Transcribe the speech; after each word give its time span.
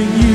Sing 0.00 0.22
you 0.22 0.29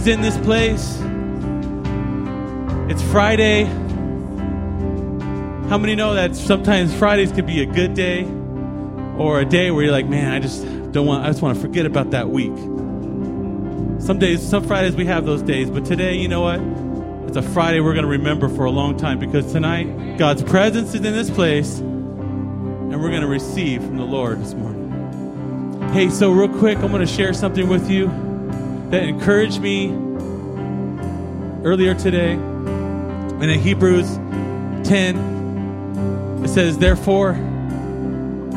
He's 0.00 0.06
in 0.06 0.22
this 0.22 0.38
place. 0.38 0.96
It's 2.90 3.02
Friday. 3.12 3.64
How 5.68 5.76
many 5.76 5.94
know 5.94 6.14
that 6.14 6.34
sometimes 6.34 6.94
Fridays 6.94 7.32
could 7.32 7.46
be 7.46 7.60
a 7.60 7.66
good 7.66 7.92
day 7.92 8.24
or 9.18 9.40
a 9.40 9.44
day 9.44 9.70
where 9.70 9.84
you're 9.84 9.92
like, 9.92 10.06
man, 10.06 10.32
I 10.32 10.38
just 10.40 10.64
don't 10.92 11.06
want, 11.06 11.26
I 11.26 11.26
just 11.26 11.42
want 11.42 11.54
to 11.54 11.60
forget 11.60 11.84
about 11.84 12.12
that 12.12 12.30
week. 12.30 12.56
Some 14.00 14.18
days, 14.18 14.40
some 14.40 14.64
Fridays 14.64 14.96
we 14.96 15.04
have 15.04 15.26
those 15.26 15.42
days, 15.42 15.68
but 15.68 15.84
today, 15.84 16.16
you 16.16 16.28
know 16.28 16.40
what? 16.40 17.28
It's 17.28 17.36
a 17.36 17.42
Friday 17.42 17.80
we're 17.80 17.92
going 17.92 18.06
to 18.06 18.10
remember 18.10 18.48
for 18.48 18.64
a 18.64 18.70
long 18.70 18.96
time 18.96 19.18
because 19.18 19.52
tonight 19.52 20.16
God's 20.16 20.42
presence 20.42 20.94
is 20.94 21.04
in 21.04 21.12
this 21.12 21.28
place 21.28 21.80
and 21.80 22.98
we're 23.02 23.10
going 23.10 23.20
to 23.20 23.26
receive 23.26 23.84
from 23.84 23.98
the 23.98 24.06
Lord 24.06 24.40
this 24.40 24.54
morning. 24.54 25.90
Hey, 25.92 26.08
so 26.08 26.32
real 26.32 26.48
quick, 26.48 26.78
I'm 26.78 26.90
going 26.90 27.06
to 27.06 27.06
share 27.06 27.34
something 27.34 27.68
with 27.68 27.90
you 27.90 28.29
that 28.90 29.04
encouraged 29.04 29.60
me 29.60 29.90
earlier 31.64 31.94
today. 31.94 32.32
And 32.32 33.44
in 33.44 33.60
Hebrews 33.60 34.16
10, 34.86 36.42
it 36.44 36.48
says, 36.48 36.78
Therefore, 36.78 37.34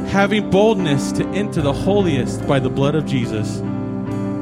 having 0.07 0.50
boldness 0.50 1.12
to 1.13 1.27
enter 1.30 1.62
the 1.62 1.74
holiest 1.74 2.47
by 2.47 2.59
the 2.59 2.69
blood 2.69 2.95
of 2.95 3.06
Jesus, 3.06 3.59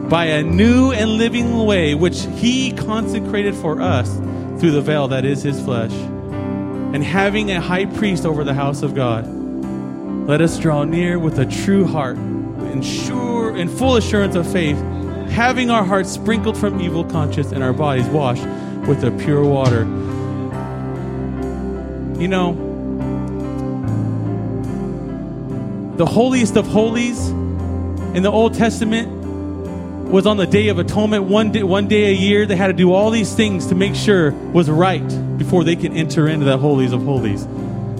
by 0.10 0.26
a 0.26 0.44
new 0.44 0.92
and 0.92 1.12
living 1.12 1.66
way 1.66 1.94
which 1.96 2.22
he 2.36 2.72
consecrated 2.72 3.54
for 3.56 3.82
us 3.82 4.14
through 4.60 4.72
the 4.72 4.82
veil 4.82 5.08
that 5.10 5.26
is 5.26 5.44
his 5.44 5.62
flesh, 5.62 5.92
and 5.92 7.04
having 7.04 7.52
a 7.52 7.60
high 7.60 7.86
priest 7.86 8.26
over 8.26 8.44
the 8.44 8.54
house 8.54 8.82
of 8.82 8.96
God, 8.96 9.28
let 10.28 10.42
us 10.42 10.58
draw 10.58 10.84
near 10.84 11.20
with 11.20 11.40
a 11.40 11.46
true 11.46 11.86
heart, 11.86 12.18
in 12.18 12.82
sure 12.82 13.56
in 13.56 13.68
full 13.68 13.96
assurance 13.96 14.36
of 14.36 14.50
faith, 14.52 14.78
having 15.32 15.70
our 15.70 15.84
hearts 15.84 16.12
sprinkled 16.12 16.58
from 16.58 16.82
evil 16.82 17.06
conscience 17.06 17.52
and 17.52 17.64
our 17.64 17.74
bodies 17.74 18.06
washed 18.08 18.46
with 18.88 19.02
the 19.02 19.12
pure 19.12 19.44
water. 19.44 19.82
You 22.20 22.28
know, 22.28 22.54
the 25.96 26.06
holiest 26.06 26.58
of 26.58 26.68
holies 26.68 27.30
in 27.30 28.24
the 28.24 28.32
Old 28.32 28.56
Testament 28.56 29.08
was 30.10 30.26
on 30.26 30.36
the 30.36 30.46
Day 30.46 30.68
of 30.68 30.78
Atonement, 30.78 31.24
one 31.24 31.52
day, 31.52 31.64
one 31.64 31.88
day 31.88 32.12
a 32.12 32.14
year. 32.14 32.46
They 32.46 32.58
had 32.58 32.68
to 32.68 32.74
do 32.74 32.92
all 32.92 33.10
these 33.10 33.34
things 33.34 33.68
to 33.68 33.76
make 33.76 33.96
sure 33.96 34.32
was 34.52 34.70
right 34.70 35.08
before 35.38 35.64
they 35.64 35.78
can 35.78 35.96
enter 35.96 36.28
into 36.28 36.46
the 36.46 36.58
holies 36.58 36.92
of 36.92 37.04
holies, 37.04 37.46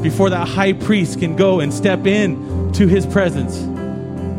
before 0.02 0.30
that 0.30 0.48
high 0.50 0.74
priest 0.74 1.20
can 1.20 1.38
go 1.38 1.62
and 1.62 1.74
step 1.74 2.06
in 2.06 2.74
to 2.74 2.88
his 2.88 3.06
presence. 3.06 3.71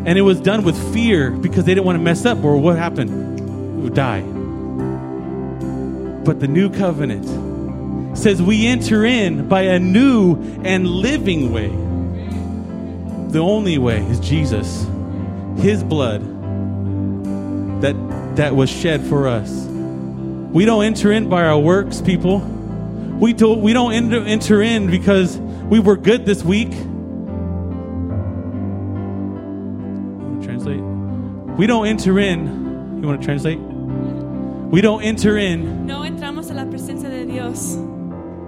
And 0.04 0.18
it 0.18 0.23
was 0.23 0.40
done 0.40 0.64
with 0.64 0.76
fear 0.92 1.30
because 1.30 1.64
they 1.64 1.75
didn't 1.75 1.87
want 1.87 1.97
to 1.99 2.02
mess 2.02 2.25
up 2.25 2.42
or 2.42 2.56
what 2.56 2.76
happened? 2.76 3.38
It 3.38 3.82
would 3.82 3.94
die. 3.94 4.23
But 6.25 6.40
the 6.40 6.49
new 6.49 6.71
covenant 6.71 8.18
says 8.18 8.42
we 8.42 8.66
enter 8.66 9.04
in 9.04 9.49
by 9.49 9.62
a 9.62 9.78
new 9.78 10.37
and 10.64 10.87
living 10.87 11.52
way. 11.52 11.68
The 13.30 13.38
only 13.38 13.78
way 13.78 14.04
is 14.06 14.21
Jesus, 14.21 14.87
his 15.59 15.82
blood 15.82 16.23
that 17.82 17.97
that 18.37 18.54
was 18.54 18.71
shed 18.71 19.04
for 19.04 19.28
us. 19.28 19.50
We 20.52 20.64
don't 20.64 20.85
enter 20.85 21.12
in 21.12 21.28
by 21.28 21.44
our 21.44 21.59
works, 21.59 22.00
people. 22.00 22.40
We 22.40 23.32
do, 23.32 23.54
we 23.54 23.73
don't 23.73 23.92
enter, 23.92 24.21
enter 24.21 24.62
in 24.62 24.90
because 24.90 25.38
we 25.38 25.80
were 25.80 25.97
good 25.97 26.26
this 26.26 26.42
week. 26.42 26.73
We 31.62 31.69
don't 31.69 31.87
enter 31.87 32.19
in. 32.19 32.99
You 33.00 33.07
want 33.07 33.21
to 33.21 33.25
translate? 33.25 33.61
We 33.61 34.81
don't 34.81 35.00
enter 35.04 35.38
in 35.38 35.87
No 35.87 36.00
entramos 36.02 36.50
a 36.50 36.54
la 36.54 36.64
presencia 36.64 37.09
de 37.09 37.25
Dios 37.25 37.76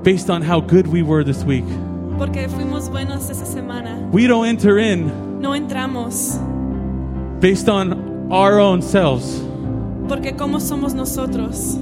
based 0.02 0.30
on 0.30 0.42
how 0.42 0.58
good 0.58 0.88
we 0.88 1.02
were 1.02 1.22
this 1.22 1.44
week. 1.44 1.64
porque 2.18 2.48
fuimos 2.48 2.90
buenos 2.90 3.30
esa 3.30 3.44
semana. 3.46 4.10
We 4.10 4.26
don't 4.26 4.46
enter 4.46 4.80
in 4.80 5.40
No 5.40 5.50
entramos 5.52 6.40
based 7.40 7.68
on 7.68 8.32
our 8.32 8.58
own 8.58 8.82
selves. 8.82 9.40
porque 10.08 10.36
como 10.36 10.58
somos 10.58 10.92
nosotros 10.92 11.76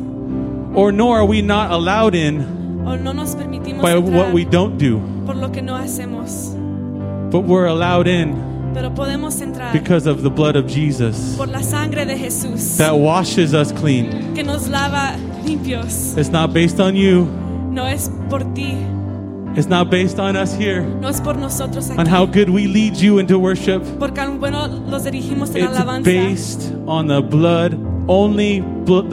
Or 0.75 0.93
nor 0.93 1.17
are 1.17 1.25
we 1.25 1.41
not 1.41 1.71
allowed 1.71 2.15
in 2.15 2.43
o 2.87 2.95
no 2.97 3.12
nos 3.12 3.35
permitimos 3.35 3.81
by 3.81 3.97
what 3.97 4.35
we 4.35 4.45
don't 4.45 4.77
do. 4.77 5.01
por 5.25 5.35
lo 5.35 5.49
que 5.49 5.62
no 5.62 5.73
hacemos. 5.79 6.53
But 7.31 7.45
we're 7.45 7.69
allowed 7.69 8.07
in 8.07 8.52
Pero 8.75 8.95
podemos 8.95 9.41
entrar 9.41 9.73
because 9.73 10.07
of 10.09 10.23
the 10.23 10.31
blood 10.31 10.57
of 10.57 10.67
Jesus 10.67 11.35
por 11.37 11.49
la 11.49 11.62
sangre 11.62 12.05
de 12.07 12.17
Jesús 12.17 12.76
that 12.79 12.95
washes 12.95 13.52
us 13.55 13.73
clean. 13.73 14.35
que 14.35 14.43
nos 14.43 14.69
lava 14.69 15.17
limpios. 15.45 16.17
It's 16.17 16.31
not 16.31 16.52
based 16.52 16.81
on 16.81 16.95
you. 16.97 17.26
No 17.71 17.87
es 17.87 18.11
por 18.31 18.41
ti, 18.55 18.75
It's 19.55 19.69
not 19.69 19.91
based 19.91 20.19
on 20.19 20.35
us 20.37 20.55
here. 20.55 20.83
no 21.00 21.09
es 21.09 21.21
por 21.21 21.37
nosotros 21.37 21.91
On 21.99 22.07
how 22.07 22.25
good 22.25 22.49
we 22.49 22.67
lead 22.67 22.97
you 22.97 23.19
into 23.19 23.38
worship. 23.38 23.83
Bueno 23.99 24.67
los 24.88 25.05
dirigimos 25.05 25.55
en 25.55 25.64
It's 25.64 25.76
alabanza. 25.76 26.05
based 26.05 26.73
on 26.87 27.07
the 27.09 27.21
blood, 27.21 27.75
only, 28.09 28.62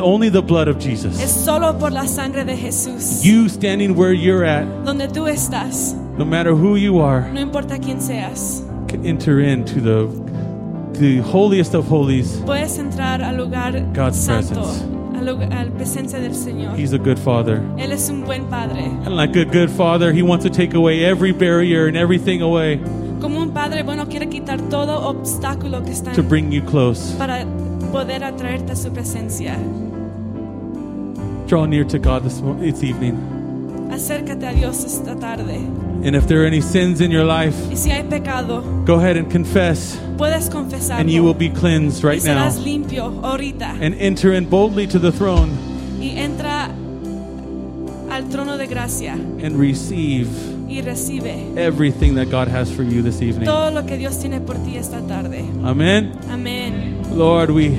only 0.02 0.30
the 0.30 0.42
blood 0.42 0.70
of 0.70 0.78
Es 0.78 0.84
Jesus. 0.86 1.18
solo 1.30 1.78
por 1.78 1.92
la 1.92 2.08
sangre 2.08 2.46
de 2.46 2.56
Jesús. 2.56 3.22
You 3.24 3.50
standing 3.50 3.96
where 3.98 4.14
you're 4.14 4.46
at, 4.46 4.66
Donde 4.86 5.10
tú 5.10 5.28
estás, 5.28 5.94
no 6.18 6.24
matter 6.24 6.54
who 6.54 6.78
you 6.78 7.02
are, 7.02 7.30
no 7.34 7.42
importa 7.42 7.78
quién 7.78 8.00
seas, 8.02 8.64
can 8.90 9.06
enter 9.06 9.40
into 9.40 9.80
the 9.80 10.08
the 11.00 11.20
holiest 11.20 11.74
of 11.76 11.88
holies. 11.88 12.42
puedes 12.46 12.78
entrar 12.78 13.22
al 13.22 13.38
lugar 13.38 13.80
God's 13.94 14.20
santo, 14.20 14.56
presence. 14.56 14.84
al 15.18 15.54
al 15.54 15.72
presencia 15.72 16.20
del 16.20 16.34
Señor. 16.34 16.76
He's 16.78 16.94
a 16.94 16.98
good 16.98 17.18
father. 17.20 17.62
Él 17.78 17.92
es 17.92 18.10
un 18.10 18.26
buen 18.26 18.46
padre. 18.50 18.84
And 19.06 19.16
like 19.16 19.36
a 19.38 19.46
good 19.46 19.70
father, 19.70 20.12
he 20.12 20.22
wants 20.22 20.44
to 20.46 20.50
take 20.50 20.74
away 20.74 21.06
every 21.06 21.32
barrier 21.32 21.88
and 21.88 21.96
everything 21.96 22.42
away 22.42 22.80
Como 23.22 23.40
un 23.42 23.52
padre 23.52 23.84
bueno 23.84 24.08
quiere 24.08 24.28
quitar 24.28 24.60
todo 24.70 25.08
obstáculo 25.08 25.84
que 25.84 25.92
está 25.92 26.14
to 26.14 26.24
bring 26.24 26.52
you 26.52 26.62
close. 26.62 27.16
para 27.18 27.46
poder 27.92 28.24
atraerte 28.24 28.72
a 28.74 28.76
su 28.76 28.92
presencia. 28.92 29.58
Draw 31.48 31.66
near 31.68 31.84
to 31.86 31.98
God 31.98 32.24
this, 32.24 32.42
this 32.60 32.84
evening. 32.84 33.39
Acércate 33.92 34.48
a 34.48 34.54
Dios 34.54 34.84
esta 34.86 35.16
tarde. 35.16 35.56
And 36.04 36.16
if 36.16 36.28
there 36.28 36.44
are 36.44 36.46
any 36.46 36.62
sins 36.62 37.02
in 37.02 37.12
your 37.12 37.26
life, 37.26 37.56
si 37.76 37.90
hay 37.90 38.04
pecado, 38.04 38.62
go 38.86 38.96
ahead 38.96 39.18
and 39.18 39.30
confess, 39.30 39.98
and 40.92 41.10
you 41.10 41.24
will 41.24 41.34
be 41.34 41.50
cleansed 41.50 42.04
right 42.04 42.24
now. 42.24 42.50
limpio 42.50 43.20
ahorita. 43.22 43.78
And 43.82 43.96
enter 43.96 44.34
in 44.34 44.46
boldly 44.46 44.88
to 44.88 45.00
the 45.00 45.12
throne 45.12 45.50
y 46.00 46.18
entra 46.18 46.70
al 48.10 48.30
trono 48.30 48.58
de 48.58 48.68
gracia 48.68 49.14
and 49.14 49.60
receive 49.60 50.30
y 50.70 50.82
recibe 50.82 51.58
everything 51.58 52.16
that 52.16 52.30
God 52.30 52.48
has 52.48 52.72
for 52.72 52.84
you 52.84 53.02
this 53.02 53.22
evening. 53.22 53.46
todo 53.46 53.72
lo 53.72 53.86
que 53.86 53.98
Dios 53.98 54.18
tiene 54.20 54.40
por 54.40 54.56
ti 54.64 54.78
esta 54.78 55.02
tarde. 55.02 55.40
Amen. 55.64 56.18
Amén. 56.30 57.02
Lord, 57.12 57.50
we 57.52 57.78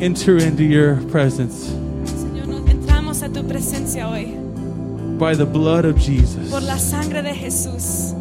enter 0.00 0.36
into 0.36 0.64
your 0.64 0.96
presence 1.10 1.70
Señor, 2.04 2.68
entramos 2.68 3.22
a 3.22 3.28
tu 3.30 3.46
presencia 3.46 4.08
hoy 4.08 4.43
by 5.18 5.34
the 5.34 5.46
blood 5.46 5.84
of 5.84 5.96
Jesus. 5.98 6.50
por 6.50 6.62
la 6.62 6.78
sangre 6.78 7.22
de 7.22 7.32
Jesús. 7.34 8.14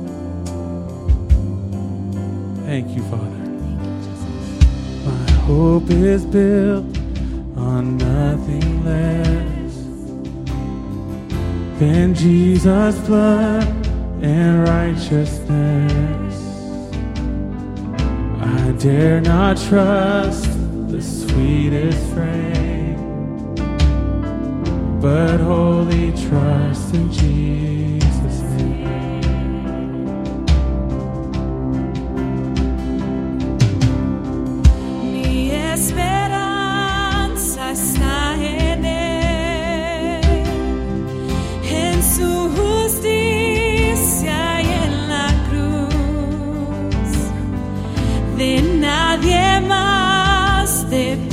Thank 2.65 2.95
you, 2.95 3.03
Father. 3.03 3.43
My 5.05 5.31
hope 5.45 5.89
is 5.91 6.25
built 6.25 6.85
on 7.57 7.97
nothing 7.97 8.85
less 8.85 9.73
than 11.79 12.15
Jesus' 12.15 12.97
blood 13.07 13.67
and 14.21 14.63
righteousness. 14.67 16.35
I 18.41 18.71
dare 18.79 19.19
not 19.21 19.57
trust 19.57 20.47
the 20.89 21.01
sweetest 21.01 21.99
frame, 22.13 22.72
but 25.03 25.37
wholly 25.41 26.13
trust 26.13 26.93
in 26.93 27.11
Jesus' 27.11 28.41
name. 28.55 29.19
Mi 35.11 35.51
en 41.81 42.01
su 42.01 42.31
la 45.09 45.27
cruz. 45.49 47.11
De 48.37 48.61
nadie 48.79 49.59
más 49.67 50.89
dependeré, 50.89 51.32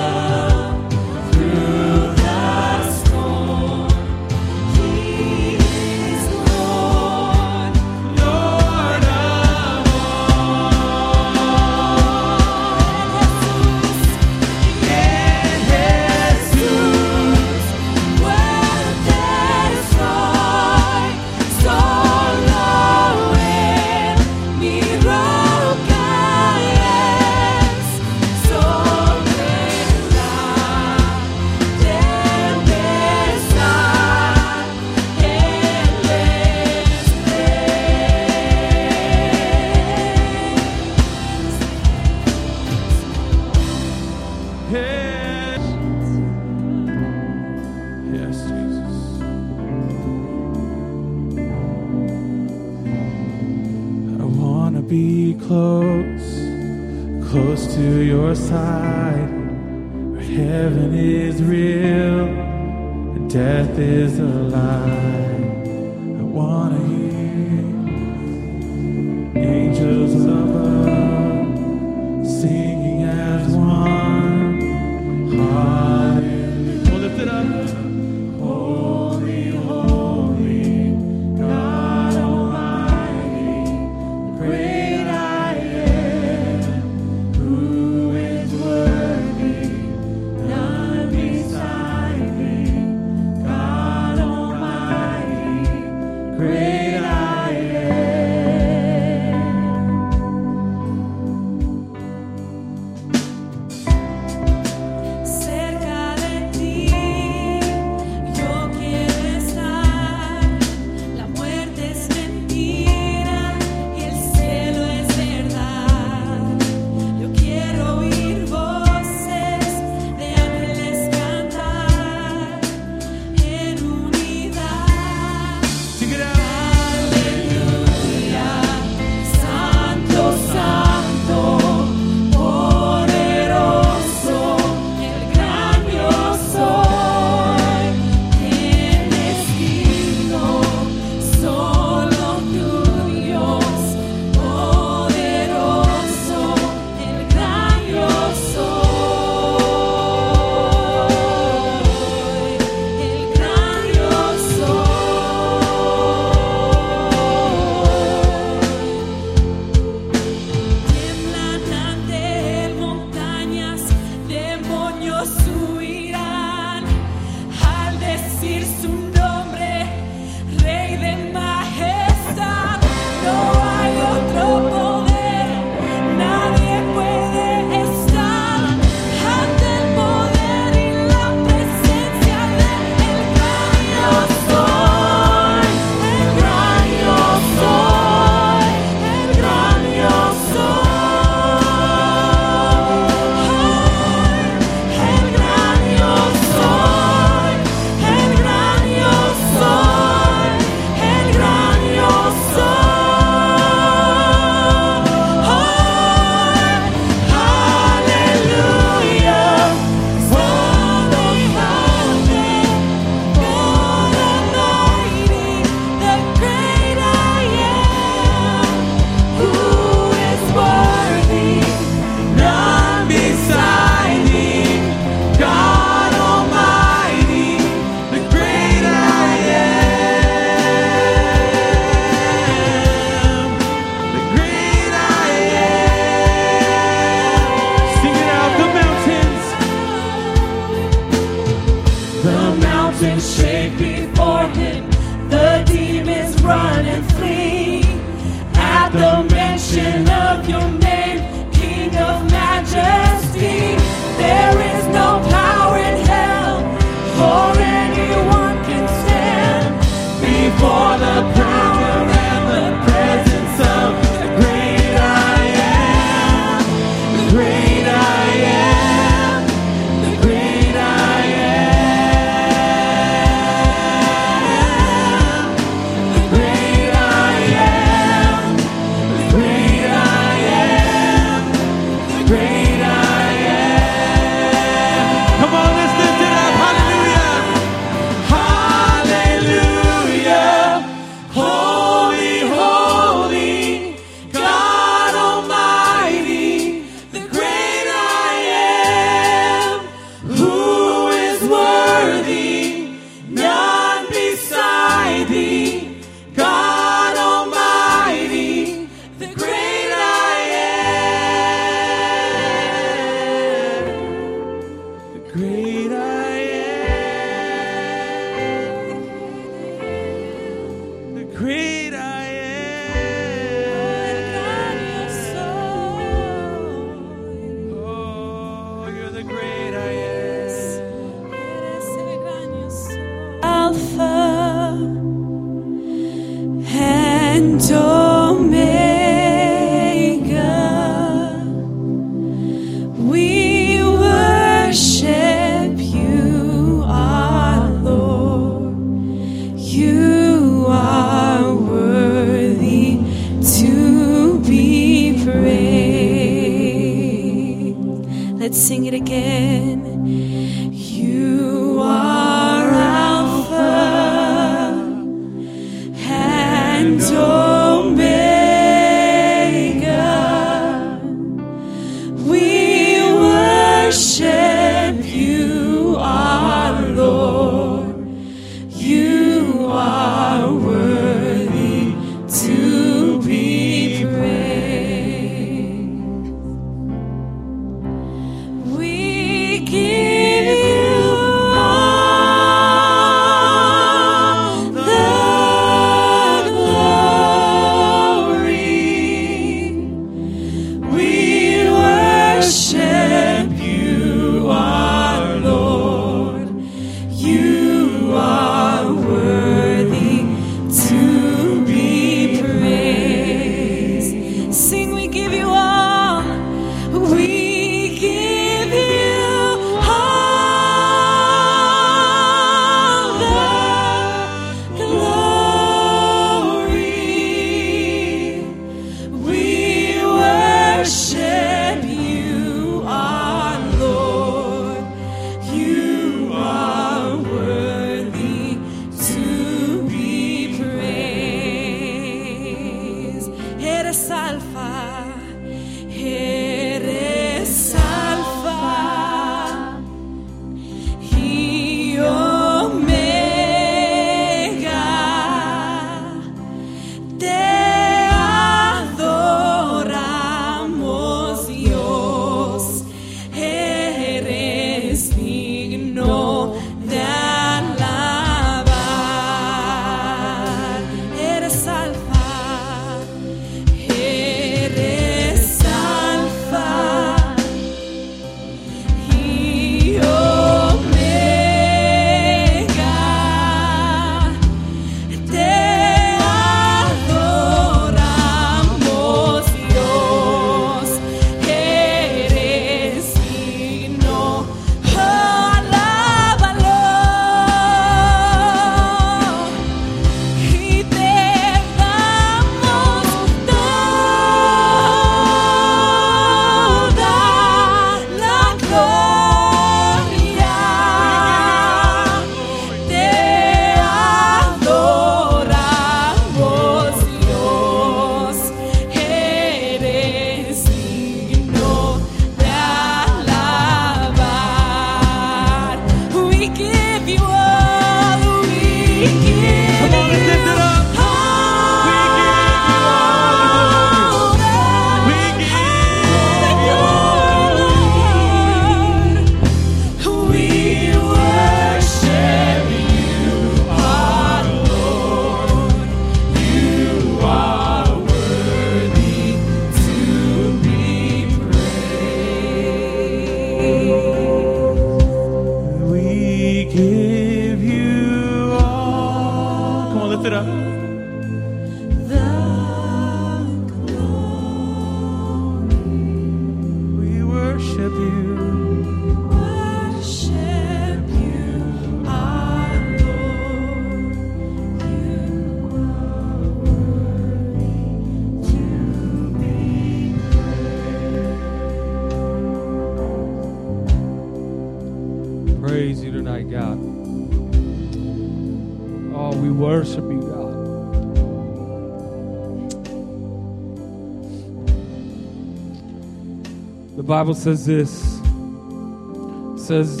Bible 597.18 597.34
says 597.34 597.66
this 597.66 598.20
it 598.20 599.58
says 599.58 600.00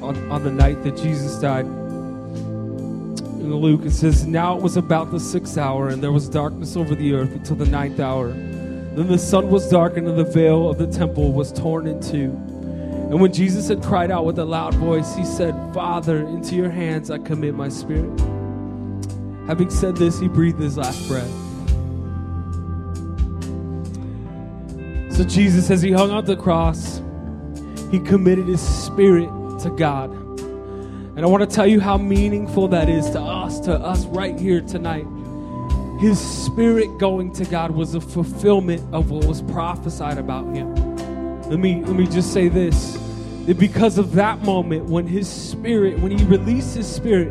on, 0.00 0.16
on 0.30 0.42
the 0.42 0.50
night 0.50 0.82
that 0.82 0.96
Jesus 0.96 1.38
died 1.38 1.66
in 1.66 3.54
Luke, 3.54 3.84
it 3.84 3.90
says, 3.90 4.26
Now 4.26 4.56
it 4.56 4.62
was 4.62 4.78
about 4.78 5.10
the 5.10 5.20
sixth 5.20 5.58
hour, 5.58 5.88
and 5.88 6.02
there 6.02 6.10
was 6.10 6.26
darkness 6.26 6.74
over 6.74 6.94
the 6.94 7.12
earth 7.12 7.32
until 7.32 7.56
the 7.56 7.66
ninth 7.66 8.00
hour. 8.00 8.28
Then 8.28 9.08
the 9.08 9.18
sun 9.18 9.50
was 9.50 9.68
darkened, 9.68 10.08
and 10.08 10.18
the 10.18 10.24
veil 10.24 10.70
of 10.70 10.78
the 10.78 10.86
temple 10.86 11.34
was 11.34 11.52
torn 11.52 11.86
in 11.86 12.00
two. 12.00 12.30
And 13.10 13.20
when 13.20 13.34
Jesus 13.34 13.68
had 13.68 13.82
cried 13.82 14.10
out 14.10 14.24
with 14.24 14.38
a 14.38 14.44
loud 14.46 14.72
voice, 14.76 15.14
he 15.14 15.26
said, 15.26 15.54
Father, 15.74 16.26
into 16.28 16.54
your 16.54 16.70
hands 16.70 17.10
I 17.10 17.18
commit 17.18 17.54
my 17.54 17.68
spirit. 17.68 18.18
Having 19.46 19.68
said 19.68 19.98
this, 19.98 20.18
he 20.18 20.28
breathed 20.28 20.60
his 20.60 20.78
last 20.78 21.06
breath. 21.08 21.49
So, 25.20 25.26
Jesus, 25.26 25.70
as 25.70 25.82
he 25.82 25.92
hung 25.92 26.10
on 26.12 26.24
the 26.24 26.34
cross, 26.34 27.02
he 27.90 27.98
committed 28.00 28.46
his 28.46 28.62
spirit 28.62 29.28
to 29.60 29.70
God. 29.76 30.10
And 30.10 31.20
I 31.20 31.26
want 31.26 31.42
to 31.42 31.54
tell 31.54 31.66
you 31.66 31.78
how 31.78 31.98
meaningful 31.98 32.68
that 32.68 32.88
is 32.88 33.10
to 33.10 33.20
us, 33.20 33.60
to 33.60 33.74
us 33.74 34.06
right 34.06 34.40
here 34.40 34.62
tonight. 34.62 35.04
His 36.00 36.18
spirit 36.18 36.88
going 36.96 37.34
to 37.34 37.44
God 37.44 37.72
was 37.72 37.94
a 37.94 38.00
fulfillment 38.00 38.82
of 38.94 39.10
what 39.10 39.26
was 39.26 39.42
prophesied 39.42 40.16
about 40.16 40.56
him. 40.56 40.74
Let 41.50 41.58
me 41.58 41.84
let 41.84 41.96
me 41.96 42.06
just 42.06 42.32
say 42.32 42.48
this. 42.48 42.94
That 43.44 43.58
because 43.58 43.98
of 43.98 44.12
that 44.12 44.40
moment 44.42 44.86
when 44.86 45.06
his 45.06 45.28
spirit, 45.28 45.98
when 45.98 46.16
he 46.16 46.24
released 46.24 46.74
his 46.74 46.86
spirit, 46.86 47.30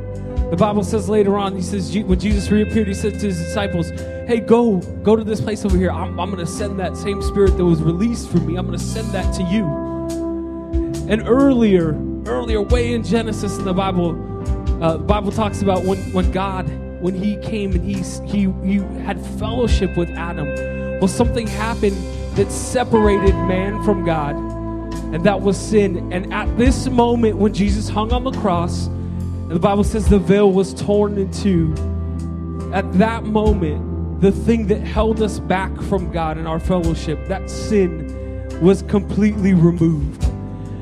the 0.51 0.57
Bible 0.57 0.83
says 0.83 1.09
later 1.09 1.39
on, 1.39 1.55
he 1.55 1.63
says, 1.63 1.97
when 1.97 2.19
Jesus 2.19 2.51
reappeared, 2.51 2.87
he 2.87 2.93
said 2.93 3.13
to 3.13 3.25
his 3.25 3.39
disciples, 3.39 3.91
Hey, 4.29 4.39
go, 4.39 4.77
go 5.01 5.15
to 5.15 5.23
this 5.23 5.41
place 5.41 5.65
over 5.65 5.75
here. 5.75 5.89
I'm, 5.89 6.19
I'm 6.19 6.29
going 6.29 6.45
to 6.45 6.51
send 6.51 6.79
that 6.79 6.95
same 6.95 7.19
spirit 7.23 7.57
that 7.57 7.65
was 7.65 7.81
released 7.81 8.29
from 8.29 8.45
me. 8.45 8.57
I'm 8.57 8.67
going 8.67 8.77
to 8.77 8.83
send 8.83 9.09
that 9.11 9.33
to 9.33 9.43
you. 9.45 9.65
And 11.09 11.27
earlier, 11.27 11.99
earlier, 12.27 12.61
way 12.61 12.93
in 12.93 13.03
Genesis 13.03 13.57
in 13.57 13.65
the 13.65 13.73
Bible, 13.73 14.11
uh, 14.83 14.97
the 14.97 15.03
Bible 15.03 15.31
talks 15.31 15.63
about 15.63 15.83
when, 15.83 15.97
when 16.13 16.29
God, 16.29 16.69
when 17.01 17.15
He 17.15 17.37
came 17.37 17.71
and 17.71 17.83
he, 17.83 18.03
he, 18.27 18.53
he 18.63 18.77
had 19.01 19.19
fellowship 19.39 19.97
with 19.97 20.11
Adam. 20.11 20.45
Well, 20.99 21.07
something 21.07 21.47
happened 21.47 21.97
that 22.37 22.51
separated 22.51 23.33
man 23.33 23.83
from 23.83 24.05
God, 24.05 24.35
and 25.11 25.23
that 25.23 25.41
was 25.41 25.57
sin. 25.57 26.13
And 26.13 26.31
at 26.31 26.55
this 26.55 26.87
moment, 26.87 27.37
when 27.37 27.51
Jesus 27.51 27.89
hung 27.89 28.13
on 28.13 28.25
the 28.25 28.33
cross, 28.33 28.85
and 28.85 29.49
the 29.49 29.59
Bible 29.59 29.83
says 29.83 30.07
the 30.07 30.19
veil 30.19 30.51
was 30.51 30.75
torn 30.75 31.17
in 31.17 31.31
two, 31.31 31.73
at 32.75 32.93
that 32.99 33.23
moment, 33.23 33.88
the 34.19 34.31
thing 34.31 34.67
that 34.67 34.81
held 34.81 35.21
us 35.21 35.39
back 35.39 35.75
from 35.83 36.11
God 36.11 36.37
and 36.37 36.47
our 36.47 36.59
fellowship, 36.59 37.27
that 37.27 37.49
sin, 37.49 38.17
was 38.61 38.81
completely 38.83 39.53
removed. 39.53 40.23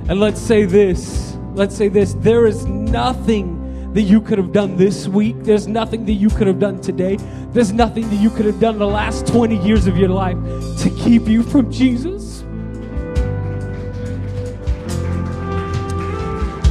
And 0.09 0.19
let's 0.19 0.41
say 0.41 0.65
this 0.65 1.37
let's 1.57 1.75
say 1.75 1.87
this 1.87 2.13
there 2.19 2.45
is 2.45 2.65
nothing 2.65 3.55
that 3.93 4.03
you 4.03 4.21
could 4.21 4.37
have 4.37 4.51
done 4.51 4.77
this 4.77 5.07
week, 5.07 5.35
there's 5.39 5.67
nothing 5.67 6.05
that 6.05 6.13
you 6.13 6.29
could 6.29 6.45
have 6.45 6.59
done 6.59 6.79
today, 6.79 7.17
there's 7.51 7.73
nothing 7.73 8.07
that 8.09 8.17
you 8.17 8.29
could 8.29 8.45
have 8.45 8.59
done 8.59 8.77
the 8.77 8.85
last 8.85 9.25
20 9.25 9.57
years 9.65 9.87
of 9.87 9.97
your 9.97 10.09
life 10.09 10.37
to 10.83 10.89
keep 11.03 11.27
you 11.27 11.41
from 11.41 11.71
Jesus. 11.71 12.43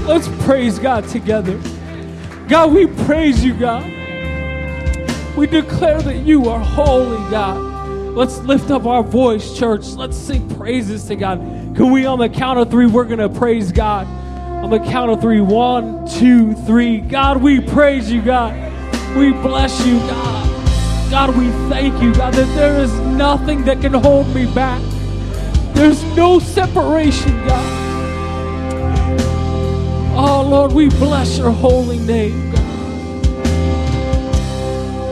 Let's 0.07 0.29
praise 0.45 0.79
God 0.79 1.09
together. 1.09 1.61
God, 2.47 2.73
we 2.73 2.87
praise 2.87 3.45
you, 3.45 3.55
God. 3.55 3.96
We 5.37 5.47
declare 5.47 6.01
that 6.01 6.17
you 6.25 6.49
are 6.49 6.59
holy, 6.59 7.19
God. 7.31 7.59
Let's 8.15 8.39
lift 8.39 8.71
up 8.71 8.87
our 8.87 9.03
voice, 9.03 9.59
church. 9.59 9.89
Let's 9.89 10.17
sing 10.17 10.49
praises 10.57 11.05
to 11.09 11.17
God. 11.17 11.39
Can 11.77 11.91
we, 11.91 12.07
on 12.07 12.19
the 12.19 12.31
count 12.31 12.59
of 12.59 12.71
three, 12.71 12.87
we're 12.87 13.05
going 13.05 13.19
to 13.19 13.29
praise 13.29 13.71
God. 13.71 14.07
On 14.65 14.71
the 14.71 14.79
count 14.79 15.11
of 15.11 15.21
three, 15.21 15.43
one, 15.43 16.09
two, 16.09 16.55
three. 16.55 17.01
God, 17.01 17.43
we 17.43 17.61
praise 17.61 18.11
you, 18.11 18.23
God. 18.23 18.55
We 19.15 19.33
bless 19.33 19.87
you, 19.87 19.99
God. 19.99 21.11
God, 21.11 21.37
we 21.37 21.51
thank 21.69 22.03
you, 22.03 22.15
God, 22.15 22.33
that 22.33 22.55
there 22.57 22.81
is 22.81 22.93
nothing 23.01 23.63
that 23.67 23.83
can 23.83 23.93
hold 23.93 24.35
me 24.35 24.47
back. 24.55 24.81
There's 25.75 26.03
no 26.17 26.39
separation, 26.39 27.37
God. 27.47 27.83
Oh, 30.17 30.47
Lord, 30.49 30.73
we 30.73 30.89
bless 30.89 31.37
your 31.37 31.51
holy 31.51 31.99
name. 31.99 32.56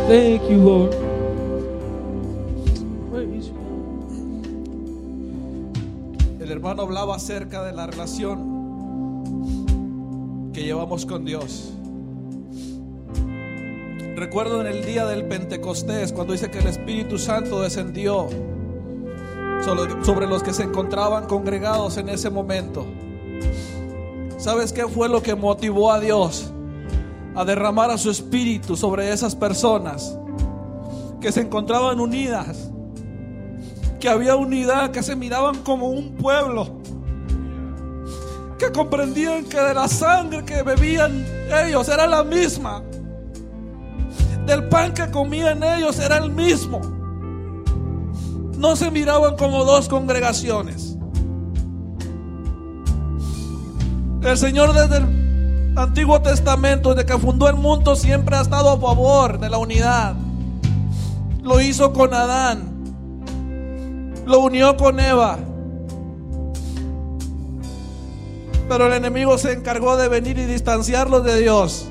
Thank 0.09 0.43
you, 0.51 0.59
Lord. 0.59 0.91
Praise 3.11 3.49
you. 3.49 3.55
El 6.41 6.51
hermano 6.51 6.83
hablaba 6.83 7.17
acerca 7.17 7.63
de 7.65 7.73
la 7.73 7.87
relación 7.87 8.53
que 10.53 10.63
llevamos 10.63 11.07
con 11.07 11.25
Dios. 11.25 11.73
Recuerdo 14.15 14.61
en 14.61 14.67
el 14.69 14.85
día 14.85 15.07
del 15.07 15.25
Pentecostés, 15.27 16.13
cuando 16.13 16.35
dice 16.35 16.51
que 16.51 16.59
el 16.59 16.67
Espíritu 16.67 17.19
Santo 17.19 17.61
descendió 17.63 18.29
sobre- 19.65 20.05
sobre 20.05 20.27
los 20.27 20.43
que 20.43 20.53
se 20.53 20.65
encontraban 20.65 21.27
congregados 21.27 21.97
en 21.97 22.09
ese 22.11 22.29
momento. 22.31 22.85
¿Sabes 24.37 24.73
qué 24.73 24.87
fue 24.87 25.09
lo 25.09 25.23
que 25.23 25.35
motivó 25.35 25.91
a 25.91 25.99
Dios 26.01 26.53
a 27.35 27.45
derramar 27.45 27.91
a 27.91 27.99
su 27.99 28.11
Espíritu 28.11 28.77
sobre 28.77 29.13
esas 29.13 29.35
personas 29.35 30.19
que 31.21 31.33
se 31.33 31.41
encontraban 31.41 32.01
unidas? 32.01 32.71
que 34.05 34.11
había 34.11 34.37
unidad, 34.37 34.91
que 34.91 35.03
se 35.03 35.17
miraban 35.17 35.63
como 35.63 35.89
un 35.89 36.17
pueblo, 36.17 36.79
que 38.59 38.71
comprendían 38.71 39.47
que 39.47 39.59
de 39.59 39.73
la 39.73 39.89
sangre 39.89 40.45
que 40.45 40.63
bebían 40.63 41.25
ellos 41.67 41.89
era 41.89 42.07
la 42.07 42.23
misma, 42.23 42.83
del 44.45 44.69
pan 44.69 44.93
que 44.93 45.11
comían 45.11 45.63
ellos 45.63 45.99
era 46.01 46.19
el 46.19 46.31
mismo. 46.31 46.83
No 48.59 48.77
se 48.77 48.91
miraban 48.91 49.37
como 49.39 49.65
dos 49.65 49.89
congregaciones. 49.89 50.99
El 54.21 54.37
Señor 54.37 54.75
desde 54.75 54.99
el 54.99 55.24
Antiguo 55.77 56.21
Testamento, 56.23 56.95
desde 56.95 57.07
que 57.07 57.19
fundó 57.19 57.49
el 57.49 57.57
mundo, 57.57 57.97
siempre 57.97 58.37
ha 58.37 58.43
estado 58.43 58.71
a 58.71 58.81
favor 58.81 59.39
de 59.39 59.51
la 59.51 59.59
unidad. 59.59 60.15
Lo 61.43 61.61
hizo 61.61 61.93
con 61.93 62.15
Adán 62.15 62.75
lo 64.27 64.41
unió 64.41 64.77
con 64.77 65.01
Eva. 65.01 65.39
Pero 68.69 68.87
el 68.87 68.95
enemigo 68.95 69.37
se 69.37 69.53
encargó 69.53 69.97
de 69.97 70.09
venir 70.09 70.39
y 70.39 70.47
distanciarlos 70.47 71.25
de 71.25 71.41
Dios. 71.41 71.87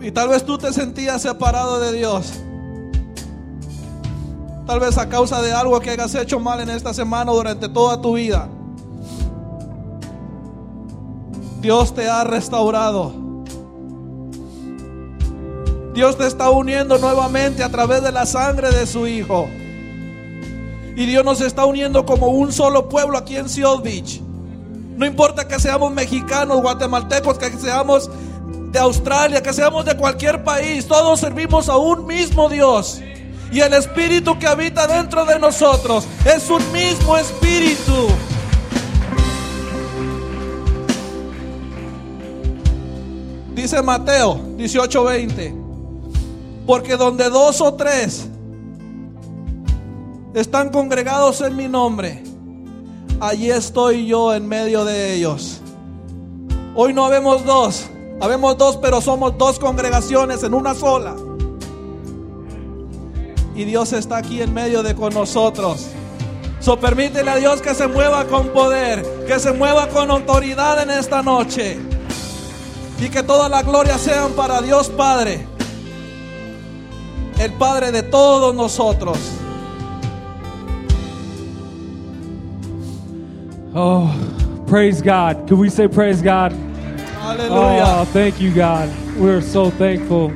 Y 0.00 0.10
tal 0.12 0.28
vez 0.30 0.44
tú 0.44 0.58
te 0.58 0.72
sentías 0.72 1.22
separado 1.22 1.78
de 1.78 1.92
Dios. 1.92 2.40
Tal 4.70 4.78
vez 4.78 4.98
a 4.98 5.08
causa 5.08 5.42
de 5.42 5.52
algo 5.52 5.80
que 5.80 5.90
hayas 5.90 6.14
hecho 6.14 6.38
mal 6.38 6.60
en 6.60 6.70
esta 6.70 6.94
semana 6.94 7.32
o 7.32 7.34
durante 7.34 7.68
toda 7.68 8.00
tu 8.00 8.12
vida. 8.12 8.48
Dios 11.60 11.92
te 11.92 12.08
ha 12.08 12.22
restaurado. 12.22 13.12
Dios 15.92 16.16
te 16.16 16.24
está 16.24 16.50
uniendo 16.50 16.98
nuevamente 16.98 17.64
a 17.64 17.68
través 17.68 18.04
de 18.04 18.12
la 18.12 18.26
sangre 18.26 18.70
de 18.70 18.86
su 18.86 19.08
Hijo. 19.08 19.48
Y 20.94 21.04
Dios 21.04 21.24
nos 21.24 21.40
está 21.40 21.64
uniendo 21.64 22.06
como 22.06 22.28
un 22.28 22.52
solo 22.52 22.88
pueblo 22.88 23.18
aquí 23.18 23.34
en 23.34 23.48
Seal 23.48 23.82
Beach. 23.82 24.20
No 24.96 25.04
importa 25.04 25.48
que 25.48 25.58
seamos 25.58 25.92
mexicanos, 25.92 26.62
guatemaltecos, 26.62 27.38
que 27.38 27.50
seamos 27.58 28.08
de 28.70 28.78
Australia, 28.78 29.42
que 29.42 29.52
seamos 29.52 29.84
de 29.84 29.96
cualquier 29.96 30.44
país, 30.44 30.86
todos 30.86 31.18
servimos 31.18 31.68
a 31.68 31.76
un 31.76 32.06
mismo 32.06 32.48
Dios. 32.48 33.02
Y 33.52 33.60
el 33.60 33.72
Espíritu 33.74 34.38
que 34.38 34.46
habita 34.46 34.86
dentro 34.86 35.24
de 35.24 35.38
nosotros 35.38 36.06
es 36.24 36.48
un 36.50 36.62
mismo 36.72 37.16
Espíritu. 37.16 38.08
Dice 43.54 43.82
Mateo 43.82 44.40
18:20. 44.56 45.54
Porque 46.64 46.96
donde 46.96 47.28
dos 47.28 47.60
o 47.60 47.74
tres 47.74 48.28
están 50.34 50.70
congregados 50.70 51.40
en 51.40 51.56
mi 51.56 51.66
nombre, 51.66 52.22
allí 53.18 53.50
estoy 53.50 54.06
yo 54.06 54.32
en 54.32 54.46
medio 54.46 54.84
de 54.84 55.14
ellos. 55.14 55.60
Hoy 56.76 56.94
no 56.94 57.04
habemos 57.04 57.44
dos, 57.44 57.90
habemos 58.20 58.56
dos, 58.56 58.76
pero 58.76 59.00
somos 59.00 59.36
dos 59.36 59.58
congregaciones 59.58 60.44
en 60.44 60.54
una 60.54 60.74
sola. 60.74 61.16
Y 63.60 63.66
Dios 63.66 63.92
está 63.92 64.16
aquí 64.16 64.40
en 64.40 64.54
medio 64.54 64.82
de 64.82 64.94
con 64.94 65.12
nosotros. 65.12 65.88
So 66.60 66.80
permítele 66.80 67.30
a 67.30 67.36
Dios 67.36 67.60
que 67.60 67.74
se 67.74 67.86
mueva 67.88 68.24
con 68.24 68.48
poder, 68.54 69.04
que 69.26 69.38
se 69.38 69.52
mueva 69.52 69.86
con 69.88 70.10
autoridad 70.10 70.82
en 70.82 70.88
esta 70.88 71.20
noche. 71.20 71.76
Y 72.98 73.10
que 73.10 73.22
toda 73.22 73.50
la 73.50 73.62
gloria 73.62 73.98
sean 73.98 74.32
para 74.32 74.62
Dios 74.62 74.88
Padre, 74.88 75.46
el 77.38 77.52
Padre 77.52 77.92
de 77.92 78.02
todos 78.02 78.54
nosotros. 78.54 79.18
Oh, 83.74 84.10
praise 84.66 85.02
God. 85.02 85.46
Can 85.46 85.58
we 85.58 85.68
say 85.68 85.86
praise 85.86 86.22
God? 86.22 86.54
Oh, 86.54 87.28
Aleluya. 87.28 88.06
thank 88.14 88.40
you, 88.40 88.54
God. 88.54 88.88
We're 89.18 89.42
so 89.42 89.68
thankful 89.68 90.32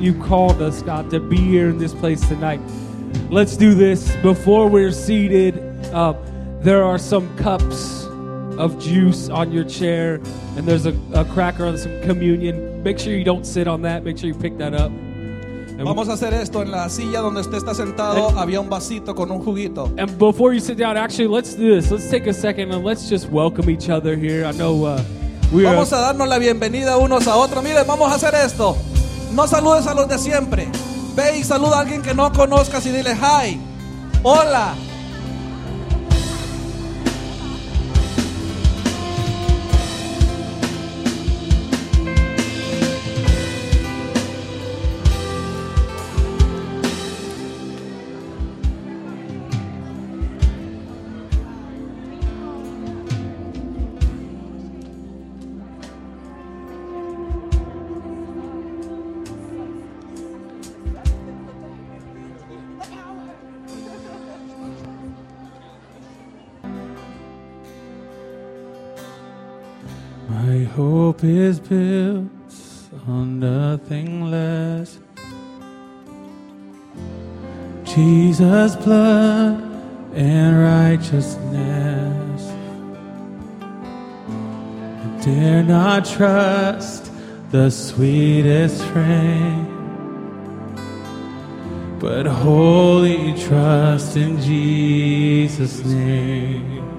you 0.00 0.14
called 0.22 0.62
us, 0.62 0.82
God, 0.82 1.10
to 1.10 1.20
be 1.20 1.36
here 1.36 1.68
in 1.68 1.78
this 1.78 1.92
place 1.92 2.26
tonight. 2.26 2.60
Let's 3.28 3.56
do 3.56 3.74
this. 3.74 4.14
Before 4.16 4.68
we're 4.68 4.92
seated, 4.92 5.58
uh, 5.92 6.14
there 6.60 6.82
are 6.82 6.98
some 6.98 7.36
cups 7.36 8.04
of 8.58 8.78
juice 8.78 9.28
on 9.28 9.52
your 9.52 9.64
chair, 9.64 10.14
and 10.56 10.66
there's 10.66 10.86
a, 10.86 10.94
a 11.14 11.24
cracker 11.26 11.66
on 11.66 11.76
some 11.76 12.00
communion. 12.02 12.82
Make 12.82 12.98
sure 12.98 13.14
you 13.14 13.24
don't 13.24 13.44
sit 13.44 13.68
on 13.68 13.82
that. 13.82 14.04
Make 14.04 14.18
sure 14.18 14.28
you 14.28 14.34
pick 14.34 14.56
that 14.58 14.74
up. 14.74 14.90
And, 14.90 15.84
Vamos 15.84 16.08
a 16.08 16.12
hacer 16.12 16.34
esto 16.34 16.60
en 16.60 16.70
la 16.70 16.88
silla 16.88 17.20
donde 17.20 17.40
usted 17.40 17.56
está 17.56 17.74
sentado. 17.74 18.30
Había 18.38 18.60
un 18.60 18.68
vasito 18.68 19.14
con 19.14 19.30
un 19.30 19.42
juguito. 19.42 19.90
and 19.98 20.18
before 20.18 20.52
you 20.52 20.60
sit 20.60 20.76
down, 20.76 20.96
actually, 20.96 21.28
let's 21.28 21.54
do 21.54 21.74
this. 21.74 21.90
Let's 21.90 22.10
take 22.10 22.26
a 22.26 22.34
second 22.34 22.70
and 22.72 22.84
let's 22.84 23.08
just 23.08 23.30
welcome 23.30 23.70
each 23.70 23.88
other 23.88 24.16
here. 24.16 24.44
I 24.44 24.52
know 24.52 24.84
uh, 24.84 25.02
we 25.52 25.64
are. 25.64 25.74
Vamos 25.74 25.92
a 25.92 25.96
darnos 25.96 26.28
la 26.28 26.38
bienvenida 26.38 26.98
unos 26.98 27.26
a 27.26 27.36
otros. 27.36 27.62
Miren, 27.64 27.86
vamos 27.86 28.10
a 28.12 28.16
hacer 28.16 28.34
esto. 28.34 28.76
No 29.32 29.46
saludes 29.46 29.86
a 29.86 29.94
los 29.94 30.08
de 30.08 30.18
siempre. 30.18 30.68
Ve 31.14 31.38
y 31.38 31.44
saluda 31.44 31.78
a 31.78 31.80
alguien 31.80 32.02
que 32.02 32.14
no 32.14 32.32
conozcas 32.32 32.84
y 32.86 32.90
dile 32.90 33.14
hi. 33.14 33.60
Hola. 34.22 34.74
Hope 71.20 71.28
is 71.28 71.60
built 71.60 72.30
on 73.06 73.40
nothing 73.40 74.30
less. 74.30 74.98
Jesus' 77.84 78.76
blood 78.76 79.60
and 80.14 80.58
righteousness. 80.58 82.52
I 83.60 85.20
dare 85.22 85.62
not 85.62 86.06
trust 86.06 87.12
the 87.50 87.68
sweetest 87.70 88.82
frame, 88.84 89.66
but 91.98 92.24
wholly 92.24 93.34
trust 93.38 94.16
in 94.16 94.40
Jesus' 94.40 95.84
name. 95.84 96.89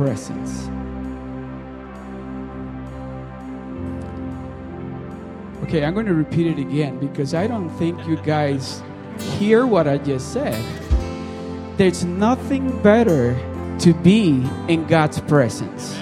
Presence. 0.00 0.62
Okay, 5.64 5.84
I'm 5.84 5.92
going 5.92 6.06
to 6.06 6.14
repeat 6.14 6.46
it 6.46 6.58
again 6.58 6.98
because 6.98 7.34
I 7.34 7.46
don't 7.46 7.68
think 7.76 8.06
you 8.06 8.16
guys 8.16 8.82
hear 9.38 9.66
what 9.66 9.86
I 9.86 9.98
just 9.98 10.32
said. 10.32 10.56
There's 11.76 12.02
nothing 12.02 12.80
better 12.82 13.34
to 13.80 13.92
be 13.92 14.42
in 14.68 14.86
God's 14.86 15.20
presence. 15.20 15.99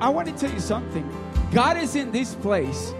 I, 0.00 0.08
want 0.08 0.28
to 0.28 0.34
tell 0.34 0.52
you 0.52 0.60
something. 0.60 1.08
God 1.52 1.76
is 1.76 1.96
in 1.96 2.12
this 2.12 2.34
place, 2.34 2.92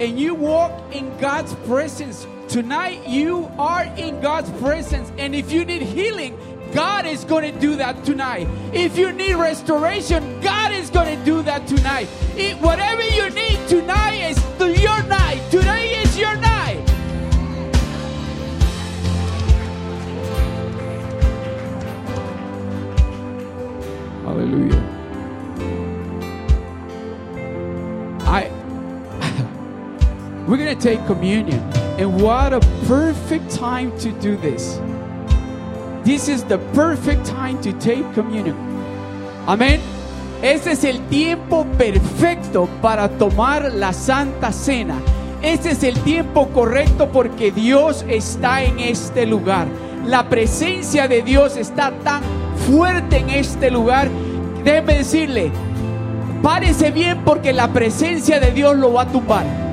and 0.00 0.18
you 0.18 0.34
walk 0.34 0.72
in 0.94 1.16
God's 1.18 1.54
presence. 1.66 2.26
Tonight, 2.48 3.06
you 3.08 3.50
are 3.58 3.84
in 3.96 4.20
God's 4.20 4.50
presence, 4.60 5.10
and 5.18 5.34
if 5.34 5.50
you 5.50 5.64
need 5.64 5.82
healing, 5.82 6.38
God 6.72 7.06
is 7.06 7.24
going 7.24 7.52
to 7.52 7.60
do 7.60 7.76
that 7.76 8.04
tonight. 8.04 8.48
If 8.72 8.98
you 8.98 9.12
need 9.12 9.34
restoration, 9.34 10.40
God 10.40 10.72
is 10.72 10.90
going 10.90 11.18
to 11.18 11.24
do 11.24 11.42
that 11.42 11.66
tonight. 11.66 12.06
Whatever 12.60 13.02
you 13.02 13.30
need 13.30 13.68
tonight 13.68 14.16
is 14.30 14.38
your 14.60 15.02
night. 15.04 15.40
Today 15.50 15.94
is 16.02 16.18
your 16.18 16.36
night. 16.36 16.53
We're 30.54 30.64
gonna 30.64 30.76
take 30.76 31.04
communion, 31.06 31.58
and 31.98 32.22
what 32.22 32.52
a 32.52 32.60
perfect 32.86 33.50
time 33.50 33.90
to 33.98 34.12
do 34.20 34.36
this. 34.36 34.78
This 36.04 36.28
is 36.28 36.44
the 36.44 36.58
perfect 36.72 37.26
time 37.26 37.60
to 37.62 37.72
take 37.72 38.04
communion. 38.14 38.54
Amen. 39.48 39.80
Este 40.42 40.70
es 40.70 40.84
el 40.84 41.00
tiempo 41.08 41.66
perfecto 41.76 42.68
para 42.80 43.08
tomar 43.08 43.72
la 43.72 43.92
Santa 43.92 44.52
Cena. 44.52 44.94
Este 45.42 45.70
es 45.70 45.82
el 45.82 45.98
tiempo 46.04 46.46
correcto 46.50 47.08
porque 47.10 47.50
Dios 47.50 48.04
está 48.08 48.62
en 48.62 48.78
este 48.78 49.26
lugar. 49.26 49.66
La 50.06 50.28
presencia 50.28 51.08
de 51.08 51.22
Dios 51.22 51.56
está 51.56 51.90
tan 52.04 52.22
fuerte 52.70 53.16
en 53.16 53.30
este 53.30 53.72
lugar. 53.72 54.08
Déjeme 54.62 54.98
decirle, 54.98 55.50
párese 56.44 56.92
bien 56.92 57.24
porque 57.24 57.52
la 57.52 57.72
presencia 57.72 58.38
de 58.38 58.52
Dios 58.52 58.76
lo 58.76 58.92
va 58.92 59.02
a 59.02 59.08
tumbar. 59.08 59.63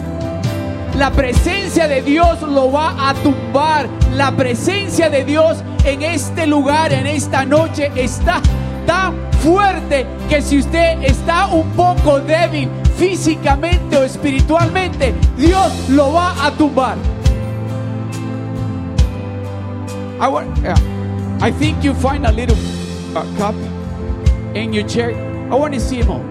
La 0.96 1.10
presencia 1.10 1.88
de 1.88 2.02
Dios 2.02 2.42
lo 2.42 2.72
va 2.72 3.10
a 3.10 3.14
tumbar. 3.16 3.88
La 4.14 4.32
presencia 4.32 5.10
de 5.10 5.24
Dios 5.24 5.64
en 5.86 6.02
este 6.02 6.46
lugar, 6.46 6.92
en 6.92 7.08
esta 7.08 7.46
noche, 7.46 7.92
está 7.96 8.42
tan 8.86 9.16
fuerte 9.42 10.06
que 10.30 10.42
si 10.42 10.60
usted 10.60 11.02
está 11.04 11.48
un 11.48 11.70
poco 11.72 12.20
débil 12.20 12.70
físicamente 12.98 13.98
o 13.98 14.04
espiritualmente, 14.04 15.14
Dios 15.38 15.90
lo 15.90 16.14
va 16.14 16.46
a 16.46 16.52
tumbar. 16.52 16.98
I, 21.42 21.52
think 21.52 21.84
you 21.84 21.96
find 21.96 22.28
a 22.28 22.32
little 22.32 22.56
uh, 23.16 23.26
cup 23.38 23.56
in 24.54 24.72
your 24.72 24.88
chair. 24.88 25.16
I 25.50 25.56
want 25.56 25.74
to 25.74 25.80
see 25.80 25.98
him 25.98 26.31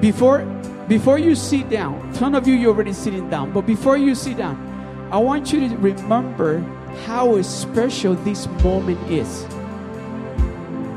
Before, 0.00 0.40
before 0.88 1.18
you 1.18 1.34
sit 1.34 1.68
down, 1.68 2.14
some 2.14 2.34
of 2.34 2.48
you 2.48 2.54
you're 2.54 2.72
already 2.72 2.94
sitting 2.94 3.28
down, 3.28 3.52
but 3.52 3.66
before 3.66 3.98
you 3.98 4.14
sit 4.14 4.38
down, 4.38 4.56
I 5.12 5.18
want 5.18 5.52
you 5.52 5.68
to 5.68 5.76
remember 5.76 6.60
how 7.04 7.40
special 7.42 8.14
this 8.14 8.46
moment 8.64 8.98
is. 9.10 9.44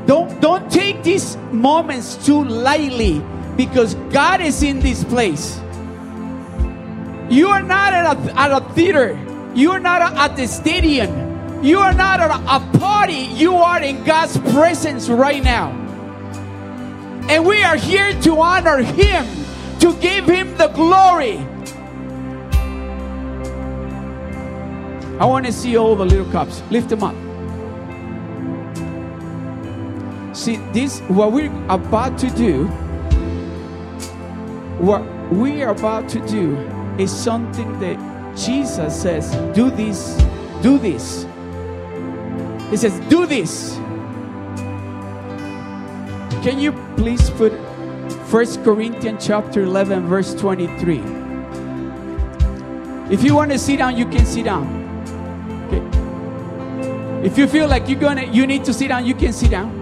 Don't 0.06 0.40
don't 0.40 0.70
take 0.70 1.02
these 1.02 1.36
moments 1.52 2.16
too 2.24 2.44
lightly 2.44 3.22
because 3.56 3.94
God 4.12 4.40
is 4.40 4.62
in 4.62 4.80
this 4.80 5.04
place. 5.04 5.60
You 7.28 7.48
are 7.48 7.62
not 7.62 7.92
at 7.92 8.16
a, 8.16 8.38
at 8.38 8.52
a 8.52 8.60
theater. 8.72 9.18
You 9.54 9.72
are 9.72 9.80
not 9.80 10.00
at 10.16 10.36
the 10.36 10.46
stadium. 10.46 11.62
You 11.64 11.78
are 11.78 11.94
not 11.94 12.20
at 12.20 12.30
a, 12.30 12.56
a 12.56 12.78
party. 12.78 13.28
You 13.32 13.56
are 13.56 13.82
in 13.82 14.04
God's 14.04 14.36
presence 14.52 15.08
right 15.08 15.42
now. 15.42 15.83
And 17.28 17.46
we 17.46 17.62
are 17.62 17.76
here 17.76 18.12
to 18.22 18.40
honor 18.40 18.78
Him, 18.78 19.26
to 19.80 19.94
give 20.00 20.26
Him 20.26 20.56
the 20.56 20.68
glory. 20.68 21.38
I 25.18 25.24
want 25.26 25.46
to 25.46 25.52
see 25.52 25.76
all 25.76 25.96
the 25.96 26.04
little 26.04 26.30
cups. 26.32 26.62
Lift 26.70 26.88
them 26.88 27.02
up. 27.02 27.14
See, 30.34 30.56
this, 30.72 31.00
what 31.02 31.32
we're 31.32 31.52
about 31.68 32.18
to 32.18 32.30
do, 32.30 32.66
what 34.78 35.02
we 35.32 35.62
are 35.62 35.70
about 35.70 36.08
to 36.10 36.26
do 36.26 36.56
is 36.98 37.10
something 37.10 37.78
that 37.78 37.96
Jesus 38.36 39.00
says, 39.00 39.30
do 39.54 39.70
this, 39.70 40.16
do 40.60 40.78
this. 40.78 41.26
He 42.70 42.76
says, 42.76 42.98
do 43.08 43.26
this. 43.26 43.78
Can 46.44 46.58
you 46.58 46.72
please 46.98 47.30
put 47.30 47.54
1 47.54 48.64
Corinthians 48.64 49.26
chapter 49.26 49.62
11 49.62 50.06
verse 50.06 50.34
23? 50.34 50.98
If 53.10 53.24
you 53.24 53.34
want 53.34 53.50
to 53.52 53.58
sit 53.58 53.78
down, 53.78 53.96
you 53.96 54.04
can 54.04 54.26
sit 54.26 54.44
down. 54.44 54.66
Okay. 55.72 57.26
If 57.26 57.38
you 57.38 57.46
feel 57.46 57.66
like 57.66 57.88
you're 57.88 57.98
gonna 57.98 58.24
you 58.24 58.46
need 58.46 58.62
to 58.66 58.74
sit 58.74 58.88
down, 58.88 59.06
you 59.06 59.14
can 59.14 59.32
sit 59.32 59.52
down. 59.52 59.72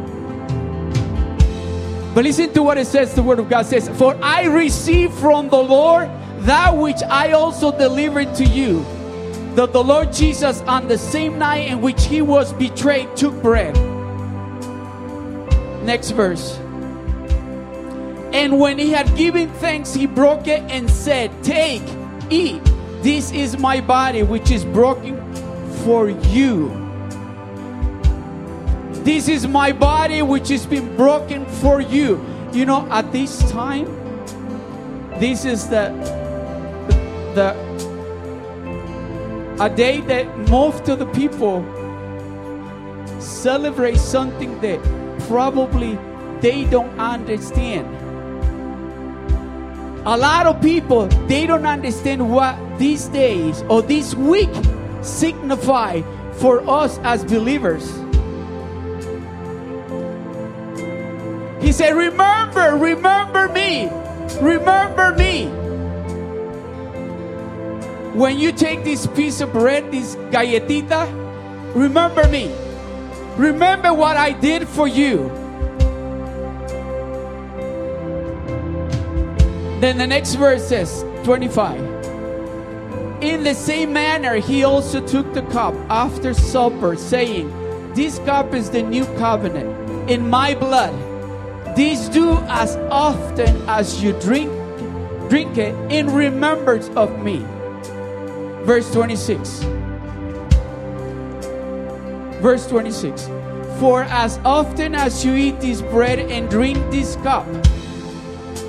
But 2.14 2.22
listen 2.22 2.52
to 2.52 2.62
what 2.62 2.78
it 2.78 2.86
says, 2.86 3.12
the 3.12 3.24
word 3.24 3.40
of 3.40 3.50
God 3.50 3.66
says, 3.66 3.88
For 3.98 4.16
I 4.22 4.44
received 4.44 5.14
from 5.14 5.48
the 5.48 5.60
Lord 5.60 6.08
that 6.46 6.76
which 6.76 7.02
I 7.10 7.32
also 7.32 7.76
delivered 7.76 8.36
to 8.36 8.44
you. 8.44 8.84
That 9.56 9.72
the 9.72 9.82
Lord 9.82 10.12
Jesus, 10.12 10.60
on 10.60 10.86
the 10.86 10.96
same 10.96 11.40
night 11.40 11.66
in 11.72 11.80
which 11.80 12.04
he 12.04 12.22
was 12.22 12.52
betrayed, 12.52 13.16
took 13.16 13.34
bread. 13.42 13.76
Next 15.84 16.10
verse. 16.10 16.58
And 18.32 18.58
when 18.58 18.78
he 18.78 18.90
had 18.90 19.14
given 19.16 19.50
thanks, 19.54 19.92
he 19.92 20.06
broke 20.06 20.46
it 20.46 20.62
and 20.70 20.90
said, 20.90 21.30
Take, 21.44 21.82
eat. 22.30 22.62
This 23.02 23.30
is 23.32 23.58
my 23.58 23.80
body, 23.80 24.22
which 24.22 24.50
is 24.50 24.64
broken 24.64 25.18
for 25.84 26.08
you. 26.08 26.68
This 29.04 29.28
is 29.28 29.46
my 29.48 29.72
body, 29.72 30.22
which 30.22 30.48
has 30.48 30.64
been 30.64 30.96
broken 30.96 31.44
for 31.44 31.80
you. 31.80 32.24
You 32.52 32.64
know, 32.64 32.88
at 32.90 33.10
this 33.10 33.38
time, 33.50 33.86
this 35.18 35.44
is 35.44 35.68
the 35.68 35.90
the 37.34 37.56
a 39.60 39.68
day 39.68 40.00
that 40.02 40.26
most 40.48 40.88
of 40.88 40.98
the 40.98 41.06
people 41.06 41.62
celebrate 43.20 43.96
something 43.96 44.60
that 44.60 44.80
probably 45.32 45.98
they 46.42 46.64
don't 46.66 46.92
understand. 47.00 47.88
A 50.04 50.14
lot 50.14 50.44
of 50.44 50.60
people 50.60 51.06
they 51.26 51.46
don't 51.46 51.64
understand 51.64 52.30
what 52.30 52.54
these 52.78 53.08
days 53.08 53.64
or 53.70 53.80
this 53.80 54.14
week 54.14 54.50
signify 55.00 56.02
for 56.32 56.60
us 56.68 56.98
as 57.02 57.24
believers. 57.24 57.88
He 61.64 61.72
said, 61.72 61.96
Remember, 61.96 62.76
remember 62.76 63.48
me, 63.48 63.88
remember 64.38 65.16
me. 65.16 65.46
When 68.12 68.38
you 68.38 68.52
take 68.52 68.84
this 68.84 69.06
piece 69.06 69.40
of 69.40 69.50
bread, 69.50 69.90
this 69.90 70.14
galletita, 70.30 71.08
remember 71.74 72.28
me. 72.28 72.52
Remember 73.36 73.94
what 73.94 74.16
I 74.16 74.32
did 74.32 74.68
for 74.68 74.86
you. 74.86 75.28
Then 79.80 79.98
the 79.98 80.06
next 80.06 80.34
verse 80.34 80.68
says, 80.68 81.04
25. 81.24 81.80
In 83.22 83.42
the 83.42 83.54
same 83.54 83.92
manner, 83.92 84.36
he 84.36 84.64
also 84.64 85.04
took 85.06 85.32
the 85.32 85.42
cup 85.42 85.74
after 85.88 86.34
supper, 86.34 86.94
saying, 86.94 87.48
This 87.94 88.18
cup 88.20 88.52
is 88.52 88.70
the 88.70 88.82
new 88.82 89.04
covenant 89.16 90.10
in 90.10 90.28
my 90.28 90.54
blood. 90.54 90.94
These 91.74 92.08
do 92.10 92.36
as 92.48 92.76
often 92.90 93.56
as 93.66 94.02
you 94.02 94.12
drink, 94.20 94.50
drink 95.30 95.56
it 95.56 95.74
in 95.90 96.12
remembrance 96.12 96.88
of 96.90 97.18
me. 97.22 97.44
Verse 98.64 98.92
26. 98.92 99.81
Verse 102.42 102.66
26. 102.66 103.28
For 103.78 104.02
as 104.02 104.40
often 104.44 104.96
as 104.96 105.24
you 105.24 105.36
eat 105.36 105.60
this 105.60 105.80
bread 105.80 106.18
and 106.18 106.50
drink 106.50 106.76
this 106.90 107.14
cup, 107.22 107.46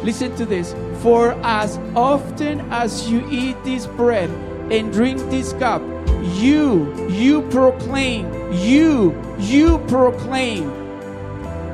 listen 0.03 0.35
to 0.35 0.45
this. 0.45 0.75
For 1.01 1.31
as 1.41 1.79
often 1.95 2.71
as 2.71 3.09
you 3.09 3.27
eat 3.31 3.57
this 3.63 3.87
bread 3.87 4.29
and 4.71 4.93
drink 4.93 5.17
this 5.31 5.53
cup, 5.53 5.81
you, 6.21 7.09
you 7.09 7.41
proclaim, 7.49 8.53
you, 8.53 9.19
you 9.39 9.79
proclaim 9.87 10.67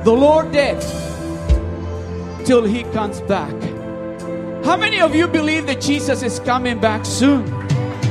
the 0.02 0.12
Lord 0.12 0.52
dead 0.52 0.80
till 2.46 2.64
he 2.64 2.84
comes 2.94 3.20
back. 3.20 3.52
How 4.64 4.78
many 4.78 5.02
of 5.02 5.14
you 5.14 5.28
believe 5.28 5.66
that 5.66 5.82
Jesus 5.82 6.22
is 6.22 6.40
coming 6.40 6.80
back 6.80 7.04
soon? 7.04 7.44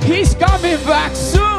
He's 0.04 0.36
coming 0.36 0.78
back 0.86 1.16
soon. 1.16 1.59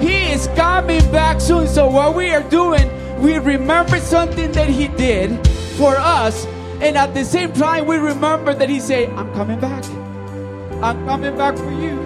He 0.00 0.32
is 0.32 0.48
coming 0.48 1.00
back 1.10 1.40
soon. 1.40 1.66
So, 1.66 1.88
what 1.88 2.14
we 2.14 2.30
are 2.30 2.42
doing, 2.48 2.90
we 3.20 3.38
remember 3.38 3.98
something 3.98 4.52
that 4.52 4.68
He 4.68 4.88
did 4.88 5.46
for 5.76 5.96
us, 5.96 6.46
and 6.80 6.96
at 6.96 7.14
the 7.14 7.24
same 7.24 7.52
time, 7.52 7.86
we 7.86 7.96
remember 7.96 8.54
that 8.54 8.68
He 8.68 8.80
said, 8.80 9.10
I'm 9.10 9.32
coming 9.32 9.58
back. 9.60 9.84
I'm 10.82 11.06
coming 11.06 11.36
back 11.36 11.56
for 11.56 11.72
you. 11.72 11.96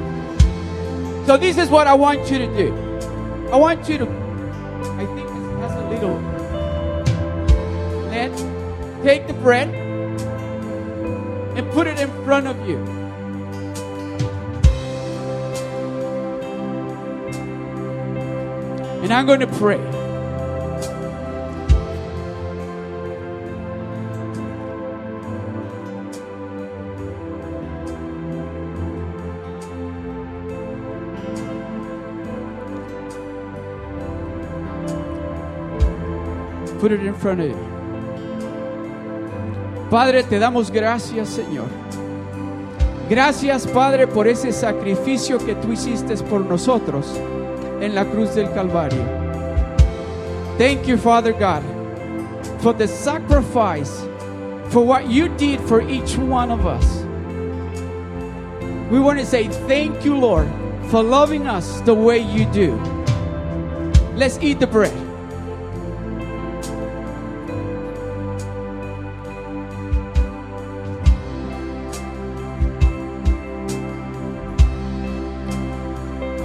So, 1.27 1.37
this 1.37 1.59
is 1.59 1.69
what 1.69 1.87
I 1.87 1.95
want 1.95 2.31
you 2.31 2.39
to 2.39 2.47
do. 2.57 2.75
I 3.53 3.57
want 3.57 3.89
you 3.89 3.99
to, 3.99 4.05
I 4.05 5.07
think 5.07 5.29
this 5.29 5.61
has 5.61 5.75
a 5.75 5.89
little 5.91 6.21
net. 8.11 8.33
Take 9.03 9.27
the 9.27 9.35
bread 9.35 9.69
and 11.57 11.71
put 11.73 11.87
it 11.87 11.99
in 11.99 12.09
front 12.25 12.47
of 12.47 12.69
you. 12.69 13.00
And 19.03 19.13
I'm 19.13 19.27
going 19.27 19.41
to 19.41 19.47
pray. 19.47 19.79
Put 36.79 36.93
it 36.93 37.03
in 37.03 37.15
front 37.15 37.41
of 37.41 37.49
you. 37.49 37.71
Padre, 39.91 40.23
te 40.23 40.39
damos 40.39 40.71
gracias, 40.71 41.29
Señor. 41.29 41.67
Gracias, 43.09 43.67
Padre, 43.67 44.07
por 44.07 44.29
ese 44.29 44.53
sacrificio 44.53 45.39
que 45.39 45.55
tú 45.57 45.73
hiciste 45.73 46.15
por 46.25 46.45
nosotros 46.45 47.07
en 47.81 47.95
la 47.95 48.05
cruz 48.05 48.35
del 48.35 48.49
Calvario. 48.49 49.05
Thank 50.59 50.87
you, 50.87 50.97
Father 50.97 51.33
God, 51.33 51.63
for 52.61 52.73
the 52.75 52.87
sacrifice, 52.87 54.03
for 54.69 54.85
what 54.85 55.09
you 55.09 55.29
did 55.37 55.61
for 55.61 55.81
each 55.89 56.17
one 56.17 56.51
of 56.51 56.67
us. 56.67 57.05
We 58.91 58.99
want 59.01 59.19
to 59.19 59.27
say 59.27 59.49
thank 59.67 60.05
you, 60.05 60.17
Lord, 60.17 60.49
for 60.91 61.03
loving 61.03 61.47
us 61.47 61.81
the 61.83 61.95
way 61.95 62.19
you 62.19 62.45
do. 62.47 62.75
Let's 64.17 64.39
eat 64.43 64.61
the 64.61 64.67
bread. 64.67 65.10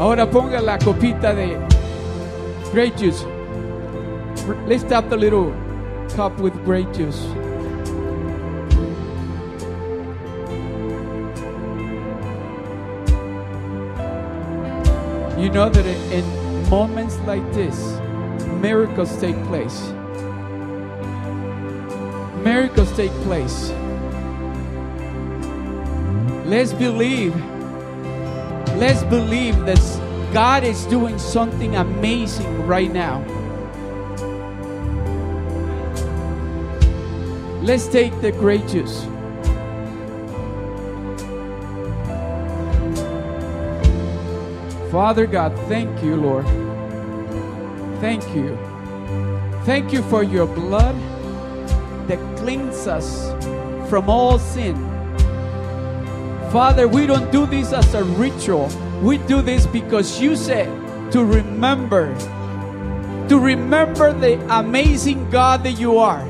Ahora 0.05 0.29
ponga 0.29 0.61
la 0.61 0.77
copita 0.77 1.33
de 1.33 1.57
grape 2.71 2.95
juice. 2.95 3.25
Lift 4.67 4.91
up 4.91 5.09
the 5.09 5.17
little 5.17 5.51
cup 6.15 6.39
with 6.39 6.53
grape 6.63 6.93
juice. 6.93 7.19
You 15.39 15.49
know 15.49 15.69
that 15.69 15.85
in 16.13 16.69
moments 16.69 17.17
like 17.25 17.43
this, 17.51 17.75
miracles 18.61 19.19
take 19.19 19.43
place. 19.45 19.91
Miracles 22.43 22.95
take 22.95 23.11
place. 23.23 23.71
Let's 26.45 26.73
believe. 26.73 27.33
Let's 28.77 29.03
believe 29.03 29.55
that 29.67 29.94
God 30.35 30.65
is 30.65 30.83
doing 30.87 31.17
something 31.17 31.77
amazing 31.77 32.67
right 32.67 32.91
now. 32.91 33.23
Let's 37.61 37.87
take 37.87 38.11
the 38.19 38.33
grape 38.33 38.67
juice. 38.67 39.05
Father 44.91 45.25
God, 45.25 45.57
thank 45.69 46.03
you, 46.03 46.17
Lord. 46.17 46.45
Thank 48.01 48.23
you. 48.35 48.57
Thank 49.63 49.93
you 49.93 50.01
for 50.09 50.21
your 50.21 50.47
blood 50.47 50.97
that 52.09 52.19
cleans 52.35 52.87
us 52.87 53.31
from 53.89 54.09
all 54.09 54.37
sin. 54.37 54.75
Father, 56.51 56.89
we 56.89 57.07
don't 57.07 57.31
do 57.31 57.45
this 57.45 57.71
as 57.71 57.93
a 57.93 58.03
ritual. 58.03 58.69
We 59.05 59.19
do 59.19 59.43
this 59.43 59.67
because 59.67 60.19
you 60.19 60.35
said 60.35 60.65
to 61.11 61.23
remember, 61.23 62.11
to 63.29 63.37
remember 63.39 64.11
the 64.11 64.39
amazing 64.49 65.29
God 65.29 65.63
that 65.63 65.73
you 65.73 65.99
are, 65.99 66.25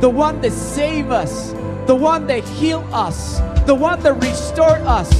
the 0.00 0.08
one 0.08 0.40
that 0.40 0.52
saved 0.52 1.10
us, 1.10 1.52
the 1.86 1.94
one 1.94 2.26
that 2.28 2.42
healed 2.42 2.88
us, 2.94 3.40
the 3.66 3.74
one 3.74 4.00
that 4.04 4.14
restored 4.14 4.80
us, 4.88 5.10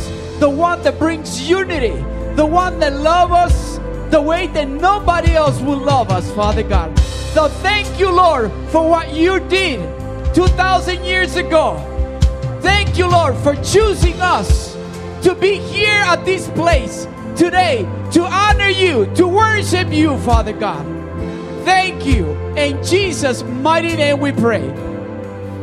the 0.41 0.49
one 0.49 0.83
that 0.85 0.99
brings 0.99 1.47
unity, 1.47 1.93
the 2.37 2.47
one 2.47 2.81
that 2.81 2.95
loves 2.95 3.35
us 3.35 3.79
the 4.11 4.23
way 4.23 4.47
that 4.47 4.69
nobody 4.69 5.33
else 5.33 5.61
will 5.61 5.77
love 5.77 6.11
us, 6.11 6.31
Father 6.33 6.63
God. 6.63 6.99
So 7.35 7.49
thank 7.49 8.01
you, 8.01 8.11
Lord, 8.11 8.51
for 8.71 8.89
what 8.89 9.13
you 9.13 9.41
did 9.49 9.79
2,000 10.35 11.05
years 11.05 11.37
ago. 11.37 11.77
Thank 12.63 12.97
you, 12.97 13.11
Lord, 13.11 13.37
for 13.37 13.55
choosing 13.57 14.19
us 14.23 14.64
to 15.25 15.35
be 15.35 15.57
here 15.59 16.03
at 16.03 16.23
this 16.27 16.49
place 16.51 17.07
today 17.35 17.89
to 18.13 18.23
honor 18.23 18.69
you, 18.69 19.07
to 19.15 19.27
worship 19.27 19.91
you, 19.91 20.19
Father 20.19 20.53
God. 20.53 20.85
Thank 21.65 22.05
you. 22.05 22.33
In 22.57 22.85
Jesus' 22.85 23.43
mighty 23.43 23.97
name 23.97 24.21
we 24.21 24.33
pray. 24.33 24.69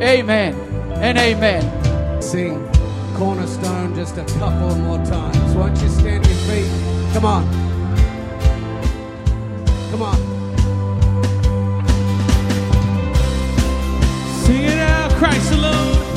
Amen 0.02 0.54
and 0.94 1.16
amen. 1.16 2.20
Sing 2.20 2.68
Cornerstone 3.14 3.94
just 3.94 4.18
a 4.18 4.24
couple 4.40 4.74
more 4.78 4.98
times. 5.04 5.54
Won't 5.54 5.80
you 5.80 5.88
stand 5.90 6.24
to 6.24 6.30
your 6.30 6.38
feet? 6.40 7.12
Come 7.12 7.24
on. 7.24 7.44
Come 9.92 10.02
on. 10.02 10.16
Sing 14.44 14.64
it 14.64 14.78
out, 14.78 15.12
Christ 15.12 15.52
alone. 15.52 16.11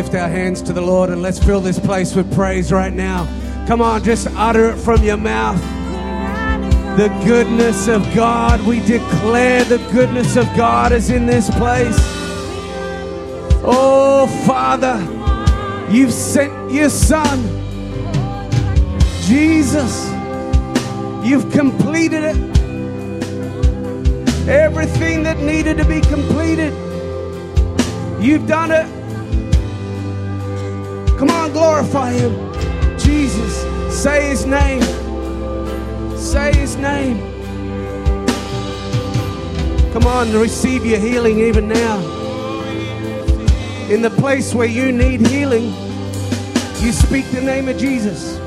Lift 0.00 0.14
our 0.14 0.30
hands 0.30 0.62
to 0.62 0.72
the 0.72 0.80
Lord 0.80 1.10
and 1.10 1.20
let's 1.20 1.38
fill 1.38 1.60
this 1.60 1.78
place 1.78 2.14
with 2.14 2.32
praise 2.34 2.72
right 2.72 2.94
now? 2.94 3.26
Come 3.66 3.82
on, 3.82 4.02
just 4.02 4.28
utter 4.28 4.70
it 4.70 4.76
from 4.78 5.04
your 5.04 5.18
mouth. 5.18 5.60
The 6.96 7.08
goodness 7.26 7.86
of 7.86 8.02
God, 8.14 8.66
we 8.66 8.80
declare 8.80 9.62
the 9.64 9.76
goodness 9.92 10.36
of 10.36 10.46
God 10.56 10.92
is 10.92 11.10
in 11.10 11.26
this 11.26 11.50
place. 11.50 11.98
Oh, 13.62 14.26
Father, 14.46 14.96
you've 15.92 16.14
sent 16.14 16.72
your 16.72 16.88
Son, 16.88 17.38
Jesus. 19.24 20.08
You've 21.22 21.52
completed 21.52 22.24
it. 22.24 22.36
Everything 24.48 25.24
that 25.24 25.36
needed 25.40 25.76
to 25.76 25.84
be 25.84 26.00
completed, 26.00 26.72
you've 28.18 28.48
done 28.48 28.70
it. 28.70 28.99
On, 31.50 31.52
glorify 31.52 32.12
him. 32.12 32.98
Jesus, 32.98 34.02
say 34.02 34.30
his 34.30 34.46
name. 34.46 34.82
Say 36.16 36.52
his 36.54 36.76
name. 36.76 37.18
Come 39.92 40.06
on, 40.06 40.32
receive 40.32 40.86
your 40.86 40.98
healing 40.98 41.40
even 41.40 41.68
now. 41.68 41.98
In 43.88 44.02
the 44.02 44.10
place 44.10 44.54
where 44.54 44.68
you 44.68 44.92
need 44.92 45.26
healing, 45.26 45.72
you 46.80 46.92
speak 46.92 47.28
the 47.30 47.40
name 47.40 47.68
of 47.68 47.76
Jesus. 47.76 48.38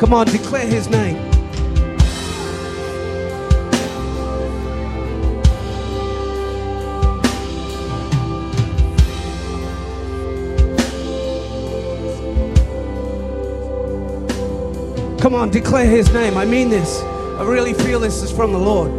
Come 0.00 0.12
on, 0.12 0.26
declare 0.26 0.66
his 0.66 0.88
name. 0.88 1.35
Come 15.26 15.34
on, 15.34 15.50
declare 15.50 15.86
his 15.86 16.12
name. 16.12 16.36
I 16.36 16.44
mean 16.44 16.70
this. 16.70 17.02
I 17.02 17.42
really 17.42 17.74
feel 17.74 17.98
this 17.98 18.22
is 18.22 18.30
from 18.30 18.52
the 18.52 18.60
Lord. 18.60 18.92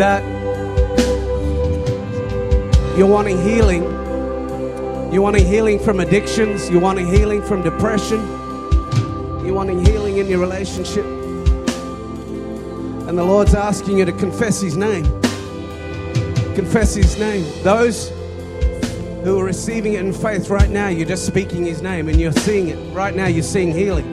That 0.00 0.20
you're 2.98 3.06
wanting 3.06 3.40
healing. 3.40 3.84
You're 5.12 5.22
wanting 5.22 5.46
healing 5.46 5.78
from 5.78 6.00
addictions. 6.00 6.68
You're 6.68 6.80
wanting 6.80 7.06
healing 7.06 7.40
from 7.40 7.62
depression. 7.62 8.18
You're 9.46 9.54
wanting 9.54 9.86
healing 9.86 10.16
in 10.16 10.26
your 10.26 10.40
relationship. 10.40 11.04
And 13.06 13.16
the 13.16 13.22
Lord's 13.22 13.54
asking 13.54 13.96
you 13.98 14.04
to 14.04 14.12
confess 14.12 14.60
His 14.60 14.76
name. 14.76 15.04
Confess 16.56 16.96
His 16.96 17.16
name. 17.16 17.46
Those 17.62 18.08
who 19.22 19.38
are 19.38 19.44
receiving 19.44 19.92
it 19.92 20.00
in 20.00 20.12
faith 20.12 20.50
right 20.50 20.68
now, 20.68 20.88
you're 20.88 21.06
just 21.06 21.28
speaking 21.28 21.64
His 21.64 21.80
name 21.80 22.08
and 22.08 22.20
you're 22.20 22.32
seeing 22.32 22.70
it. 22.70 22.92
Right 22.92 23.14
now, 23.14 23.28
you're 23.28 23.44
seeing 23.44 23.70
healing. 23.70 24.12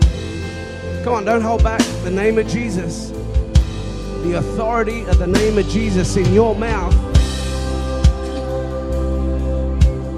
Come 1.08 1.16
on, 1.16 1.24
don't 1.24 1.40
hold 1.40 1.64
back. 1.64 1.80
The 2.04 2.12
name 2.12 2.38
of 2.38 2.50
Jesus, 2.50 3.12
the 4.24 4.34
authority 4.40 5.04
of 5.06 5.18
the 5.20 5.26
name 5.26 5.58
of 5.58 5.66
Jesus 5.70 6.18
in 6.18 6.34
your 6.34 6.54
mouth 6.54 6.94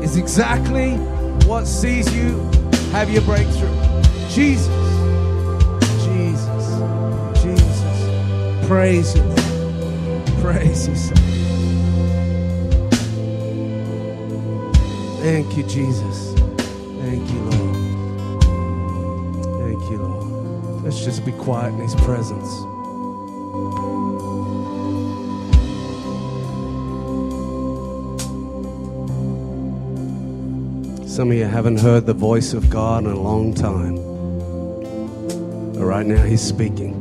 is 0.04 0.18
exactly 0.18 0.94
what 1.46 1.68
sees 1.68 2.12
you 2.12 2.40
have 2.92 3.12
your 3.12 3.22
breakthrough. 3.22 3.70
Jesus, 4.32 4.68
Jesus, 6.06 6.66
Jesus. 7.44 8.68
Praise 8.68 9.16
Lord. 9.16 10.26
Praise 10.42 10.86
Son. 10.86 11.16
Thank 15.22 15.56
you, 15.56 15.64
Jesus. 15.66 16.09
Let's 20.90 21.06
just 21.06 21.24
be 21.24 21.34
quiet 21.34 21.72
in 21.76 21.82
His 21.82 21.94
presence. 21.94 22.50
Some 31.08 31.30
of 31.30 31.38
you 31.38 31.46
haven't 31.46 31.78
heard 31.78 32.08
the 32.08 32.16
voice 32.16 32.54
of 32.54 32.72
God 32.72 33.04
in 33.04 33.12
a 33.12 33.22
long 33.22 33.54
time. 33.54 33.98
But 35.76 35.86
right 35.86 36.08
now, 36.08 36.24
He's 36.24 36.42
speaking. 36.42 36.96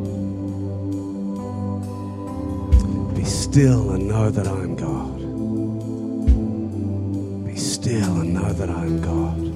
Be 3.15 3.25
still 3.25 3.93
and 3.93 4.07
know 4.07 4.29
that 4.29 4.47
I 4.47 4.51
am 4.51 4.77
God. 4.77 5.17
Be 7.47 7.57
still 7.57 8.21
and 8.21 8.35
know 8.35 8.53
that 8.53 8.69
I 8.69 8.83
am 8.83 9.01
God. 9.01 9.48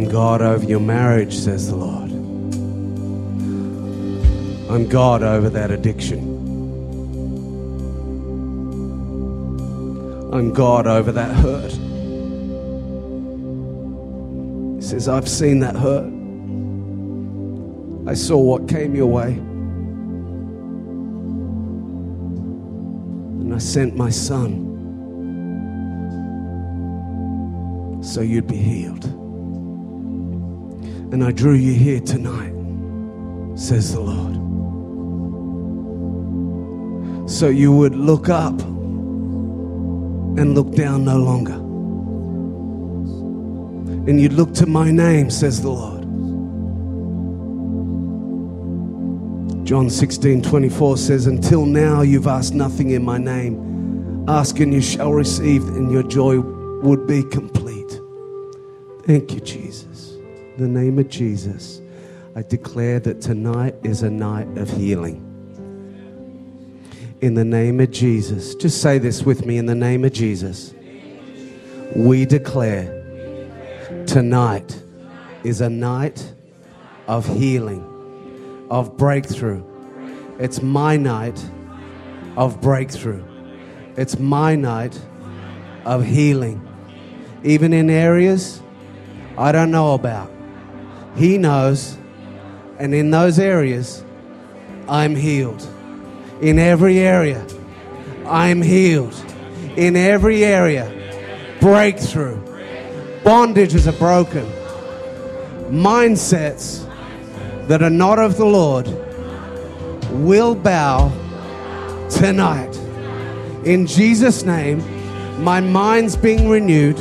I'm 0.00 0.08
God 0.08 0.40
over 0.40 0.64
your 0.64 0.80
marriage, 0.80 1.36
says 1.36 1.68
the 1.68 1.76
Lord. 1.76 2.10
I'm 4.70 4.88
God 4.88 5.22
over 5.22 5.50
that 5.50 5.70
addiction. 5.70 6.20
I'm 10.32 10.54
God 10.54 10.86
over 10.86 11.12
that 11.12 11.36
hurt. 11.36 11.72
He 14.76 14.82
says, 14.88 15.06
I've 15.06 15.28
seen 15.28 15.60
that 15.60 15.76
hurt. 15.76 16.10
I 18.08 18.14
saw 18.14 18.38
what 18.38 18.66
came 18.70 18.96
your 18.96 19.08
way. 19.08 19.32
And 23.42 23.52
I 23.54 23.58
sent 23.58 23.96
my 23.96 24.08
son 24.08 24.66
so 28.02 28.22
you'd 28.22 28.46
be 28.46 28.56
healed. 28.56 29.19
And 31.12 31.24
I 31.24 31.32
drew 31.32 31.54
you 31.54 31.74
here 31.74 32.00
tonight, 32.00 32.52
says 33.58 33.92
the 33.92 34.00
Lord. 34.00 34.30
So 37.28 37.48
you 37.48 37.72
would 37.72 37.94
look 37.94 38.28
up 38.28 38.60
and 40.38 40.54
look 40.54 40.72
down 40.74 41.04
no 41.04 41.18
longer. 41.18 41.54
And 44.08 44.20
you'd 44.20 44.32
look 44.32 44.54
to 44.54 44.66
my 44.66 44.90
name, 44.90 45.30
says 45.30 45.62
the 45.62 45.70
Lord. 45.70 46.00
John 49.66 49.90
16 49.90 50.42
24 50.42 50.96
says, 50.96 51.26
Until 51.26 51.64
now 51.64 52.02
you've 52.02 52.26
asked 52.26 52.54
nothing 52.54 52.90
in 52.90 53.04
my 53.04 53.18
name. 53.18 54.24
Ask 54.28 54.58
and 54.60 54.72
you 54.74 54.80
shall 54.80 55.12
receive, 55.12 55.62
and 55.62 55.90
your 55.92 56.02
joy 56.02 56.40
would 56.82 57.06
be 57.06 57.22
complete. 57.22 58.00
Thank 59.04 59.32
you, 59.32 59.40
Jesus. 59.40 59.89
The 60.60 60.68
name 60.68 60.98
of 60.98 61.08
Jesus, 61.08 61.80
I 62.36 62.42
declare 62.42 63.00
that 63.00 63.22
tonight 63.22 63.74
is 63.82 64.02
a 64.02 64.10
night 64.10 64.46
of 64.58 64.68
healing. 64.68 65.24
In 67.22 67.32
the 67.32 67.46
name 67.46 67.80
of 67.80 67.90
Jesus, 67.90 68.54
just 68.56 68.82
say 68.82 68.98
this 68.98 69.22
with 69.22 69.46
me 69.46 69.56
in 69.56 69.64
the 69.64 69.74
name 69.74 70.04
of 70.04 70.12
Jesus. 70.12 70.74
We 71.96 72.26
declare 72.26 74.04
tonight 74.06 74.82
is 75.44 75.62
a 75.62 75.70
night 75.70 76.30
of 77.06 77.26
healing, 77.26 78.66
of 78.70 78.98
breakthrough. 78.98 79.64
It's 80.38 80.60
my 80.60 80.98
night 80.98 81.42
of 82.36 82.60
breakthrough. 82.60 83.24
It's 83.96 84.18
my 84.18 84.56
night 84.56 85.00
of 85.86 86.04
healing. 86.04 86.60
Even 87.44 87.72
in 87.72 87.88
areas 87.88 88.60
I 89.38 89.52
don't 89.52 89.70
know 89.70 89.94
about. 89.94 90.30
He 91.16 91.38
knows. 91.38 91.96
And 92.78 92.94
in 92.94 93.10
those 93.10 93.38
areas, 93.38 94.04
I'm 94.88 95.14
healed. 95.14 95.66
In 96.40 96.58
every 96.58 96.98
area, 96.98 97.46
I'm 98.26 98.62
healed. 98.62 99.14
In 99.76 99.96
every 99.96 100.44
area, 100.44 100.90
breakthrough. 101.60 102.40
Bondages 103.22 103.86
are 103.86 103.98
broken. 103.98 104.46
Mindsets 105.70 106.86
that 107.68 107.82
are 107.82 107.90
not 107.90 108.18
of 108.18 108.36
the 108.36 108.46
Lord 108.46 108.86
will 110.10 110.54
bow 110.54 111.12
tonight. 112.08 112.74
In 113.64 113.86
Jesus' 113.86 114.42
name, 114.42 114.82
my 115.44 115.60
mind's 115.60 116.16
being 116.16 116.48
renewed. 116.48 116.98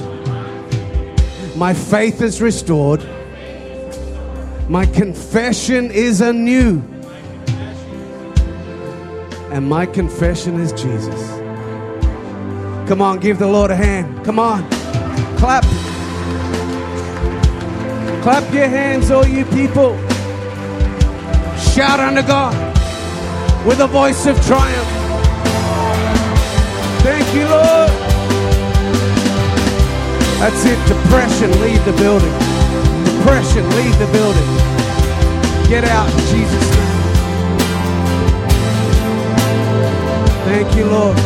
My 1.56 1.74
faith 1.74 2.22
is 2.22 2.42
restored. 2.42 3.02
My 4.70 4.86
confession 4.86 5.90
is 5.90 6.22
anew. 6.22 6.84
And 9.52 9.68
my 9.68 9.88
confession 9.88 10.60
is 10.60 10.72
Jesus. 10.74 11.30
Come 12.88 13.02
on, 13.02 13.20
give 13.20 13.40
the 13.40 13.48
Lord 13.48 13.72
a 13.72 13.76
hand. 13.76 14.24
Come 14.24 14.38
on. 14.38 14.70
Clap. 15.40 15.64
Clap 18.22 18.54
your 18.54 18.68
hands, 18.68 19.10
all 19.10 19.26
you 19.26 19.44
people. 19.46 19.98
Shout 21.74 22.00
unto 22.00 22.22
God 22.22 22.54
with 23.66 23.80
a 23.80 23.88
voice 23.88 24.28
of 24.28 24.40
triumph. 24.46 24.88
Thank 27.02 27.34
you, 27.34 27.46
Lord. 27.48 27.90
That's 30.38 30.64
it. 30.64 30.88
Depression, 30.88 31.60
leave 31.60 31.84
the 31.86 31.94
building. 31.94 32.49
Depression, 33.20 33.70
leave 33.72 34.00
the 34.00 34.08
building. 34.14 34.48
Get 35.68 35.84
out 35.84 36.10
in 36.10 36.20
Jesus' 36.20 36.70
name. 36.72 36.90
Thank 40.46 40.76
you, 40.76 40.86
Lord. 40.86 41.18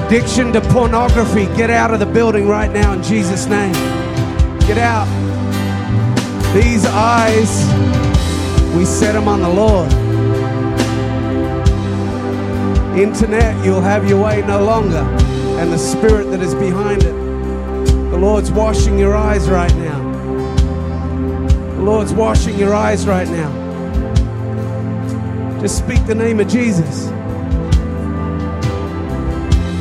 Addiction 0.00 0.52
to 0.52 0.60
pornography, 0.60 1.46
get 1.56 1.68
out 1.68 1.92
of 1.92 1.98
the 1.98 2.06
building 2.06 2.46
right 2.46 2.70
now 2.70 2.92
in 2.92 3.02
Jesus' 3.02 3.46
name. 3.46 3.72
Get 4.60 4.78
out. 4.78 5.08
These 6.54 6.86
eyes, 6.86 7.66
we 8.76 8.84
set 8.84 9.12
them 9.12 9.26
on 9.26 9.42
the 9.42 9.48
Lord. 9.48 9.90
Internet, 12.96 13.64
you'll 13.64 13.80
have 13.80 14.08
your 14.08 14.22
way 14.22 14.42
no 14.46 14.64
longer, 14.64 15.04
and 15.58 15.72
the 15.72 15.78
spirit 15.78 16.30
that 16.30 16.40
is 16.40 16.54
behind 16.54 17.02
it. 17.02 17.14
The 18.10 18.16
Lord's 18.16 18.52
washing 18.52 18.96
your 18.96 19.16
eyes 19.16 19.50
right 19.50 19.74
now. 19.74 19.85
Lord's 21.86 22.12
washing 22.12 22.58
your 22.58 22.74
eyes 22.74 23.06
right 23.06 23.28
now. 23.28 23.48
Just 25.60 25.78
speak 25.78 26.04
the 26.04 26.16
name 26.16 26.40
of 26.40 26.48
Jesus. 26.48 27.04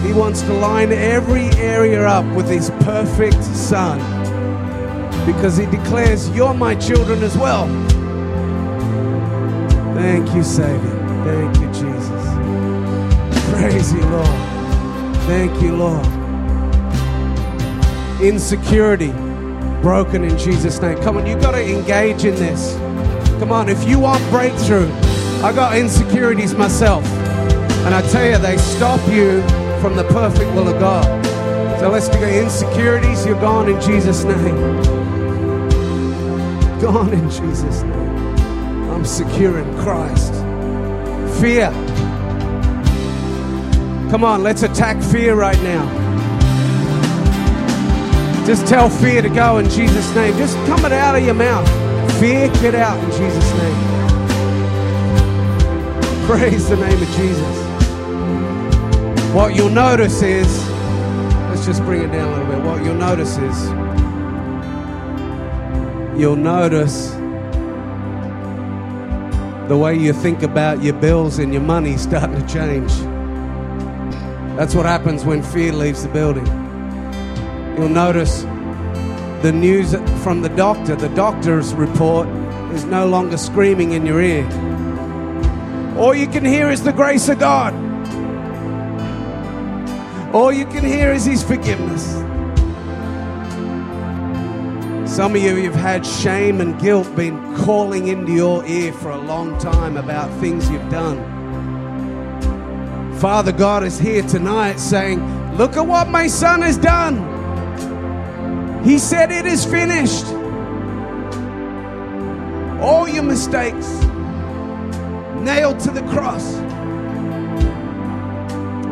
He 0.06 0.14
wants 0.14 0.44
to 0.44 0.54
line 0.54 0.92
every 0.92 1.48
area 1.60 2.08
up 2.08 2.24
with 2.36 2.48
His 2.48 2.70
perfect 2.82 3.44
Son 3.44 3.98
because 5.26 5.58
He 5.58 5.66
declares, 5.66 6.30
You're 6.30 6.54
my 6.54 6.76
children 6.76 7.24
as 7.24 7.36
well. 7.36 7.66
Thank 9.96 10.32
you, 10.36 10.44
Savior. 10.44 11.24
Thank 11.24 11.58
you, 11.58 11.68
Jesus. 11.70 12.24
Praise 13.50 13.92
you, 13.92 14.02
Lord. 14.02 14.28
Thank 15.26 15.60
you, 15.60 15.76
Lord. 15.76 16.06
Insecurity 18.22 19.12
broken 19.86 20.24
in 20.24 20.36
Jesus' 20.36 20.82
name. 20.82 20.98
Come 21.04 21.18
on, 21.18 21.28
you 21.28 21.40
got 21.40 21.52
to 21.52 21.64
engage 21.64 22.26
in 22.26 22.34
this. 22.34 22.76
Come 23.38 23.52
on, 23.52 23.70
if 23.70 23.88
you 23.88 24.00
want 24.00 24.28
breakthrough, 24.32 24.92
I 25.44 25.54
got 25.54 25.78
insecurities 25.78 26.56
myself. 26.56 27.06
And 27.86 27.94
I 27.94 28.02
tell 28.10 28.26
you, 28.26 28.40
they 28.40 28.58
stop 28.58 29.00
you 29.08 29.44
from 29.82 29.96
the 29.96 30.04
perfect 30.06 30.52
will 30.56 30.70
of 30.70 30.80
God. 30.80 31.06
So 31.80 31.92
let's 31.92 32.10
do 32.10 32.18
insecurities. 32.18 33.28
You're 33.28 33.40
gone 33.40 33.70
in 33.70 33.80
Jesus' 33.80 34.24
name. 34.24 34.56
Gone 36.82 37.14
in 37.14 37.30
Jesus' 37.30 37.84
name. 37.84 38.36
I'm 38.90 39.06
secure 39.06 39.60
in 39.60 39.72
Christ. 39.78 40.34
Fear. 41.40 41.70
Come 44.10 44.24
on, 44.24 44.42
let's 44.42 44.64
attack 44.64 45.00
fear 45.04 45.36
right 45.36 45.62
now. 45.62 45.95
Just 48.46 48.68
tell 48.68 48.92
fear 48.92 49.24
to 49.24 49.30
go 49.30 49.58
in 49.58 49.68
Jesus' 49.72 50.14
name. 50.14 50.38
Just 50.38 50.56
come 50.68 50.86
it 50.86 50.92
out 50.92 51.16
of 51.16 51.26
your 51.26 51.34
mouth. 51.34 51.68
Fear, 52.20 52.50
get 52.62 52.76
out 52.76 53.04
in 53.04 53.10
Jesus' 53.10 53.54
name. 53.58 53.96
Praise 56.28 56.70
the 56.70 56.76
name 56.76 57.02
of 57.02 57.10
Jesus. 57.10 57.66
What 59.34 59.56
you'll 59.56 59.72
notice 59.72 60.22
is, 60.22 60.70
let's 61.50 61.66
just 61.66 61.82
bring 61.86 62.04
it 62.04 62.12
down 62.12 62.34
a 62.34 62.38
little 62.38 62.56
bit. 62.56 62.64
What 62.64 62.86
you'll 62.86 62.94
notice 62.94 63.36
is, 63.38 63.70
you'll 66.20 66.36
notice 66.36 67.16
the 69.68 69.76
way 69.76 69.96
you 69.96 70.14
think 70.14 70.44
about 70.44 70.84
your 70.84 70.94
bills 70.94 71.40
and 71.40 71.52
your 71.52 71.64
money 71.64 71.98
starting 71.98 72.40
to 72.40 72.48
change. 72.48 72.92
That's 74.56 74.76
what 74.76 74.86
happens 74.86 75.26
when 75.26 75.42
fear 75.42 75.74
leaves 75.74 76.04
the 76.04 76.10
building. 76.10 76.65
You'll 77.78 77.90
notice 77.90 78.44
the 79.42 79.52
news 79.52 79.94
from 80.24 80.42
the 80.42 80.50
doctor, 80.50 80.96
the 80.96 81.10
doctor's 81.10 81.74
report 81.74 82.26
is 82.74 82.86
no 82.86 83.06
longer 83.06 83.38
screaming 83.38 83.92
in 83.92 84.06
your 84.06 84.22
ear. 84.22 84.46
All 85.98 86.16
you 86.16 86.26
can 86.28 86.46
hear 86.46 86.70
is 86.70 86.84
the 86.84 86.94
grace 86.94 87.28
of 87.28 87.40
God. 87.40 87.74
All 90.34 90.54
you 90.54 90.66
can 90.66 90.86
hear 90.86 91.12
is 91.12 91.26
His 91.26 91.44
forgiveness. 91.44 92.14
Some 95.14 95.36
of 95.36 95.42
you 95.42 95.56
have 95.64 95.76
had 95.76 96.06
shame 96.06 96.62
and 96.62 96.80
guilt 96.80 97.14
been 97.14 97.56
calling 97.58 98.08
into 98.08 98.32
your 98.32 98.66
ear 98.66 98.94
for 98.94 99.12
a 99.12 99.18
long 99.18 99.58
time 99.60 99.98
about 99.98 100.30
things 100.40 100.70
you've 100.70 100.90
done. 100.90 101.18
Father 103.20 103.52
God 103.52 103.84
is 103.84 104.00
here 104.00 104.24
tonight 104.24 104.80
saying, 104.80 105.20
Look 105.58 105.76
at 105.78 105.86
what 105.86 106.08
my 106.08 106.28
son 106.28 106.62
has 106.62 106.78
done. 106.78 107.35
He 108.86 109.00
said, 109.00 109.32
It 109.32 109.48
is 109.48 109.66
finished. 109.66 110.28
All 112.80 113.10
your 113.10 113.24
mistakes 113.24 113.88
nailed 115.42 115.80
to 115.80 115.90
the 115.90 116.04
cross. 116.12 116.54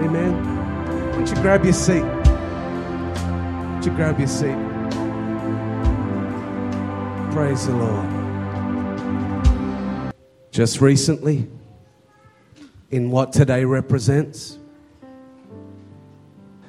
Amen. 0.02 0.34
Why 0.88 1.12
don't 1.12 1.30
you 1.30 1.36
grab 1.36 1.64
your 1.64 1.74
seat? 1.74 2.02
Why 2.02 2.20
don't 3.74 3.86
you 3.86 3.92
grab 3.92 4.18
your 4.18 4.28
seat? 4.28 4.58
Praise 7.32 7.68
the 7.68 7.76
Lord. 7.76 8.24
Just 10.50 10.82
recently, 10.82 11.48
in 12.90 13.12
what 13.12 13.32
today 13.32 13.64
represents, 13.64 14.58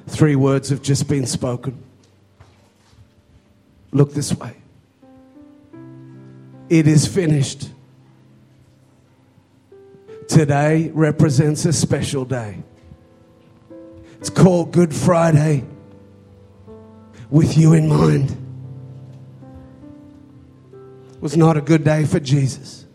three 0.05 0.35
words 0.35 0.69
have 0.69 0.83
just 0.83 1.07
been 1.07 1.25
spoken. 1.25 1.84
Look 3.95 4.13
this 4.13 4.35
way. 4.35 4.53
It 6.67 6.85
is 6.85 7.07
finished. 7.07 7.69
Today 10.27 10.91
represents 10.93 11.63
a 11.63 11.71
special 11.71 12.25
day. 12.25 12.61
It's 14.19 14.29
called 14.29 14.73
Good 14.73 14.93
Friday 14.93 15.63
with 17.29 17.57
you 17.57 17.71
in 17.71 17.87
mind. 17.87 18.31
It 21.13 21.21
was 21.21 21.37
not 21.37 21.55
a 21.55 21.61
good 21.61 21.85
day 21.85 22.03
for 22.03 22.19
Jesus. 22.19 22.85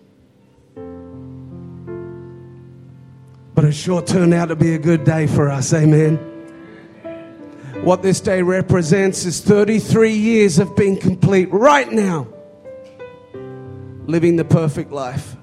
But 3.54 3.64
it 3.64 3.72
sure 3.72 4.02
turned 4.02 4.34
out 4.34 4.48
to 4.48 4.56
be 4.56 4.74
a 4.74 4.78
good 4.78 5.04
day 5.04 5.26
for 5.26 5.48
us. 5.48 5.72
Amen. 5.72 6.29
What 7.82 8.02
this 8.02 8.20
day 8.20 8.42
represents 8.42 9.24
is 9.24 9.40
33 9.40 10.12
years 10.12 10.58
of 10.58 10.76
being 10.76 10.98
complete 10.98 11.50
right 11.50 11.90
now, 11.90 12.28
living 14.04 14.36
the 14.36 14.44
perfect 14.44 14.92
life. 14.92 15.34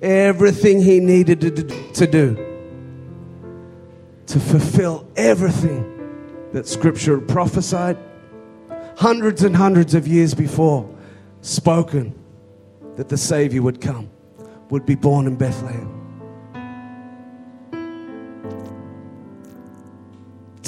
Everything 0.00 0.80
he 0.80 1.00
needed 1.00 1.40
to 1.40 2.06
do, 2.06 2.36
to 4.26 4.38
fulfill 4.40 5.06
everything 5.16 5.84
that 6.52 6.68
Scripture 6.68 7.20
prophesied 7.20 7.98
hundreds 8.96 9.42
and 9.42 9.56
hundreds 9.56 9.94
of 9.94 10.06
years 10.06 10.32
before, 10.32 10.88
spoken 11.42 12.14
that 12.96 13.08
the 13.08 13.16
Savior 13.16 13.62
would 13.62 13.80
come, 13.80 14.08
would 14.70 14.86
be 14.86 14.94
born 14.94 15.26
in 15.26 15.34
Bethlehem. 15.34 15.99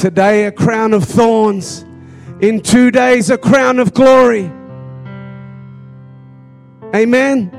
Today, 0.02 0.46
a 0.46 0.50
crown 0.50 0.94
of 0.94 1.04
thorns. 1.04 1.84
In 2.40 2.60
two 2.60 2.90
days, 2.90 3.30
a 3.30 3.38
crown 3.38 3.78
of 3.78 3.94
glory. 3.94 4.50
Amen. 6.92 7.52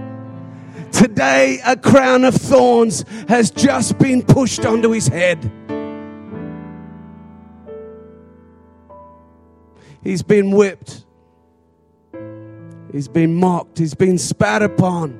Today, 0.91 1.61
a 1.65 1.77
crown 1.77 2.25
of 2.25 2.35
thorns 2.35 3.05
has 3.29 3.49
just 3.49 3.97
been 3.97 4.21
pushed 4.21 4.65
onto 4.65 4.91
his 4.91 5.07
head. 5.07 5.49
He's 10.03 10.21
been 10.21 10.51
whipped. 10.51 11.05
He's 12.91 13.07
been 13.07 13.35
mocked. 13.35 13.77
He's 13.77 13.93
been 13.93 14.17
spat 14.17 14.61
upon. 14.61 15.17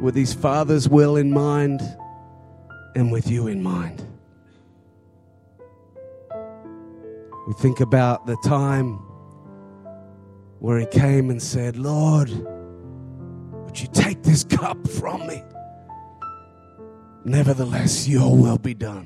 With 0.00 0.14
his 0.14 0.32
father's 0.32 0.88
will 0.88 1.18
in 1.18 1.30
mind 1.30 1.82
and 2.94 3.12
with 3.12 3.30
you 3.30 3.46
in 3.46 3.62
mind. 3.62 4.02
We 7.46 7.54
think 7.54 7.80
about 7.80 8.26
the 8.26 8.36
time 8.44 8.94
where 10.58 10.78
he 10.78 10.86
came 10.86 11.30
and 11.30 11.40
said, 11.40 11.76
Lord, 11.76 12.28
would 13.64 13.80
you 13.80 13.88
take 13.92 14.22
this 14.22 14.44
cup 14.44 14.86
from 14.88 15.26
me? 15.26 15.42
Nevertheless, 17.24 18.06
your 18.08 18.36
will 18.36 18.58
be 18.58 18.74
done. 18.74 19.04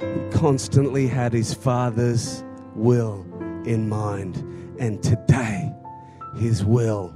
He 0.00 0.38
constantly 0.38 1.06
had 1.06 1.32
his 1.32 1.54
father's 1.54 2.44
will 2.74 3.26
in 3.64 3.88
mind, 3.88 4.36
and 4.78 5.02
today 5.02 5.72
his 6.36 6.64
will 6.64 7.12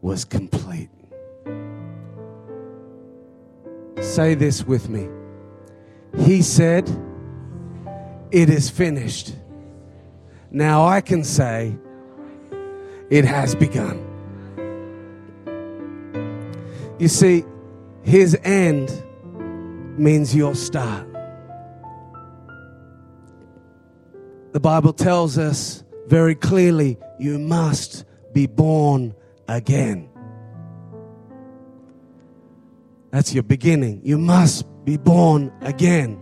was 0.00 0.24
complete. 0.24 0.90
Say 4.10 4.34
this 4.34 4.66
with 4.66 4.88
me. 4.88 5.08
He 6.26 6.42
said, 6.42 6.90
It 8.32 8.50
is 8.50 8.68
finished. 8.68 9.36
Now 10.50 10.84
I 10.84 11.00
can 11.00 11.22
say, 11.22 11.76
It 13.08 13.24
has 13.24 13.54
begun. 13.54 14.04
You 16.98 17.06
see, 17.06 17.44
his 18.02 18.36
end 18.42 18.90
means 19.96 20.34
your 20.34 20.56
start. 20.56 21.06
The 24.50 24.60
Bible 24.60 24.92
tells 24.92 25.38
us 25.38 25.84
very 26.08 26.34
clearly 26.34 26.98
you 27.20 27.38
must 27.38 28.04
be 28.32 28.48
born 28.48 29.14
again. 29.46 30.09
That's 33.10 33.34
your 33.34 33.42
beginning. 33.42 34.00
You 34.04 34.18
must 34.18 34.64
be 34.84 34.96
born 34.96 35.52
again. 35.62 36.18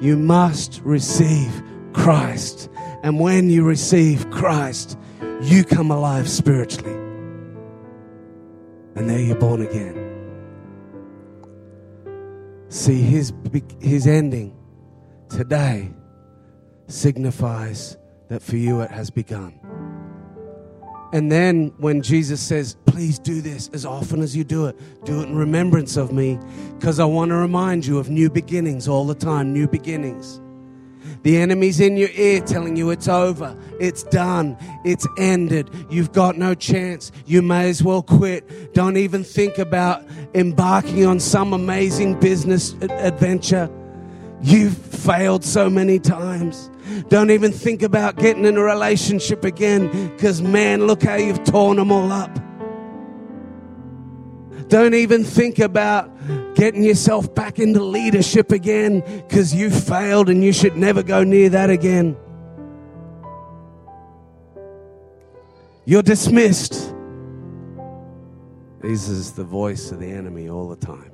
You 0.00 0.16
must 0.16 0.80
receive 0.84 1.62
Christ. 1.92 2.68
And 3.02 3.18
when 3.18 3.50
you 3.50 3.64
receive 3.64 4.30
Christ, 4.30 4.98
you 5.42 5.64
come 5.64 5.90
alive 5.90 6.28
spiritually. 6.28 6.94
And 8.96 9.10
there 9.10 9.18
you're 9.18 9.36
born 9.36 9.62
again. 9.62 10.00
See, 12.68 13.02
his, 13.02 13.32
his 13.80 14.06
ending 14.06 14.56
today 15.28 15.92
signifies 16.86 17.96
that 18.28 18.42
for 18.42 18.56
you 18.56 18.80
it 18.80 18.90
has 18.90 19.10
begun. 19.10 19.60
And 21.12 21.30
then 21.30 21.72
when 21.78 22.02
Jesus 22.02 22.40
says, 22.40 22.76
please 22.86 23.18
do 23.18 23.40
this 23.40 23.68
as 23.72 23.84
often 23.86 24.20
as 24.20 24.36
you 24.36 24.42
do 24.42 24.66
it, 24.66 25.04
do 25.04 25.20
it 25.20 25.28
in 25.28 25.36
remembrance 25.36 25.96
of 25.96 26.12
me, 26.12 26.38
because 26.78 26.98
I 26.98 27.04
want 27.04 27.28
to 27.30 27.36
remind 27.36 27.86
you 27.86 27.98
of 27.98 28.10
new 28.10 28.28
beginnings 28.30 28.88
all 28.88 29.06
the 29.06 29.14
time, 29.14 29.52
new 29.52 29.68
beginnings. 29.68 30.40
The 31.22 31.38
enemy's 31.38 31.80
in 31.80 31.96
your 31.96 32.10
ear 32.10 32.40
telling 32.40 32.76
you 32.76 32.90
it's 32.90 33.08
over, 33.08 33.56
it's 33.80 34.02
done, 34.04 34.58
it's 34.84 35.06
ended, 35.18 35.70
you've 35.88 36.12
got 36.12 36.36
no 36.36 36.54
chance, 36.54 37.12
you 37.26 37.40
may 37.42 37.70
as 37.70 37.82
well 37.82 38.02
quit. 38.02 38.74
Don't 38.74 38.96
even 38.96 39.24
think 39.24 39.58
about 39.58 40.04
embarking 40.34 41.06
on 41.06 41.20
some 41.20 41.52
amazing 41.52 42.18
business 42.20 42.74
adventure. 42.82 43.70
You've 44.44 44.76
failed 44.76 45.42
so 45.42 45.70
many 45.70 45.98
times. 45.98 46.70
Don't 47.08 47.30
even 47.30 47.50
think 47.50 47.82
about 47.82 48.16
getting 48.16 48.44
in 48.44 48.58
a 48.58 48.62
relationship 48.62 49.42
again 49.42 49.88
because, 50.10 50.42
man, 50.42 50.86
look 50.86 51.02
how 51.02 51.14
you've 51.14 51.42
torn 51.44 51.78
them 51.78 51.90
all 51.90 52.12
up. 52.12 52.38
Don't 54.68 54.92
even 54.92 55.24
think 55.24 55.60
about 55.60 56.10
getting 56.56 56.82
yourself 56.82 57.34
back 57.34 57.58
into 57.58 57.82
leadership 57.82 58.52
again 58.52 59.00
because 59.26 59.54
you 59.54 59.70
failed 59.70 60.28
and 60.28 60.44
you 60.44 60.52
should 60.52 60.76
never 60.76 61.02
go 61.02 61.24
near 61.24 61.48
that 61.48 61.70
again. 61.70 62.14
You're 65.86 66.02
dismissed. 66.02 66.94
This 68.82 69.08
is 69.08 69.32
the 69.32 69.44
voice 69.44 69.90
of 69.90 70.00
the 70.00 70.10
enemy 70.10 70.50
all 70.50 70.68
the 70.68 70.76
time. 70.76 71.13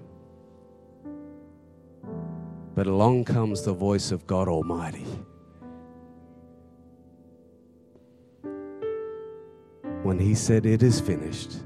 But 2.80 2.86
along 2.86 3.26
comes 3.26 3.60
the 3.60 3.74
voice 3.74 4.10
of 4.10 4.26
God 4.26 4.48
Almighty. 4.48 5.04
When 10.02 10.18
He 10.18 10.34
said, 10.34 10.64
It 10.64 10.82
is 10.82 10.98
finished, 10.98 11.56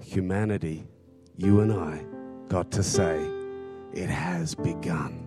humanity, 0.00 0.86
you 1.36 1.60
and 1.60 1.70
I, 1.70 2.02
got 2.48 2.70
to 2.70 2.82
say, 2.82 3.22
It 3.92 4.08
has 4.08 4.54
begun. 4.54 5.22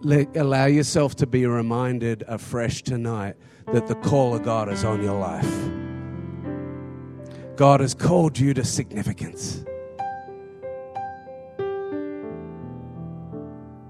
Let, 0.00 0.34
allow 0.38 0.64
yourself 0.64 1.16
to 1.16 1.26
be 1.26 1.44
reminded 1.44 2.24
afresh 2.26 2.82
tonight 2.82 3.36
that 3.74 3.88
the 3.88 3.96
call 3.96 4.34
of 4.34 4.42
God 4.42 4.72
is 4.72 4.86
on 4.86 5.02
your 5.02 5.20
life. 5.20 5.70
God 7.56 7.80
has 7.80 7.92
called 7.92 8.38
you 8.38 8.54
to 8.54 8.64
significance. 8.64 9.66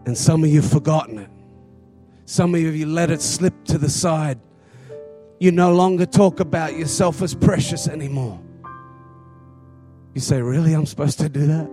And 0.07 0.17
some 0.17 0.45
of 0.45 0.51
you 0.51 0.61
have 0.61 0.71
forgotten 0.71 1.19
it. 1.19 1.31
Some 2.27 2.55
of 2.55 2.61
you 2.61 2.73
have 2.73 2.89
let 2.89 3.11
it 3.11 3.21
slip 3.21 3.65
to 3.67 3.79
the 3.79 3.89
side. 3.89 4.39
You 5.39 5.53
no 5.53 5.75
longer 5.75 6.07
talk 6.07 6.41
about 6.41 6.77
yourself 6.77 7.23
as 7.23 7.35
precious 7.35 7.89
anymore. 7.89 8.41
You 10.15 10.21
say, 10.21 10.41
Really? 10.41 10.73
I'm 10.73 10.87
supposed 10.87 11.19
to 11.21 11.29
do 11.29 11.47
that? 11.47 11.71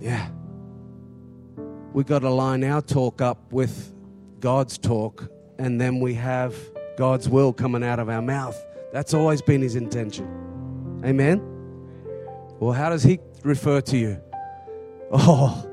Yeah. 0.00 0.28
We 1.92 2.04
got 2.04 2.20
to 2.20 2.30
line 2.30 2.64
our 2.64 2.82
talk 2.82 3.20
up 3.20 3.52
with 3.52 3.92
God's 4.40 4.78
talk, 4.78 5.30
and 5.58 5.80
then 5.80 6.00
we 6.00 6.14
have 6.14 6.54
God's 6.96 7.28
will 7.28 7.52
coming 7.52 7.82
out 7.82 7.98
of 7.98 8.08
our 8.08 8.22
mouth. 8.22 8.62
That's 8.92 9.14
always 9.14 9.42
been 9.42 9.62
His 9.62 9.76
intention. 9.76 11.00
Amen? 11.04 11.40
Well, 12.60 12.72
how 12.72 12.90
does 12.90 13.02
He 13.02 13.18
refer 13.42 13.80
to 13.82 13.96
you? 13.96 14.20
Oh, 15.14 15.70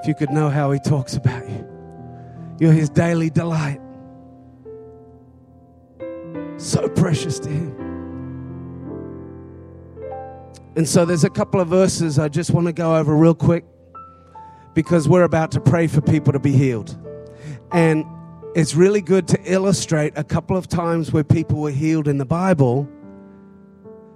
if 0.00 0.06
you 0.06 0.14
could 0.14 0.30
know 0.30 0.48
how 0.48 0.70
He 0.70 0.78
talks 0.78 1.16
about 1.16 1.48
you, 1.48 1.66
you're 2.60 2.72
His 2.72 2.88
daily 2.88 3.28
delight. 3.28 3.80
So 6.56 6.88
precious 6.88 7.38
to 7.40 7.48
Him. 7.48 7.90
And 10.76 10.88
so 10.88 11.04
there's 11.04 11.24
a 11.24 11.30
couple 11.30 11.60
of 11.60 11.68
verses 11.68 12.18
I 12.18 12.28
just 12.28 12.52
want 12.52 12.68
to 12.68 12.72
go 12.72 12.96
over 12.96 13.16
real 13.16 13.34
quick 13.34 13.64
because 14.74 15.08
we're 15.08 15.24
about 15.24 15.50
to 15.52 15.60
pray 15.60 15.88
for 15.88 16.00
people 16.00 16.32
to 16.32 16.38
be 16.38 16.52
healed. 16.52 16.96
And 17.72 18.04
it's 18.54 18.74
really 18.74 19.00
good 19.00 19.26
to 19.28 19.38
illustrate 19.44 20.12
a 20.16 20.24
couple 20.24 20.56
of 20.56 20.68
times 20.68 21.12
where 21.12 21.24
people 21.24 21.60
were 21.60 21.70
healed 21.70 22.06
in 22.06 22.18
the 22.18 22.24
Bible 22.24 22.88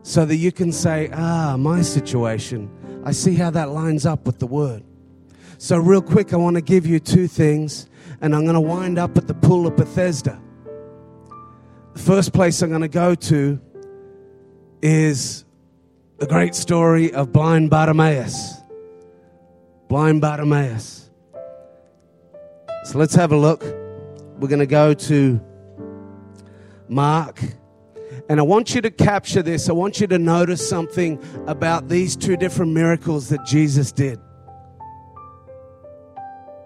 so 0.03 0.25
that 0.25 0.37
you 0.37 0.53
can 0.53 0.71
say, 0.71 1.11
ah, 1.13 1.57
my 1.57 1.83
situation, 1.83 2.71
I 3.05 3.13
see 3.13 3.35
how 3.35 3.51
that 3.51 3.69
lines 3.69 4.07
up 4.07 4.27
with 4.27 4.39
the 4.39 4.47
word. 4.47 4.83
So, 5.59 5.77
real 5.77 6.03
quick, 6.03 6.33
I 6.33 6.37
want 6.37 6.57
to 6.57 6.63
give 6.63 6.87
you 6.87 6.99
two 6.99 7.29
things, 7.29 7.87
and 8.21 8.35
I'm 8.35 8.43
going 8.43 8.55
to 8.55 8.61
wind 8.61 8.99
up 8.99 9.17
at 9.19 9.29
the 9.29 9.35
pool 9.35 9.67
of 9.67 9.77
Bethesda. 9.77 10.41
The 11.93 12.01
first 12.01 12.33
place 12.33 12.61
I'm 12.63 12.71
going 12.71 12.81
to 12.81 12.89
go 12.89 13.15
to 13.15 13.61
is 14.83 15.45
the 16.19 16.27
great 16.27 16.55
story 16.55 17.13
of 17.13 17.33
blind 17.33 17.71
Bartimaeus. 17.71 18.55
Blind 19.89 20.21
Bartimaeus. 20.21 21.11
So 22.85 22.99
let's 22.99 23.15
have 23.15 23.33
a 23.33 23.37
look. 23.37 23.63
We're 24.39 24.49
going 24.49 24.59
to 24.59 24.67
go 24.67 24.95
to 24.95 25.41
Mark. 26.89 27.41
And 28.29 28.41
I 28.41 28.43
want 28.43 28.75
you 28.75 28.81
to 28.81 28.91
capture 28.91 29.43
this. 29.43 29.69
I 29.69 29.73
want 29.73 30.01
you 30.01 30.07
to 30.07 30.19
notice 30.19 30.67
something 30.67 31.23
about 31.47 31.89
these 31.89 32.17
two 32.17 32.37
different 32.37 32.73
miracles 32.73 33.29
that 33.29 33.45
Jesus 33.45 33.93
did. 33.93 34.19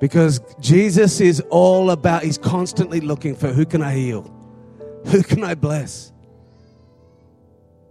Because 0.01 0.41
Jesus 0.61 1.21
is 1.21 1.41
all 1.51 1.91
about, 1.91 2.23
he's 2.23 2.39
constantly 2.39 3.01
looking 3.01 3.35
for 3.35 3.49
who 3.49 3.67
can 3.67 3.83
I 3.83 3.95
heal? 3.95 4.33
Who 5.07 5.23
can 5.23 5.43
I 5.43 5.57
bless? 5.57 6.13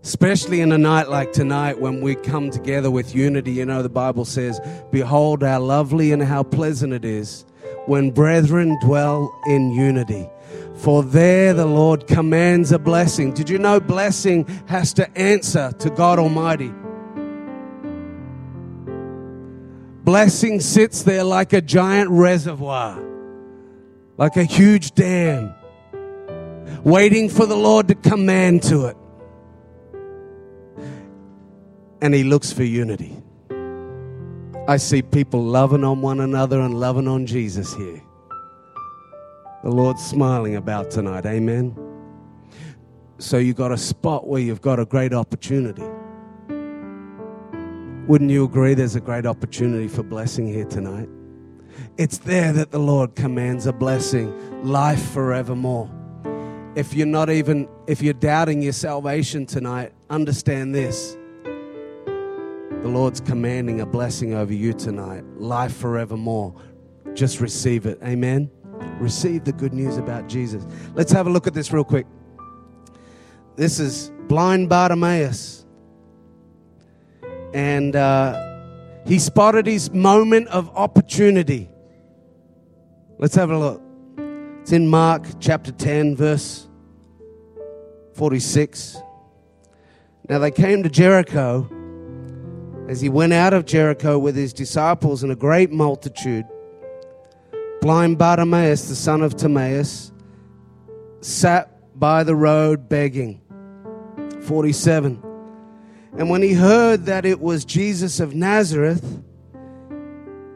Especially 0.03 0.61
in 0.61 0.72
a 0.72 0.78
night 0.78 1.09
like 1.09 1.34
tonight 1.34 1.82
when 1.82 1.99
we 1.99 2.15
come 2.15 2.49
together 2.49 2.89
with 2.89 3.13
unity. 3.13 3.51
You 3.51 3.65
know, 3.65 3.84
the 3.84 3.89
Bible 3.89 4.24
says, 4.24 4.61
Behold, 4.89 5.43
how 5.43 5.59
lovely 5.59 6.13
and 6.13 6.24
how 6.24 6.43
pleasant 6.43 6.93
it 6.93 7.03
is 7.03 7.45
when 7.88 8.11
brethren 8.11 8.78
dwell 8.82 9.38
in 9.47 9.72
unity. 9.72 10.30
For 10.75 11.03
there 11.03 11.53
the 11.53 11.65
Lord 11.65 12.07
commands 12.07 12.71
a 12.71 12.79
blessing. 12.79 13.33
Did 13.33 13.49
you 13.49 13.57
know 13.57 13.79
blessing 13.79 14.45
has 14.67 14.93
to 14.93 15.17
answer 15.17 15.71
to 15.79 15.89
God 15.89 16.19
Almighty? 16.19 16.71
Blessing 20.03 20.61
sits 20.61 21.03
there 21.03 21.23
like 21.23 21.51
a 21.51 21.59
giant 21.61 22.09
reservoir, 22.09 23.03
like 24.17 24.37
a 24.37 24.43
huge 24.43 24.93
dam, 24.93 25.53
waiting 26.83 27.27
for 27.27 27.45
the 27.45 27.57
Lord 27.57 27.89
to 27.89 27.95
command 27.95 28.63
to 28.63 28.85
it. 28.85 28.97
And 32.01 32.13
He 32.13 32.23
looks 32.23 32.53
for 32.53 32.63
unity. 32.63 33.17
I 34.67 34.77
see 34.77 35.01
people 35.01 35.43
loving 35.43 35.83
on 35.83 36.01
one 36.01 36.19
another 36.19 36.61
and 36.61 36.79
loving 36.79 37.07
on 37.07 37.25
Jesus 37.25 37.73
here. 37.73 38.01
The 39.68 39.74
Lord's 39.74 40.01
smiling 40.01 40.55
about 40.55 40.89
tonight. 40.91 41.26
Amen. 41.26 41.76
So 43.18 43.38
you've 43.38 43.57
got 43.57 43.74
a 43.74 43.78
spot 43.78 44.26
where 44.26 44.39
you've 44.39 44.61
got 44.61 44.80
a 44.80 44.86
great 44.86 45.11
opportunity. 45.11 45.84
Wouldn't 48.07 48.32
you 48.32 48.45
agree 48.45 48.76
there's 48.76 48.95
a 48.95 49.01
great 49.01 49.26
opportunity 49.26 49.89
for 49.89 50.03
blessing 50.03 50.47
here 50.47 50.63
tonight? 50.63 51.09
It's 51.97 52.20
there 52.20 52.53
that 52.53 52.72
the 52.72 52.80
Lord 52.80 53.15
commands 53.15 53.65
a 53.65 53.74
blessing, 53.74 54.32
life 54.63 55.05
forevermore. 55.11 55.91
If 56.76 56.93
you're 56.93 57.05
not 57.05 57.30
even, 57.30 57.68
if 57.88 58.01
you're 58.01 58.13
doubting 58.13 58.61
your 58.61 58.72
salvation 58.72 59.45
tonight, 59.45 59.91
understand 60.09 60.74
this. 60.74 61.18
The 61.43 62.88
Lord's 62.88 63.20
commanding 63.20 63.82
a 63.82 63.86
blessing 63.86 64.34
over 64.34 64.53
you 64.53 64.72
tonight, 64.72 65.26
life 65.36 65.76
forevermore. 65.76 66.55
Just 67.15 67.41
receive 67.41 67.86
it. 67.86 67.99
Amen. 68.01 68.49
Receive 68.99 69.43
the 69.43 69.53
good 69.53 69.73
news 69.73 69.97
about 69.97 70.28
Jesus. 70.28 70.65
Let's 70.93 71.11
have 71.11 71.28
a 71.28 71.30
look 71.30 71.47
at 71.47 71.53
this 71.53 71.71
real 71.71 71.84
quick. 71.84 72.07
This 73.55 73.80
is 73.80 74.11
blind 74.28 74.69
Bartimaeus. 74.69 75.65
And 77.53 77.95
uh, 77.95 78.57
he 79.05 79.19
spotted 79.19 79.65
his 79.65 79.91
moment 79.91 80.47
of 80.49 80.69
opportunity. 80.75 81.69
Let's 83.17 83.36
have 83.36 83.49
a 83.49 83.57
look. 83.57 83.82
It's 84.61 84.71
in 84.71 84.88
Mark 84.88 85.25
chapter 85.39 85.71
10, 85.71 86.15
verse 86.15 86.67
46. 88.13 88.97
Now 90.30 90.39
they 90.39 90.51
came 90.51 90.84
to 90.84 90.89
Jericho. 90.89 91.69
As 92.89 93.01
he 93.01 93.09
went 93.09 93.34
out 93.34 93.53
of 93.53 93.65
Jericho 93.65 94.17
with 94.17 94.36
his 94.36 94.53
disciples 94.53 95.23
and 95.23 95.32
a 95.32 95.36
great 95.36 95.71
multitude, 95.71 96.45
blind 97.82 98.17
Bartimaeus, 98.17 98.89
the 98.89 98.95
son 98.95 99.21
of 99.21 99.36
Timaeus, 99.36 100.11
sat 101.21 101.99
by 101.99 102.23
the 102.23 102.36
road 102.36 102.89
begging. 102.89 103.41
47. 104.41 105.21
And 106.17 106.30
when 106.30 106.41
he 106.41 106.53
heard 106.53 107.05
that 107.05 107.25
it 107.25 107.39
was 107.39 107.65
Jesus 107.65 108.19
of 108.19 108.34
Nazareth, 108.34 109.23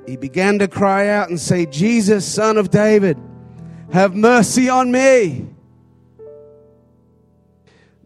he 0.07 0.17
began 0.17 0.59
to 0.59 0.67
cry 0.67 1.09
out 1.09 1.29
and 1.29 1.39
say, 1.39 1.65
Jesus, 1.65 2.25
son 2.25 2.57
of 2.57 2.69
David, 2.69 3.17
have 3.91 4.15
mercy 4.15 4.69
on 4.69 4.91
me. 4.91 5.47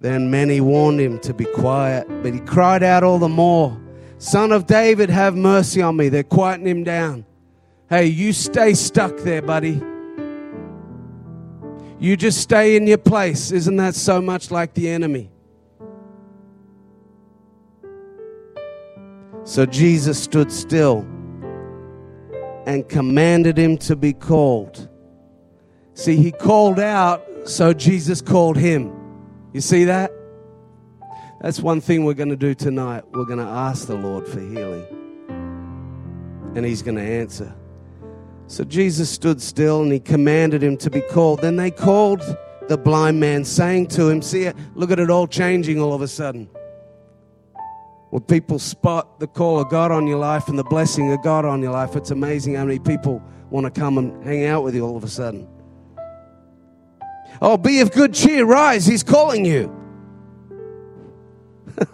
Then 0.02 0.30
many 0.30 0.62
warned 0.62 1.00
him 1.00 1.20
to 1.20 1.34
be 1.34 1.46
quiet, 1.46 2.08
but 2.22 2.34
he 2.34 2.40
cried 2.42 2.84
out 2.84 3.04
all 3.04 3.18
the 3.18 3.30
more, 3.30 3.80
Son 4.18 4.52
of 4.52 4.66
David, 4.66 5.10
have 5.10 5.36
mercy 5.36 5.82
on 5.82 5.98
me. 5.98 6.10
They're 6.10 6.24
quieting 6.24 6.68
him 6.68 6.84
down. 6.84 7.26
Hey, 7.88 8.08
you 8.08 8.34
stay 8.34 8.74
stuck 8.74 9.16
there, 9.18 9.44
buddy. 9.44 9.80
You 12.00 12.18
just 12.18 12.42
stay 12.42 12.76
in 12.76 12.88
your 12.88 12.98
place. 12.98 13.52
Isn't 13.52 13.76
that 13.78 13.94
so 13.94 14.22
much 14.22 14.50
like 14.50 14.74
the 14.74 14.90
enemy? 14.90 15.30
So 19.44 19.68
Jesus 19.68 20.22
stood 20.22 20.52
still 20.52 21.06
and 22.66 22.90
commanded 22.90 23.58
him 23.58 23.78
to 23.78 23.96
be 23.96 24.14
called. 24.14 24.90
See, 25.94 26.18
he 26.18 26.32
called 26.32 26.80
out, 26.80 27.24
so 27.46 27.72
Jesus 27.72 28.20
called 28.20 28.58
him. 28.58 28.92
You 29.54 29.62
see 29.62 29.84
that? 29.84 30.12
That's 31.40 31.60
one 31.60 31.80
thing 31.80 32.04
we're 32.04 32.16
going 32.16 32.30
to 32.30 32.36
do 32.36 32.56
tonight. 32.56 33.04
We're 33.12 33.26
going 33.26 33.38
to 33.40 33.46
ask 33.46 33.86
the 33.86 33.96
Lord 33.96 34.28
for 34.28 34.40
healing, 34.40 34.86
and 36.56 36.66
he's 36.66 36.82
going 36.82 36.98
to 36.98 37.04
answer. 37.04 37.56
So 38.48 38.64
Jesus 38.64 39.10
stood 39.10 39.42
still 39.42 39.82
and 39.82 39.92
he 39.92 40.00
commanded 40.00 40.64
him 40.64 40.78
to 40.78 40.90
be 40.90 41.02
called. 41.02 41.42
Then 41.42 41.56
they 41.56 41.72
called 41.72 42.22
the 42.68 42.78
blind 42.78 43.20
man, 43.20 43.44
saying 43.44 43.88
to 43.88 44.10
him, 44.10 44.22
See, 44.22 44.52
look 44.76 44.92
at 44.92 45.00
it 45.00 45.10
all 45.10 45.28
changing 45.28 45.82
all 45.82 45.94
of 45.94 46.02
a 46.02 46.08
sudden. 46.08 46.50
When 48.10 48.22
people 48.24 48.60
spot 48.60 49.20
the 49.20 49.28
call 49.28 49.60
of 49.60 49.70
God 49.70 49.92
on 49.92 50.08
your 50.08 50.20
life 50.20 50.48
and 50.48 50.58
the 50.58 50.64
blessing 50.64 51.12
of 51.12 51.22
God 51.22 51.44
on 51.44 51.62
your 51.62 51.74
life, 51.74 51.96
it's 51.96 52.12
amazing 52.12 52.56
how 52.56 52.66
many 52.66 52.80
people 52.80 53.22
want 53.50 53.66
to 53.66 53.72
come 53.72 53.98
and 53.98 54.24
hang 54.24 54.46
out 54.46 54.64
with 54.64 54.74
you 54.76 54.86
all 54.86 54.96
of 54.96 55.04
a 55.04 55.08
sudden. 55.08 55.48
Oh, 57.42 57.58
be 57.58 57.82
of 57.82 57.92
good 57.92 58.14
cheer, 58.14 58.46
rise, 58.46 58.86
he's 58.86 59.04
calling 59.04 59.44
you. 59.44 59.76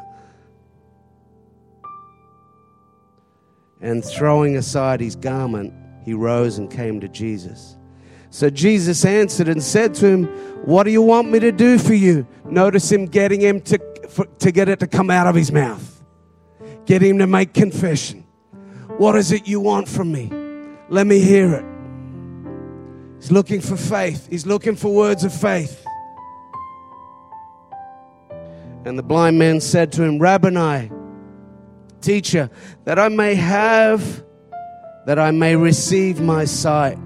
and 3.82 4.06
throwing 4.06 4.58
aside 4.58 4.99
his 4.99 5.16
garment, 5.16 5.74
he 6.04 6.14
rose 6.14 6.58
and 6.58 6.70
came 6.70 6.99
to 7.02 7.08
Jesus. 7.08 7.76
So 8.30 8.49
Jesus 8.49 9.04
answered 9.04 9.47
and 9.49 9.62
said 9.62 9.93
to 9.95 10.08
him, 10.08 10.26
What 10.66 10.84
do 10.84 10.91
you 10.91 11.02
want 11.02 11.30
me 11.30 11.39
to 11.39 11.52
do 11.52 11.78
for 11.78 11.93
you? 11.93 12.26
Notice 12.45 12.91
him 12.91 13.06
getting 13.06 13.41
him 13.41 13.62
to, 13.62 13.80
for, 14.10 14.26
to 14.26 14.52
get 14.52 14.70
it 14.70 14.80
to 14.80 14.88
come 14.88 15.10
out 15.10 15.28
of 15.28 15.36
his 15.36 15.52
mouth, 15.52 16.04
get 16.86 17.02
him 17.02 17.18
to 17.20 17.28
make 17.28 17.54
confession. 17.54 18.26
What 18.97 19.16
is 19.16 19.32
it 19.32 19.47
you 19.47 19.60
want 19.60 19.88
from 19.88 20.12
me? 20.12 20.32
Let 20.89 21.08
me 21.08 21.20
hear 21.20 21.56
it. 21.56 21.66
He's 23.18 23.32
looking 23.32 23.62
for 23.62 23.78
faith, 23.78 24.28
he's 24.30 24.45
looking 24.45 24.76
for 24.76 24.93
words 24.93 25.24
of 25.24 25.34
faith. 25.34 25.86
And 28.84 28.97
the 28.97 29.04
blind 29.04 29.38
man 29.38 29.62
said 29.62 29.91
to 29.93 30.04
him, 30.04 30.18
Rabboni, 30.18 30.89
teacher, 32.02 32.49
that 32.86 32.97
I 32.97 33.10
may 33.10 33.36
have, 33.36 34.24
that 35.06 35.20
I 35.20 35.32
may 35.32 35.56
receive 35.56 36.22
my 36.22 36.45
sight. 36.45 36.97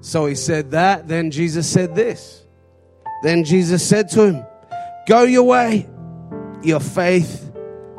So 0.00 0.26
he 0.26 0.34
said 0.34 0.72
that. 0.72 1.08
Then 1.08 1.30
Jesus 1.30 1.68
said 1.68 1.94
this. 1.94 2.44
Then 3.22 3.44
Jesus 3.44 3.86
said 3.86 4.08
to 4.10 4.26
him, 4.26 4.46
Go 5.06 5.22
your 5.22 5.44
way. 5.44 5.88
Your 6.62 6.80
faith 6.80 7.52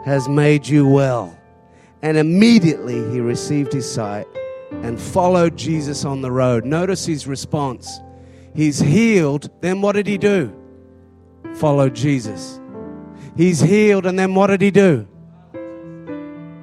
has 0.05 0.27
made 0.27 0.67
you 0.67 0.87
well. 0.87 1.37
And 2.01 2.17
immediately 2.17 2.95
he 3.11 3.19
received 3.19 3.73
his 3.73 3.91
sight 3.91 4.27
and 4.71 4.99
followed 4.99 5.57
Jesus 5.57 6.05
on 6.05 6.21
the 6.21 6.31
road. 6.31 6.65
Notice 6.65 7.05
his 7.05 7.27
response. 7.27 7.99
He's 8.55 8.79
healed. 8.79 9.49
Then 9.61 9.81
what 9.81 9.93
did 9.93 10.07
he 10.07 10.17
do? 10.17 10.55
Followed 11.55 11.95
Jesus. 11.95 12.59
He's 13.37 13.59
healed. 13.59 14.05
And 14.05 14.17
then 14.17 14.33
what 14.33 14.47
did 14.47 14.61
he 14.61 14.71
do? 14.71 15.07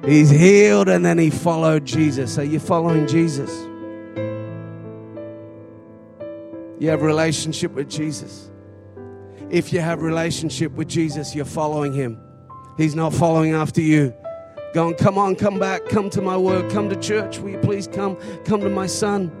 He's 0.05 0.29
healed 0.29 0.89
and 0.89 1.05
then 1.05 1.17
he 1.17 1.29
followed 1.29 1.85
Jesus. 1.85 2.37
Are 2.37 2.43
you 2.43 2.59
following 2.59 3.07
Jesus? 3.07 3.49
You 6.79 6.89
have 6.89 7.01
relationship 7.01 7.71
with 7.73 7.89
Jesus. 7.89 8.49
If 9.49 9.73
you 9.73 9.81
have 9.81 10.01
relationship 10.01 10.71
with 10.73 10.87
Jesus, 10.87 11.35
you're 11.35 11.43
following 11.43 11.91
him. 11.91 12.17
He's 12.77 12.95
not 12.95 13.13
following 13.13 13.53
after 13.53 13.81
you. 13.81 14.13
Going, 14.73 14.95
come 14.95 15.17
on, 15.17 15.35
come 15.35 15.59
back, 15.59 15.85
come 15.89 16.09
to 16.11 16.21
my 16.21 16.37
word, 16.37 16.71
come 16.71 16.89
to 16.89 16.95
church. 16.95 17.39
Will 17.39 17.49
you 17.49 17.57
please 17.57 17.87
come? 17.87 18.15
Come 18.45 18.61
to 18.61 18.69
my 18.69 18.85
son. 18.87 19.31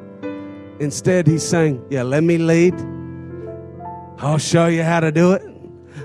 Instead, 0.79 1.27
he's 1.27 1.47
saying, 1.47 1.85
Yeah, 1.89 2.03
let 2.03 2.23
me 2.23 2.37
lead. 2.37 2.73
I'll 4.17 4.37
show 4.37 4.67
you 4.67 4.83
how 4.83 4.99
to 4.99 5.11
do 5.11 5.33
it. 5.33 5.41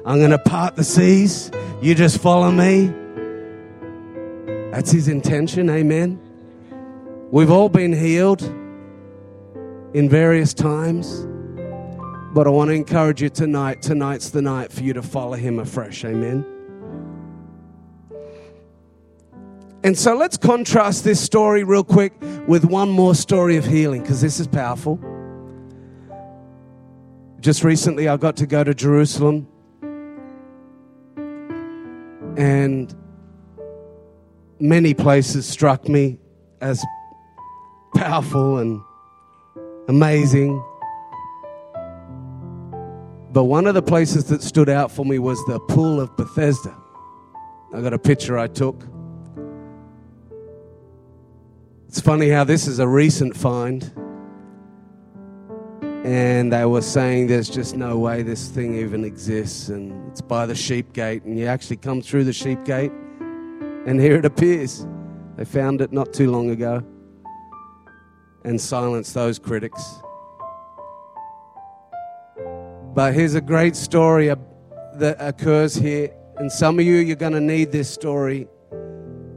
I'm 0.05 0.19
going 0.19 0.31
to 0.31 0.39
part 0.39 0.77
the 0.77 0.85
seas. 0.85 1.51
You 1.81 1.95
just 1.95 2.21
follow 2.21 2.51
me. 2.51 2.93
That's 4.75 4.91
his 4.91 5.07
intention. 5.07 5.71
Amen. 5.71 6.19
We've 7.31 7.53
all 7.53 7.69
been 7.69 7.93
healed 7.93 8.43
in 9.95 10.09
various 10.09 10.53
times. 10.53 11.29
But 12.35 12.49
I 12.49 12.51
want 12.51 12.71
to 12.71 12.75
encourage 12.75 13.23
you 13.23 13.29
tonight. 13.29 13.83
Tonight's 13.83 14.31
the 14.31 14.43
night 14.43 14.73
for 14.73 14.83
you 14.83 14.93
to 14.95 15.01
follow 15.01 15.35
him 15.35 15.61
afresh. 15.61 16.05
Amen. 16.05 16.45
And 19.85 19.97
so 19.97 20.17
let's 20.17 20.37
contrast 20.37 21.05
this 21.05 21.21
story 21.21 21.63
real 21.63 21.85
quick 21.85 22.13
with 22.49 22.65
one 22.65 22.91
more 22.91 23.15
story 23.15 23.57
of 23.57 23.65
healing 23.65 24.03
because 24.03 24.21
this 24.21 24.41
is 24.41 24.49
powerful. 24.49 24.99
Just 27.39 27.63
recently, 27.63 28.09
I 28.09 28.17
got 28.17 28.37
to 28.39 28.47
go 28.47 28.65
to 28.65 28.75
Jerusalem. 28.75 29.47
And 32.37 32.93
many 34.61 34.95
places 34.95 35.47
struck 35.47 35.89
me 35.89 36.19
as 36.61 36.85
powerful 37.95 38.59
and 38.59 38.81
amazing. 39.89 40.63
But 43.33 43.45
one 43.45 43.67
of 43.67 43.75
the 43.75 43.83
places 43.83 44.27
that 44.27 44.43
stood 44.43 44.69
out 44.69 44.93
for 44.93 45.05
me 45.05 45.19
was 45.19 45.45
the 45.47 45.59
pool 45.59 46.01
of 46.01 46.17
Bethesda. 46.17 46.75
I 47.75 47.81
got 47.81 47.93
a 47.93 47.99
picture 47.99 48.39
I 48.39 48.47
took. 48.47 48.87
It's 51.89 52.01
funny 52.01 52.29
how 52.29 52.45
this 52.45 52.69
is 52.69 52.79
a 52.79 52.87
recent 52.87 53.37
find. 53.37 53.93
And 56.05 56.53
they 56.53 56.65
were 56.67 56.83
saying 56.83 57.29
there's 57.29 57.49
just 57.49 57.77
no 57.77 57.99
way 57.99 58.23
this 58.23 58.49
thing 58.49 58.75
even 58.77 59.05
exists. 59.05 59.69
And 59.69 60.09
it's 60.11 60.21
by 60.21 60.47
the 60.47 60.55
sheep 60.55 60.93
gate. 60.93 61.25
And 61.25 61.39
you 61.39 61.47
actually 61.47 61.79
come 61.79 62.03
through 62.03 62.25
the 62.25 62.33
sheep 62.33 62.65
gate, 62.65 62.93
and 63.87 64.01
here 64.01 64.17
it 64.17 64.25
appears. 64.25 64.87
They 65.37 65.45
found 65.45 65.81
it 65.81 65.93
not 65.93 66.13
too 66.13 66.31
long 66.31 66.51
ago 66.51 66.83
and 68.45 68.61
silenced 68.61 69.15
those 69.15 69.39
critics. 69.39 69.83
But 72.95 73.15
here's 73.15 73.35
a 73.35 73.41
great 73.41 73.75
story 73.75 74.29
that 74.29 75.17
occurs 75.19 75.75
here. 75.75 76.15
And 76.37 76.51
some 76.51 76.79
of 76.79 76.85
you, 76.85 76.97
you're 76.97 77.17
going 77.17 77.33
to 77.33 77.41
need 77.41 77.73
this 77.73 77.91
story 77.91 78.47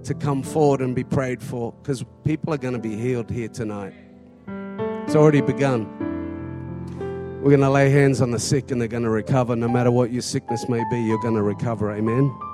to 0.04 0.14
come 0.14 0.44
forward 0.44 0.82
and 0.82 0.96
be 0.96 1.04
prayed 1.04 1.42
for 1.42 1.74
because 1.74 2.04
people 2.24 2.54
are 2.54 2.58
going 2.58 2.74
to 2.74 2.80
be 2.80 2.96
healed 2.96 3.30
here 3.30 3.50
tonight. 3.50 3.94
It's 5.06 5.16
already 5.16 5.42
begun. 5.42 5.86
We're 7.42 7.50
going 7.50 7.62
to 7.62 7.70
lay 7.70 7.90
hands 7.90 8.22
on 8.22 8.32
the 8.32 8.40
sick 8.40 8.72
and 8.72 8.80
they're 8.80 8.88
going 8.88 9.04
to 9.04 9.10
recover. 9.10 9.56
No 9.56 9.68
matter 9.68 9.92
what 9.92 10.12
your 10.12 10.22
sickness 10.22 10.68
may 10.70 10.84
be, 10.92 11.02
you're 11.02 11.22
going 11.22 11.36
to 11.36 11.44
recover. 11.44 11.92
Amen. 11.94 12.47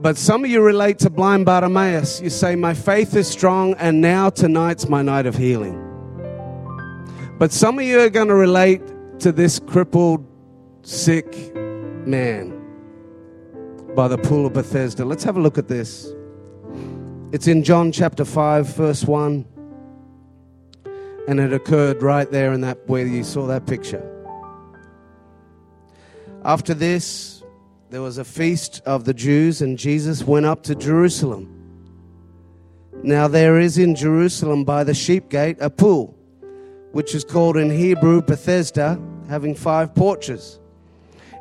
But 0.00 0.16
some 0.16 0.44
of 0.44 0.50
you 0.50 0.60
relate 0.60 1.00
to 1.00 1.10
blind 1.10 1.44
Bartimaeus. 1.44 2.20
You 2.20 2.30
say, 2.30 2.54
My 2.54 2.74
faith 2.74 3.16
is 3.16 3.26
strong, 3.26 3.74
and 3.74 4.00
now 4.00 4.30
tonight's 4.30 4.88
my 4.88 5.02
night 5.02 5.26
of 5.26 5.36
healing. 5.36 5.84
But 7.38 7.52
some 7.52 7.78
of 7.78 7.84
you 7.84 8.00
are 8.00 8.10
going 8.10 8.28
to 8.28 8.34
relate 8.34 8.82
to 9.20 9.32
this 9.32 9.58
crippled, 9.58 10.24
sick 10.82 11.54
man 12.06 12.54
by 13.96 14.06
the 14.06 14.18
pool 14.18 14.46
of 14.46 14.52
Bethesda. 14.52 15.04
Let's 15.04 15.24
have 15.24 15.36
a 15.36 15.40
look 15.40 15.58
at 15.58 15.66
this. 15.66 16.12
It's 17.32 17.48
in 17.48 17.64
John 17.64 17.90
chapter 17.90 18.24
5, 18.24 18.76
verse 18.76 19.04
1. 19.04 19.44
And 21.26 21.40
it 21.40 21.52
occurred 21.52 22.02
right 22.02 22.30
there 22.30 22.52
in 22.52 22.60
that 22.62 22.78
where 22.88 23.06
you 23.06 23.24
saw 23.24 23.46
that 23.48 23.66
picture. 23.66 24.02
After 26.44 26.72
this, 26.72 27.37
there 27.90 28.02
was 28.02 28.18
a 28.18 28.24
feast 28.24 28.82
of 28.84 29.04
the 29.04 29.14
Jews, 29.14 29.62
and 29.62 29.78
Jesus 29.78 30.22
went 30.22 30.44
up 30.44 30.62
to 30.64 30.74
Jerusalem. 30.74 31.54
Now 33.02 33.28
there 33.28 33.58
is 33.58 33.78
in 33.78 33.94
Jerusalem 33.94 34.64
by 34.64 34.84
the 34.84 34.92
sheep 34.92 35.30
gate 35.30 35.56
a 35.60 35.70
pool, 35.70 36.14
which 36.92 37.14
is 37.14 37.24
called 37.24 37.56
in 37.56 37.70
Hebrew 37.70 38.20
Bethesda, 38.20 39.00
having 39.28 39.54
five 39.54 39.94
porches. 39.94 40.60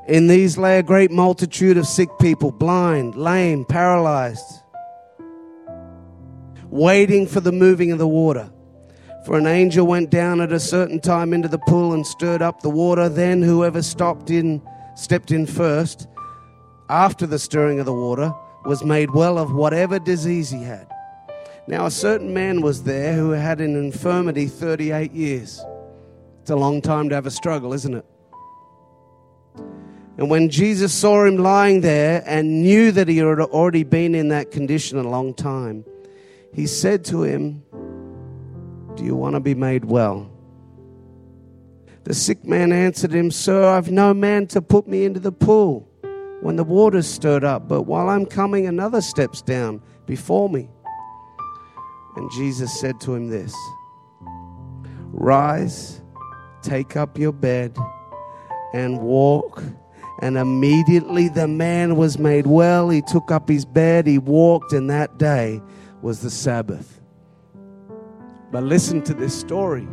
In 0.08 0.28
these 0.28 0.58
lay 0.58 0.80
a 0.80 0.84
great 0.84 1.12
multitude 1.12 1.78
of 1.78 1.86
sick 1.86 2.10
people, 2.18 2.52
blind, 2.52 3.16
lame, 3.16 3.66
paralyzed, 3.66 4.64
waiting 6.70 7.28
for 7.28 7.41
the 7.41 7.52
moving 7.52 7.91
of 7.91 7.98
the 7.98 8.08
water. 8.08 8.50
For 9.26 9.38
an 9.38 9.48
angel 9.48 9.86
went 9.86 10.10
down 10.10 10.39
at 10.39 10.54
a 10.54 10.60
certain 10.62 11.02
time 11.02 11.34
into 11.34 11.50
the 11.50 11.60
pool 11.68 11.91
and 11.91 12.08
stirred 12.08 12.41
up 12.41 12.62
the 12.62 12.70
water. 12.70 13.10
Then 13.10 13.41
whoever 13.41 13.82
stopped 13.82 14.30
in, 14.30 14.62
stepped 14.95 15.32
in 15.32 15.45
first, 15.45 16.08
after 16.89 17.25
the 17.27 17.39
stirring 17.39 17.79
of 17.79 17.85
the 17.85 17.93
water, 17.93 18.33
was 18.65 18.83
made 18.83 19.11
well 19.11 19.38
of 19.38 19.53
whatever 19.53 19.99
disease 19.99 20.49
he 20.49 20.63
had. 20.63 20.88
Now 21.67 21.85
a 21.85 21.91
certain 21.91 22.33
man 22.33 22.61
was 22.61 22.83
there 22.83 23.13
who 23.13 23.31
had 23.31 23.59
an 23.61 23.75
infirmity 23.75 24.47
38 24.47 25.11
years. 25.11 25.63
It's 26.41 26.49
a 26.49 26.55
long 26.55 26.81
time 26.81 27.09
to 27.09 27.15
have 27.15 27.25
a 27.25 27.31
struggle, 27.31 27.73
isn't 27.73 27.93
it? 27.93 28.05
And 30.17 30.29
when 30.29 30.49
Jesus 30.49 30.93
saw 30.93 31.25
him 31.25 31.38
lying 31.38 31.81
there 31.81 32.23
and 32.25 32.63
knew 32.63 32.91
that 32.91 33.07
he 33.07 33.17
had 33.17 33.39
already 33.39 33.83
been 33.83 34.15
in 34.15 34.29
that 34.29 34.51
condition 34.51 34.97
a 34.97 35.07
long 35.07 35.33
time, 35.33 35.85
he 36.53 36.65
said 36.65 37.05
to 37.05 37.23
him, 37.23 37.63
Do 38.95 39.03
you 39.03 39.15
want 39.15 39.35
to 39.35 39.39
be 39.39 39.53
made 39.53 39.85
well? 39.85 40.31
The 42.05 42.13
sick 42.13 42.45
man 42.45 42.71
answered 42.71 43.13
him, 43.13 43.29
Sir, 43.29 43.67
I've 43.67 43.91
no 43.91 44.13
man 44.13 44.47
to 44.47 44.61
put 44.61 44.88
me 44.88 45.05
into 45.05 45.19
the 45.19 45.31
pool 45.31 45.86
when 46.48 46.56
the 46.56 46.64
water's 46.64 47.06
stirred 47.06 47.43
up, 47.43 47.68
but 47.68 47.82
while 47.82 48.08
I'm 48.08 48.26
coming, 48.26 48.68
another 48.68 49.02
steps 49.02 49.41
down 49.41 49.82
before 50.06 50.50
me. 50.50 50.70
And 52.16 52.32
Jesus 52.32 52.80
said 52.80 53.02
to 53.02 53.16
him 53.16 53.28
this 53.28 53.54
Rise, 55.12 56.02
take 56.62 56.95
up 56.95 57.20
your 57.20 57.34
bed, 57.34 57.76
and 58.74 59.02
walk. 59.02 59.62
And 60.22 60.38
immediately 60.38 61.28
the 61.28 61.50
man 61.50 61.98
was 61.98 62.18
made 62.18 62.48
well. 62.48 62.88
He 62.88 63.02
took 63.02 63.30
up 63.30 63.50
his 63.50 63.66
bed, 63.66 64.08
he 64.08 64.18
walked, 64.18 64.72
and 64.72 64.89
that 64.89 65.18
day 65.18 65.62
was 66.02 66.22
the 66.22 66.30
Sabbath. 66.30 67.02
But 68.54 68.64
listen 68.64 69.02
to 69.02 69.14
this 69.14 69.38
story. 69.38 69.86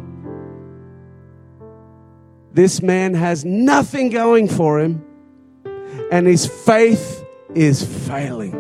This 2.52 2.80
man 2.80 3.12
has 3.14 3.44
nothing 3.44 4.10
going 4.10 4.46
for 4.46 4.78
him, 4.78 5.04
and 6.14 6.28
his 6.28 6.46
faith 6.46 7.26
is 7.56 7.82
failing. 8.06 8.54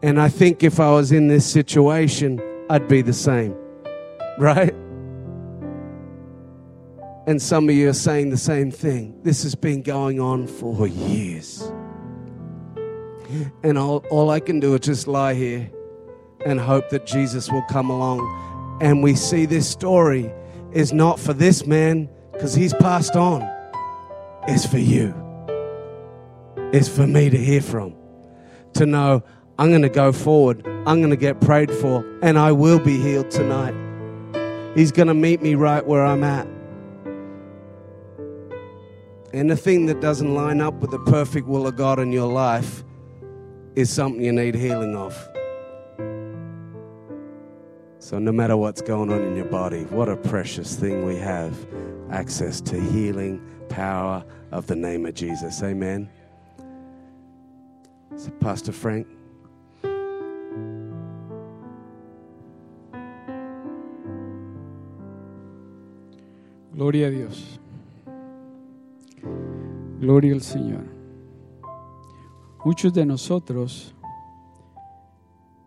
And 0.00 0.20
I 0.20 0.28
think 0.28 0.62
if 0.62 0.78
I 0.78 0.92
was 0.92 1.10
in 1.10 1.26
this 1.26 1.44
situation, 1.44 2.40
I'd 2.70 2.86
be 2.86 3.02
the 3.02 3.12
same, 3.12 3.56
right? 4.38 4.72
And 7.26 7.42
some 7.42 7.68
of 7.68 7.74
you 7.74 7.88
are 7.88 7.94
saying 7.94 8.30
the 8.30 8.36
same 8.36 8.70
thing. 8.70 9.20
This 9.24 9.42
has 9.42 9.56
been 9.56 9.82
going 9.82 10.20
on 10.20 10.46
for 10.46 10.86
years. 10.86 11.68
And 13.64 13.76
all, 13.76 14.04
all 14.08 14.30
I 14.30 14.38
can 14.38 14.60
do 14.60 14.74
is 14.74 14.82
just 14.82 15.08
lie 15.08 15.34
here 15.34 15.68
and 16.44 16.60
hope 16.60 16.90
that 16.90 17.06
Jesus 17.06 17.50
will 17.50 17.62
come 17.62 17.90
along. 17.90 18.78
And 18.80 19.02
we 19.02 19.16
see 19.16 19.46
this 19.46 19.68
story 19.68 20.32
is 20.70 20.92
not 20.92 21.18
for 21.18 21.32
this 21.32 21.66
man 21.66 22.08
because 22.30 22.54
he's 22.54 22.74
passed 22.74 23.16
on, 23.16 23.42
it's 24.48 24.66
for 24.66 24.78
you. 24.78 25.14
It's 26.72 26.88
for 26.88 27.06
me 27.06 27.30
to 27.30 27.36
hear 27.36 27.60
from, 27.60 27.94
to 28.74 28.86
know 28.86 29.22
I'm 29.58 29.70
going 29.70 29.82
to 29.82 29.88
go 29.88 30.12
forward, 30.12 30.66
I'm 30.66 31.00
going 31.00 31.10
to 31.10 31.16
get 31.16 31.40
prayed 31.40 31.70
for, 31.70 32.04
and 32.22 32.38
I 32.38 32.52
will 32.52 32.78
be 32.78 33.00
healed 33.00 33.30
tonight. 33.30 33.74
He's 34.76 34.92
going 34.92 35.08
to 35.08 35.14
meet 35.14 35.40
me 35.40 35.54
right 35.54 35.86
where 35.86 36.04
I'm 36.04 36.22
at. 36.22 36.46
Anything 39.32 39.86
that 39.86 40.00
doesn't 40.00 40.34
line 40.34 40.60
up 40.60 40.74
with 40.74 40.90
the 40.90 40.98
perfect 41.00 41.46
will 41.46 41.66
of 41.66 41.76
God 41.76 41.98
in 41.98 42.12
your 42.12 42.30
life 42.30 42.84
is 43.74 43.90
something 43.90 44.22
you 44.22 44.32
need 44.32 44.54
healing 44.54 44.96
of. 44.96 45.14
So, 47.98 48.18
no 48.18 48.32
matter 48.32 48.56
what's 48.56 48.82
going 48.82 49.10
on 49.10 49.22
in 49.22 49.36
your 49.36 49.46
body, 49.46 49.84
what 49.84 50.08
a 50.08 50.16
precious 50.16 50.76
thing 50.76 51.04
we 51.04 51.16
have 51.16 51.54
access 52.10 52.60
to 52.62 52.80
healing 52.80 53.40
power 53.68 54.24
of 54.52 54.66
the 54.66 54.76
name 54.76 55.06
of 55.06 55.14
Jesus. 55.14 55.62
Amen. 55.62 56.08
Pastor 58.40 58.72
Frank. 58.72 59.06
Gloria 66.74 67.08
a 67.08 67.10
Dios. 67.10 67.58
Gloria 69.98 70.34
al 70.34 70.42
Señor. 70.42 70.84
Muchos 72.64 72.92
de 72.92 73.06
nosotros 73.06 73.94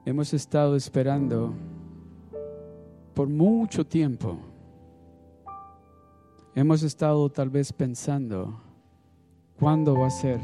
hemos 0.05 0.33
estado 0.33 0.75
esperando 0.75 1.53
por 3.13 3.27
mucho 3.27 3.85
tiempo. 3.85 4.37
Hemos 6.55 6.81
estado 6.81 7.29
tal 7.29 7.49
vez 7.51 7.71
pensando, 7.71 8.59
¿cuándo 9.59 9.93
va 9.99 10.07
a 10.07 10.09
ser 10.11 10.39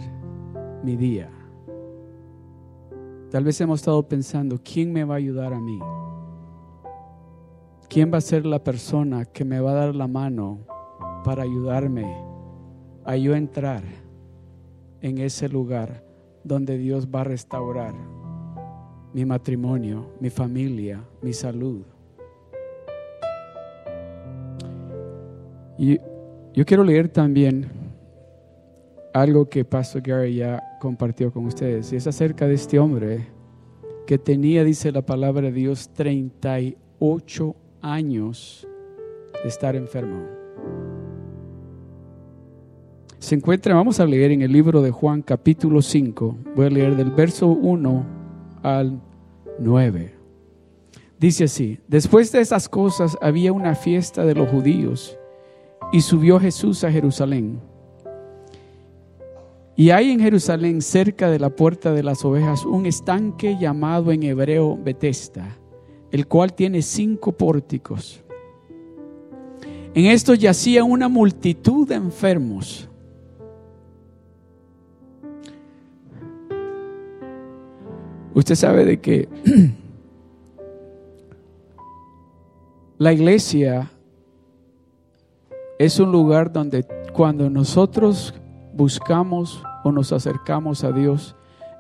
mi 0.84 0.96
día? 0.96 1.32
Tal 3.32 3.44
vez 3.44 3.60
hemos 3.60 3.80
estado 3.80 4.08
pensando, 4.08 4.60
¿quién 4.64 4.94
me 4.94 5.04
va 5.04 5.16
a 5.16 5.18
ayudar 5.18 5.52
a 5.52 5.60
mí? 5.60 5.80
¿Quién 7.90 8.14
va 8.14 8.20
a 8.20 8.22
ser 8.22 8.46
la 8.46 8.64
persona 8.64 9.26
que 9.26 9.44
me 9.44 9.60
va 9.60 9.72
a 9.72 9.86
dar 9.86 9.96
la 9.96 10.08
mano 10.08 10.60
para 11.24 11.42
ayudarme 11.42 12.06
a 13.04 13.18
yo 13.18 13.36
entrar 13.36 13.84
en 15.02 15.18
ese 15.18 15.50
lugar 15.50 16.06
donde 16.44 16.78
Dios 16.78 17.08
va 17.08 17.22
a 17.22 17.26
restaurar 17.26 17.96
mi 19.12 19.26
matrimonio, 19.26 20.12
mi 20.20 20.30
familia, 20.30 21.04
mi 21.22 21.34
salud? 21.34 21.95
Y 25.78 26.00
yo 26.54 26.66
quiero 26.66 26.84
leer 26.84 27.10
también 27.10 27.68
algo 29.14 29.48
que 29.48 29.64
Pastor 29.64 30.02
Gary 30.02 30.36
ya 30.36 30.62
compartió 30.80 31.32
con 31.32 31.46
ustedes, 31.46 31.92
y 31.94 31.96
es 31.96 32.08
acerca 32.08 32.48
de 32.48 32.54
este 32.54 32.80
hombre 32.80 33.28
que 34.06 34.18
tenía, 34.18 34.64
dice 34.64 34.92
la 34.92 35.02
palabra 35.02 35.44
de 35.44 35.52
Dios, 35.52 35.90
38 35.94 37.56
años 37.82 38.68
de 39.42 39.50
estar 39.50 39.76
enfermo. 39.76 40.24
Se 43.20 43.36
encuentra, 43.36 43.74
vamos 43.74 44.00
a 44.00 44.06
leer 44.06 44.32
en 44.32 44.42
el 44.44 44.52
libro 44.52 44.82
de 44.82 44.92
Juan 44.92 45.22
capítulo 45.22 45.82
5, 45.82 46.38
voy 46.56 46.66
a 46.66 46.70
leer 46.70 46.96
del 46.96 47.12
verso 47.12 47.48
1 47.48 48.06
al 48.62 49.02
9. 49.60 50.14
Dice 51.20 51.46
así, 51.46 51.80
después 51.88 52.32
de 52.32 52.42
esas 52.42 52.70
cosas 52.70 53.18
había 53.22 53.54
una 53.54 53.76
fiesta 53.76 54.26
de 54.26 54.36
los 54.36 54.50
judíos 54.50 55.18
y 55.96 56.02
subió 56.02 56.42
Jesús 56.42 56.84
a 56.84 56.92
Jerusalén. 56.92 57.58
Y 59.78 59.92
hay 59.92 60.12
en 60.12 60.20
Jerusalén, 60.20 60.82
cerca 60.82 61.30
de 61.30 61.40
la 61.40 61.50
puerta 61.50 61.94
de 61.94 62.04
las 62.04 62.26
ovejas, 62.26 62.66
un 62.66 62.86
estanque 62.86 63.56
llamado 63.58 64.12
en 64.12 64.24
hebreo 64.24 64.76
Betesda, 64.76 65.58
el 66.12 66.28
cual 66.28 66.54
tiene 66.54 66.82
cinco 66.82 67.32
pórticos. 67.32 68.22
En 69.94 70.08
esto 70.08 70.34
yacía 70.34 70.84
una 70.84 71.08
multitud 71.08 71.88
de 71.88 71.96
enfermos. 71.96 72.90
Usted 78.34 78.56
sabe 78.56 78.84
de 78.84 79.00
que 79.00 79.30
la 82.98 83.14
iglesia 83.14 83.92
es 85.78 86.00
un 86.00 86.12
lugar 86.12 86.52
donde 86.52 86.86
cuando 87.14 87.50
nosotros 87.50 88.34
buscamos 88.74 89.64
o 89.84 89.92
nos 89.92 90.12
acercamos 90.12 90.84
a 90.84 90.92
Dios 90.92 91.36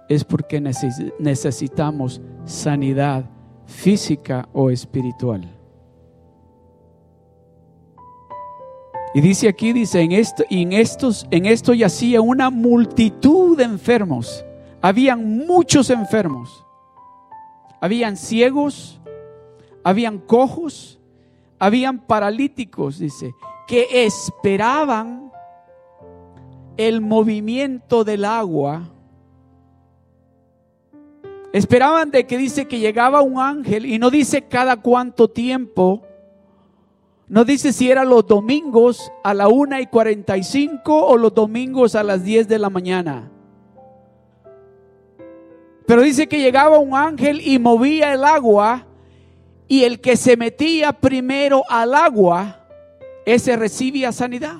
es 0.09 0.23
porque 0.23 0.61
neces- 0.61 1.13
necesitamos 1.19 2.21
sanidad 2.45 3.25
física 3.65 4.47
o 4.53 4.69
espiritual. 4.69 5.51
Y 9.13 9.21
dice 9.21 9.47
aquí, 9.47 9.71
dice, 9.71 10.01
en 10.01 10.11
esto, 10.11 10.43
en 10.49 10.73
estos, 10.73 11.25
en 11.31 11.45
esto 11.45 11.73
yacía 11.73 12.19
una 12.19 12.49
multitud 12.49 13.57
de 13.57 13.63
enfermos. 13.63 14.43
Habían 14.81 15.45
muchos 15.47 15.89
enfermos. 15.89 16.65
Habían 17.79 18.17
ciegos, 18.17 18.99
habían 19.83 20.17
cojos, 20.19 20.99
habían 21.59 21.99
paralíticos, 21.99 22.99
dice, 22.99 23.33
que 23.67 24.05
esperaban 24.05 25.31
el 26.77 27.01
movimiento 27.01 28.03
del 28.03 28.25
agua. 28.25 28.89
Esperaban 31.53 32.11
de 32.11 32.27
que 32.27 32.37
dice 32.37 32.67
que 32.67 32.79
llegaba 32.79 33.21
un 33.21 33.39
ángel 33.39 33.85
y 33.85 33.97
no 33.97 34.09
dice 34.09 34.41
cada 34.41 34.77
cuánto 34.77 35.29
tiempo. 35.29 36.03
No 37.27 37.45
dice 37.45 37.73
si 37.73 37.89
era 37.89 38.03
los 38.03 38.27
domingos 38.27 39.11
a 39.23 39.33
la 39.33 39.47
una 39.47 39.81
y 39.81 39.87
45 39.87 41.07
o 41.07 41.17
los 41.17 41.33
domingos 41.33 41.95
a 41.95 42.03
las 42.03 42.23
10 42.23 42.47
de 42.47 42.59
la 42.59 42.69
mañana. 42.69 43.31
Pero 45.87 46.01
dice 46.01 46.27
que 46.27 46.39
llegaba 46.39 46.77
un 46.77 46.95
ángel 46.95 47.41
y 47.45 47.57
movía 47.59 48.13
el 48.13 48.23
agua 48.23 48.85
y 49.67 49.83
el 49.83 50.01
que 50.01 50.17
se 50.17 50.37
metía 50.37 50.93
primero 50.93 51.63
al 51.69 51.95
agua, 51.95 52.64
ese 53.25 53.55
recibía 53.55 54.11
sanidad. 54.11 54.57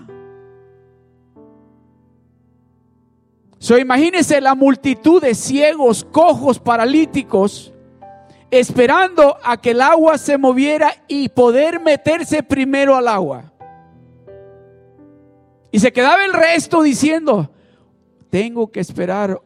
So, 3.59 3.77
imagínese 3.77 4.41
la 4.41 4.53
multitud 4.53 5.21
de 5.21 5.33
ciegos, 5.33 6.03
cojos, 6.03 6.59
paralíticos, 6.59 7.73
esperando 8.51 9.37
a 9.43 9.57
que 9.57 9.71
el 9.71 9.81
agua 9.81 10.17
se 10.17 10.37
moviera 10.37 10.93
y 11.07 11.29
poder 11.29 11.79
meterse 11.79 12.43
primero 12.43 12.95
al 12.95 13.07
agua. 13.07 13.51
Y 15.71 15.79
se 15.79 15.91
quedaba 15.91 16.23
el 16.25 16.33
resto 16.33 16.81
diciendo, 16.81 17.49
tengo 18.29 18.71
que 18.71 18.79
esperar 18.79 19.41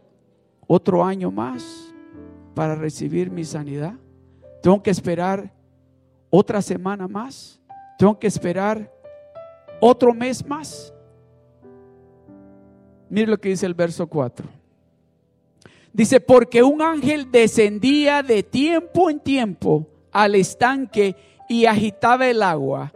otro 0.67 1.03
año 1.03 1.31
más 1.31 1.93
para 2.53 2.75
recibir 2.75 3.31
mi 3.31 3.45
sanidad. 3.45 3.93
Tengo 4.61 4.83
que 4.83 4.91
esperar 4.91 5.53
otra 6.29 6.61
semana 6.61 7.07
más. 7.07 7.61
Tengo 7.97 8.19
que 8.19 8.27
esperar 8.27 8.91
otro 9.80 10.14
mes 10.14 10.45
más. 10.45 10.93
Mire 13.10 13.27
lo 13.27 13.39
que 13.39 13.49
dice 13.49 13.65
el 13.65 13.73
verso 13.73 14.07
4. 14.07 14.47
Dice, 15.91 16.19
porque 16.19 16.61
un 16.61 16.81
ángel 16.81 17.31
descendía 17.31 18.22
de 18.22 18.43
tiempo 18.43 19.10
en 19.10 19.19
tiempo 19.19 19.88
al 20.11 20.35
estanque 20.35 21.15
y 21.47 21.65
agitaba 21.65 22.30
el 22.30 22.43
agua. 22.43 22.93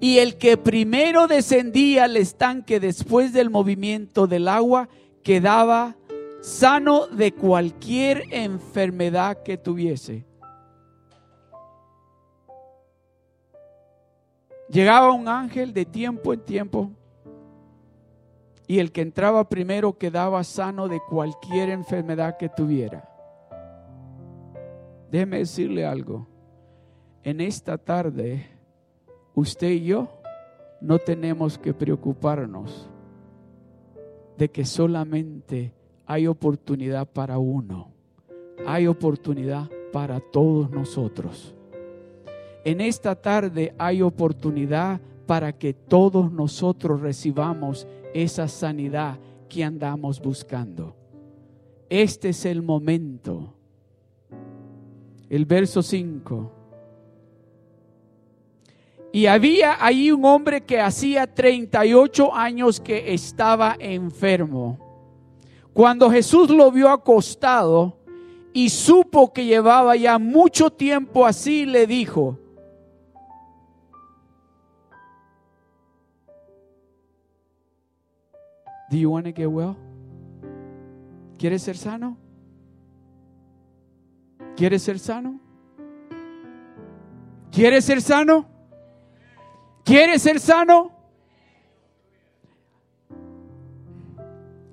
Y 0.00 0.18
el 0.18 0.36
que 0.36 0.56
primero 0.56 1.26
descendía 1.26 2.04
al 2.04 2.16
estanque 2.16 2.78
después 2.78 3.32
del 3.32 3.50
movimiento 3.50 4.26
del 4.26 4.46
agua 4.46 4.88
quedaba 5.22 5.96
sano 6.40 7.08
de 7.08 7.32
cualquier 7.32 8.22
enfermedad 8.30 9.42
que 9.42 9.56
tuviese. 9.56 10.24
Llegaba 14.68 15.12
un 15.12 15.28
ángel 15.28 15.72
de 15.72 15.84
tiempo 15.84 16.32
en 16.32 16.40
tiempo 16.40 16.90
y 18.66 18.80
el 18.80 18.90
que 18.90 19.00
entraba 19.00 19.48
primero 19.48 19.96
quedaba 19.96 20.42
sano 20.42 20.88
de 20.88 21.00
cualquier 21.08 21.70
enfermedad 21.70 22.36
que 22.36 22.48
tuviera. 22.48 23.08
Déjeme 25.10 25.38
decirle 25.38 25.86
algo. 25.86 26.26
En 27.22 27.40
esta 27.40 27.78
tarde, 27.78 28.46
usted 29.34 29.70
y 29.70 29.84
yo 29.84 30.08
no 30.80 30.98
tenemos 30.98 31.58
que 31.58 31.72
preocuparnos 31.72 32.88
de 34.36 34.50
que 34.50 34.64
solamente 34.64 35.72
hay 36.06 36.26
oportunidad 36.26 37.06
para 37.06 37.38
uno. 37.38 37.92
Hay 38.66 38.86
oportunidad 38.86 39.68
para 39.92 40.20
todos 40.20 40.70
nosotros. 40.70 41.55
En 42.66 42.80
esta 42.80 43.14
tarde 43.14 43.72
hay 43.78 44.02
oportunidad 44.02 45.00
para 45.24 45.56
que 45.56 45.72
todos 45.72 46.32
nosotros 46.32 47.00
recibamos 47.00 47.86
esa 48.12 48.48
sanidad 48.48 49.20
que 49.48 49.62
andamos 49.62 50.20
buscando. 50.20 50.96
Este 51.88 52.30
es 52.30 52.44
el 52.44 52.62
momento. 52.62 53.54
El 55.30 55.44
verso 55.44 55.80
5. 55.80 56.52
Y 59.12 59.26
había 59.26 59.76
ahí 59.78 60.10
un 60.10 60.24
hombre 60.24 60.62
que 60.62 60.80
hacía 60.80 61.32
38 61.32 62.34
años 62.34 62.80
que 62.80 63.14
estaba 63.14 63.76
enfermo. 63.78 64.76
Cuando 65.72 66.10
Jesús 66.10 66.50
lo 66.50 66.72
vio 66.72 66.88
acostado 66.88 67.96
y 68.52 68.70
supo 68.70 69.32
que 69.32 69.44
llevaba 69.44 69.94
ya 69.94 70.18
mucho 70.18 70.68
tiempo 70.72 71.24
así, 71.24 71.64
le 71.64 71.86
dijo, 71.86 72.40
¿Quieres 81.38 81.62
ser 81.62 81.76
sano? 81.76 82.16
¿Quieres 84.56 84.82
ser 84.82 84.98
sano? 84.98 85.40
¿Quieres 87.50 87.84
ser 87.84 88.00
sano? 88.00 88.46
¿Quieres 89.84 90.22
ser 90.22 90.40
sano? 90.40 90.92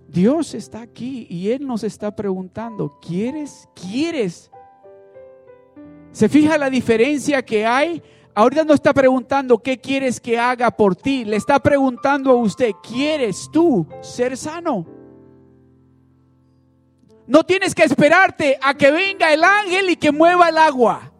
Dios 0.08 0.54
está 0.54 0.82
aquí 0.82 1.26
y 1.30 1.50
Él 1.50 1.66
nos 1.66 1.84
está 1.84 2.16
preguntando, 2.16 3.00
¿quieres? 3.02 3.68
¿Quieres? 3.74 4.52
¿Se 6.12 6.30
fija 6.30 6.58
la 6.60 6.70
diferencia 6.70 7.44
que 7.44 7.66
hay? 7.66 8.02
Ahorita 8.36 8.64
no 8.64 8.74
está 8.74 8.94
preguntando 8.94 9.60
qué 9.60 9.80
quieres 9.80 10.20
que 10.20 10.40
haga 10.40 10.72
por 10.72 10.96
ti. 10.96 11.24
Le 11.24 11.36
está 11.36 11.60
preguntando 11.60 12.32
a 12.32 12.36
usted, 12.36 12.72
¿quieres 12.82 13.50
tú 13.52 13.88
ser 14.02 14.36
sano? 14.38 14.88
No 17.28 17.44
tienes 17.44 17.76
que 17.76 17.84
esperarte 17.84 18.58
a 18.62 18.74
que 18.74 18.92
venga 18.92 19.32
el 19.32 19.44
ángel 19.44 19.92
y 19.92 19.96
que 19.96 20.12
mueva 20.12 20.50
el 20.50 20.58
agua. 20.58 21.12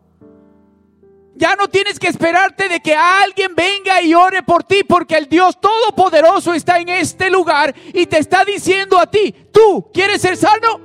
Ya 1.36 1.56
no 1.56 1.68
tienes 1.68 2.00
que 2.00 2.08
esperarte 2.08 2.68
de 2.68 2.80
que 2.80 2.96
alguien 2.96 3.56
venga 3.56 4.02
y 4.02 4.14
ore 4.14 4.44
por 4.44 4.64
ti, 4.64 4.84
porque 4.84 5.16
el 5.16 5.28
Dios 5.28 5.60
Todopoderoso 5.60 6.54
está 6.54 6.80
en 6.80 6.90
este 6.90 7.30
lugar 7.30 7.74
y 7.94 8.06
te 8.06 8.20
está 8.20 8.44
diciendo 8.44 9.00
a 9.00 9.08
ti, 9.08 9.34
tú 9.52 9.90
quieres 9.94 10.22
ser 10.22 10.36
sano. 10.36 10.80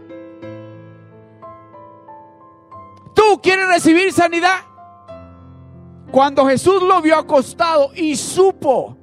Tú 3.14 3.40
quieres 3.42 3.66
recibir 3.68 4.12
sanidad. 4.12 4.67
Cuando 6.10 6.46
Jesús 6.46 6.82
lo 6.82 7.02
vio 7.02 7.16
acostado 7.16 7.90
y 7.94 8.16
supo 8.16 8.96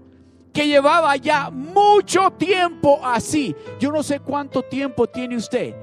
que 0.52 0.68
llevaba 0.68 1.16
ya 1.18 1.50
mucho 1.50 2.32
tiempo 2.32 3.00
así, 3.04 3.56
yo 3.80 3.92
no 3.92 4.02
sé 4.02 4.20
cuánto 4.20 4.64
tiempo 4.64 5.06
tiene 5.08 5.36
usted 5.36 5.76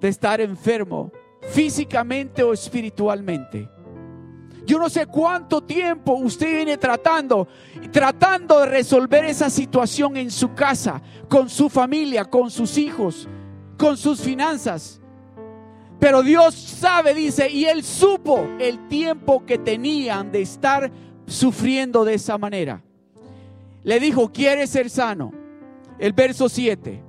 de 0.00 0.08
estar 0.08 0.40
enfermo 0.40 1.12
físicamente 1.42 2.42
o 2.42 2.52
espiritualmente. 2.52 3.68
Yo 4.64 4.78
no 4.78 4.88
sé 4.90 5.06
cuánto 5.06 5.62
tiempo 5.62 6.12
usted 6.12 6.46
viene 6.46 6.76
tratando, 6.76 7.48
tratando 7.90 8.60
de 8.60 8.66
resolver 8.66 9.24
esa 9.24 9.48
situación 9.48 10.16
en 10.16 10.30
su 10.30 10.54
casa, 10.54 11.00
con 11.28 11.48
su 11.48 11.68
familia, 11.70 12.26
con 12.26 12.50
sus 12.50 12.76
hijos, 12.76 13.26
con 13.78 13.96
sus 13.96 14.20
finanzas. 14.20 15.00
Pero 15.98 16.22
Dios 16.22 16.54
sabe, 16.54 17.12
dice, 17.12 17.50
y 17.50 17.64
Él 17.64 17.82
supo 17.82 18.46
el 18.60 18.86
tiempo 18.88 19.44
que 19.44 19.58
tenían 19.58 20.30
de 20.30 20.42
estar 20.42 20.90
sufriendo 21.26 22.04
de 22.04 22.14
esa 22.14 22.38
manera. 22.38 22.82
Le 23.82 23.98
dijo, 23.98 24.30
¿quieres 24.32 24.70
ser 24.70 24.90
sano? 24.90 25.32
El 25.98 26.12
verso 26.12 26.48
7. 26.48 27.02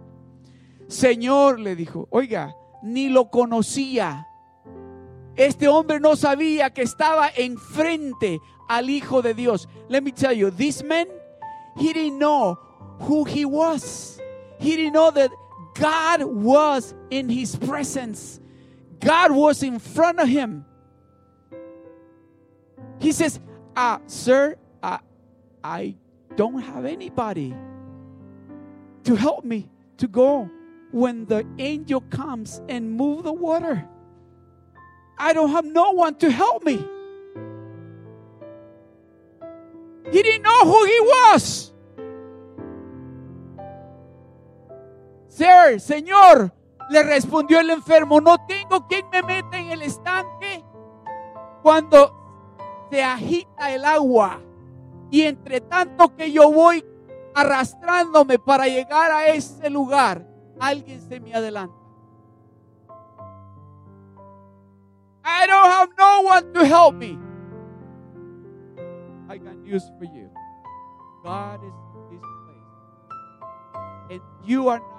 Señor, 0.87 1.59
le 1.59 1.75
dijo, 1.75 2.07
oiga, 2.09 2.55
ni 2.81 3.09
lo 3.09 3.29
conocía. 3.29 4.25
Este 5.35 5.67
hombre 5.67 5.99
no 5.99 6.15
sabía 6.15 6.71
que 6.71 6.81
estaba 6.81 7.29
enfrente 7.35 8.39
al 8.67 8.89
Hijo 8.89 9.21
de 9.21 9.33
Dios. 9.33 9.69
Let 9.87 10.01
me 10.01 10.11
tell 10.11 10.33
you, 10.33 10.51
this 10.51 10.83
man, 10.83 11.07
he 11.77 11.93
didn't 11.93 12.17
know 12.17 12.57
who 13.07 13.23
he 13.23 13.45
was. 13.45 14.19
He 14.59 14.75
didn't 14.75 14.93
know 14.93 15.11
that 15.11 15.31
God 15.79 16.23
was 16.23 16.95
in 17.09 17.29
his 17.29 17.55
presence. 17.55 18.38
God 18.99 19.31
was 19.31 19.63
in 19.63 19.79
front 19.79 20.19
of 20.19 20.27
him. 20.27 20.65
He 22.99 23.11
says, 23.11 23.39
uh, 23.75 23.99
Sir, 24.07 24.57
uh, 24.83 24.97
I 25.63 25.95
don't 26.35 26.61
have 26.61 26.85
anybody 26.85 27.55
to 29.05 29.15
help 29.15 29.45
me 29.45 29.69
to 29.97 30.07
go 30.07 30.49
when 30.91 31.25
the 31.25 31.45
angel 31.59 32.01
comes 32.01 32.61
and 32.67 32.91
move 32.91 33.23
the 33.23 33.33
water. 33.33 33.87
I 35.17 35.33
don't 35.33 35.51
have 35.51 35.65
no 35.65 35.91
one 35.91 36.15
to 36.15 36.31
help 36.31 36.63
me. 36.63 36.83
He 40.11 40.23
didn't 40.23 40.43
know 40.43 40.61
who 40.63 40.85
he 40.85 40.99
was. 40.99 41.71
Sir, 45.27 45.75
Señor, 45.75 46.51
le 46.89 47.03
respondió 47.03 47.59
el 47.59 47.69
enfermo, 47.69 48.19
no 48.19 48.37
tengo 48.45 48.87
quien 48.87 49.07
me 49.11 49.21
meta 49.21 49.57
en 49.57 49.71
el 49.71 49.81
estanque 49.83 50.63
cuando 51.61 52.87
se 52.89 53.03
agita 53.03 53.71
el 53.71 53.85
agua. 53.85 54.41
Y 55.11 55.21
entre 55.21 55.61
tanto 55.61 56.15
que 56.15 56.31
yo 56.31 56.51
voy 56.51 56.83
arrastrándome 57.35 58.39
para 58.39 58.67
llegar 58.67 59.11
a 59.11 59.27
ese 59.27 59.69
lugar, 59.69 60.27
alguien 60.59 60.99
se 61.01 61.19
me 61.19 61.33
adelanta. 61.33 61.75
I 65.23 65.45
don't 65.45 65.65
have 65.67 65.89
no 65.97 66.21
one 66.21 66.53
to 66.53 66.65
help 66.65 66.95
me. 66.95 67.17
I 69.29 69.37
got 69.37 69.57
news 69.57 69.83
for 69.99 70.05
you. 70.05 70.29
God 71.23 71.59
is 71.63 71.73
in 71.93 72.09
this 72.09 72.21
place. 72.45 72.59
And 74.09 74.21
you 74.43 74.69
are 74.69 74.79
not 74.79 74.98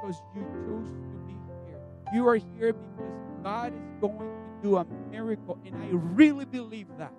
because 0.00 0.22
you 0.34 0.42
chose 0.42 0.88
to 0.88 1.18
be 1.26 1.32
here. 1.66 1.80
You 2.12 2.28
are 2.28 2.36
here 2.36 2.72
because 2.72 3.12
God 3.42 3.72
is 3.72 4.00
going 4.00 4.18
to 4.18 4.62
do 4.62 4.76
a 4.76 4.86
miracle. 5.10 5.58
And 5.64 5.74
I 5.76 5.88
really 5.90 6.44
believe 6.44 6.88
that. 6.98 7.12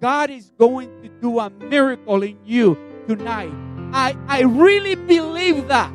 God 0.00 0.30
is 0.30 0.50
going 0.58 0.88
to 1.02 1.08
do 1.20 1.38
a 1.38 1.50
miracle 1.50 2.22
in 2.22 2.38
you 2.44 2.76
tonight. 3.06 3.52
I, 3.92 4.16
I 4.26 4.42
really 4.42 4.94
believe 4.94 5.68
that. 5.68 5.92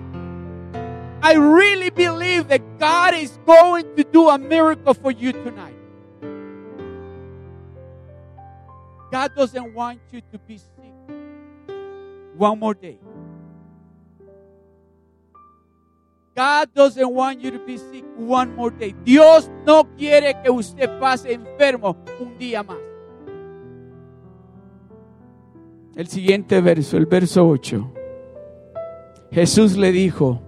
I 1.21 1.33
really 1.33 1.89
believe 1.89 2.49
that 2.49 2.77
God 2.77 3.15
is 3.15 3.39
going 3.45 3.95
to 3.95 4.03
do 4.03 4.29
a 4.29 4.37
miracle 4.37 4.93
for 4.93 5.11
you 5.11 5.31
tonight. 5.31 5.73
God 9.11 9.35
doesn't 9.35 9.73
want 9.73 9.99
you 10.11 10.21
to 10.31 10.37
be 10.39 10.57
sick 10.57 10.69
one 12.35 12.59
more 12.59 12.73
day. 12.73 12.99
God 16.35 16.73
doesn't 16.73 17.09
want 17.09 17.39
you 17.39 17.49
to 17.49 17.59
be 17.59 17.77
sick 17.77 18.03
one 18.17 18.53
more 18.55 18.69
day. 18.69 18.93
Dios 19.05 19.49
no 19.65 19.85
quiere 19.95 20.35
que 20.43 20.51
usted 20.51 20.89
pase 20.99 21.31
enfermo 21.31 21.95
un 22.19 22.37
día 22.37 22.61
más. 22.61 22.77
El 25.95 26.07
siguiente 26.07 26.59
verso, 26.59 26.97
el 26.97 27.05
verso 27.05 27.47
8. 27.47 27.93
Jesús 29.31 29.77
le 29.77 29.93
dijo, 29.93 30.41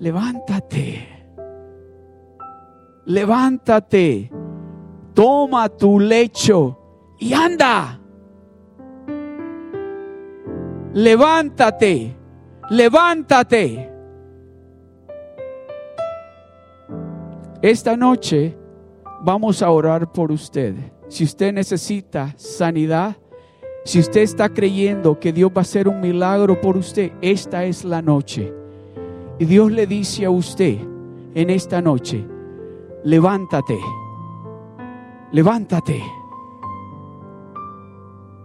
levántate, 0.00 1.08
levántate, 3.06 4.30
toma 5.14 5.70
tu 5.70 5.98
lecho 5.98 6.78
y 7.18 7.32
anda. 7.32 7.98
Levántate, 10.92 12.14
levántate. 12.68 13.87
Esta 17.60 17.96
noche 17.96 18.56
vamos 19.24 19.62
a 19.62 19.70
orar 19.70 20.12
por 20.12 20.30
usted. 20.30 20.74
Si 21.08 21.24
usted 21.24 21.52
necesita 21.52 22.32
sanidad, 22.36 23.16
si 23.84 23.98
usted 23.98 24.20
está 24.20 24.48
creyendo 24.48 25.18
que 25.18 25.32
Dios 25.32 25.50
va 25.50 25.60
a 25.60 25.60
hacer 25.62 25.88
un 25.88 26.00
milagro 26.00 26.60
por 26.60 26.76
usted, 26.76 27.12
esta 27.20 27.64
es 27.64 27.84
la 27.84 28.00
noche. 28.00 28.52
Y 29.40 29.44
Dios 29.44 29.72
le 29.72 29.86
dice 29.86 30.24
a 30.24 30.30
usted 30.30 30.78
en 31.34 31.50
esta 31.50 31.80
noche, 31.80 32.24
levántate, 33.02 33.78
levántate, 35.32 36.02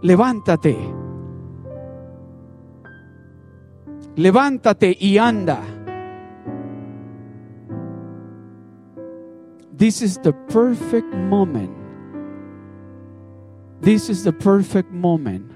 levántate, 0.02 0.76
levántate 4.16 4.96
y 4.98 5.18
anda. 5.18 5.73
This 9.76 10.02
is 10.02 10.18
the 10.18 10.32
perfect 10.32 11.12
moment. 11.12 11.74
This 13.80 14.08
is 14.08 14.22
the 14.22 14.32
perfect 14.32 14.92
moment. 14.92 15.50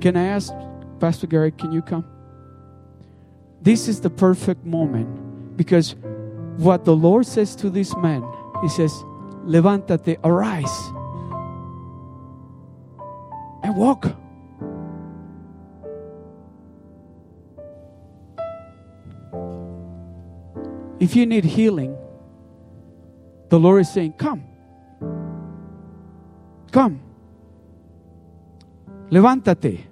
Can 0.00 0.16
I 0.16 0.24
ask 0.24 0.52
Pastor 0.98 1.28
Gary, 1.28 1.52
can 1.52 1.70
you 1.70 1.80
come? 1.80 2.04
This 3.62 3.86
is 3.86 4.00
the 4.00 4.10
perfect 4.10 4.64
moment 4.64 5.56
because 5.56 5.94
what 6.56 6.84
the 6.84 6.96
Lord 6.96 7.26
says 7.26 7.54
to 7.56 7.70
this 7.70 7.96
man, 7.96 8.26
He 8.60 8.68
says, 8.68 8.92
Levántate, 9.46 10.18
arise, 10.24 10.76
and 13.62 13.76
walk. 13.76 14.06
If 20.98 21.14
you 21.14 21.24
need 21.24 21.44
healing, 21.44 21.96
the 23.48 23.58
Lord 23.58 23.80
is 23.80 23.88
saying, 23.88 24.12
Come. 24.12 24.42
Come. 26.70 27.00
Levántate. 29.10 29.88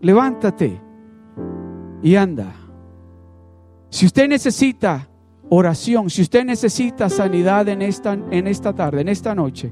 Levántate. 0.00 0.80
Y 2.02 2.16
anda. 2.16 2.52
Si 3.90 4.06
usted 4.06 4.28
necesita 4.28 5.08
oración, 5.50 6.08
si 6.08 6.22
usted 6.22 6.44
necesita 6.44 7.08
sanidad 7.10 7.68
en 7.68 7.82
esta, 7.82 8.14
en 8.14 8.46
esta 8.46 8.72
tarde, 8.72 9.02
en 9.02 9.08
esta 9.08 9.34
noche, 9.34 9.70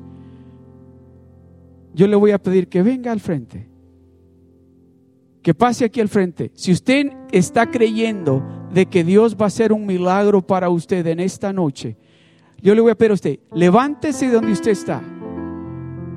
yo 1.95 2.07
le 2.07 2.17
voy 2.17 2.31
a 2.33 2.39
pedir 2.39 2.69
que 2.69 2.83
venga 2.83 3.13
al 3.13 3.21
frente. 3.21 3.67
Que 5.43 5.55
pase 5.55 5.87
aquí 5.87 6.01
al 6.01 6.11
frente. 6.11 6.53
Si 6.55 6.71
usted 6.71 7.11
está 7.33 7.71
creyendo 7.71 8.45
de 8.73 8.87
que 8.87 9.05
Dios 9.05 9.35
va 9.35 9.47
a 9.47 9.49
hacer 9.49 9.73
un 9.73 9.87
milagro 9.87 10.47
para 10.47 10.69
usted 10.69 11.07
en 11.07 11.19
esta 11.19 11.53
noche, 11.53 11.97
yo 12.63 12.75
le 12.75 12.83
voy 12.83 12.91
a 12.91 12.95
pedir 12.95 13.11
a 13.11 13.15
usted, 13.15 13.39
levántese 13.53 14.27
de 14.27 14.33
donde 14.33 14.53
usted 14.53 14.73
está 14.73 15.03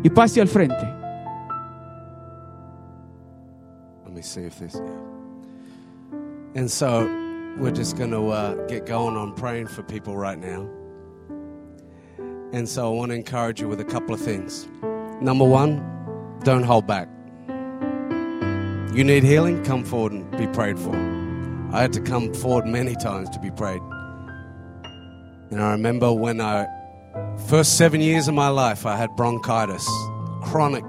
y 0.03 0.09
pase 0.09 0.41
al 0.41 0.47
frente. 0.47 0.85
Let 4.05 4.13
me 4.13 4.21
see 4.21 4.41
if 4.41 4.59
this. 4.59 4.75
And 6.55 6.69
so 6.69 7.07
we're 7.57 7.71
just 7.71 7.97
going 7.97 8.11
to 8.11 8.29
uh, 8.29 8.55
get 8.67 8.85
going 8.85 9.15
on 9.15 9.33
praying 9.33 9.67
for 9.67 9.83
people 9.83 10.17
right 10.17 10.37
now. 10.37 10.69
And 12.51 12.67
so 12.69 12.87
I 12.87 12.95
want 12.95 13.11
to 13.11 13.15
encourage 13.15 13.59
you 13.61 13.67
with 13.67 13.79
a 13.79 13.85
couple 13.85 14.13
of 14.13 14.21
things. 14.21 14.67
Number 15.21 15.45
one, 15.45 15.81
don't 16.43 16.63
hold 16.63 16.85
back. 16.85 17.07
You 18.93 19.03
need 19.03 19.23
healing, 19.23 19.63
come 19.63 19.83
forward 19.83 20.11
and 20.11 20.29
be 20.37 20.45
prayed 20.47 20.77
for. 20.77 20.95
I 21.71 21.81
had 21.81 21.93
to 21.93 22.01
come 22.01 22.31
forward 22.33 22.67
many 22.67 22.95
times 22.95 23.29
to 23.31 23.39
be 23.39 23.49
prayed. 23.49 23.81
And 25.53 25.61
I 25.61 25.73
remember 25.73 26.11
when 26.11 26.41
I, 26.41 26.65
first 27.45 27.77
seven 27.77 28.01
years 28.01 28.27
of 28.27 28.33
my 28.33 28.47
life, 28.47 28.87
I 28.87 28.97
had 28.97 29.15
bronchitis, 29.15 29.87
chronic 30.41 30.83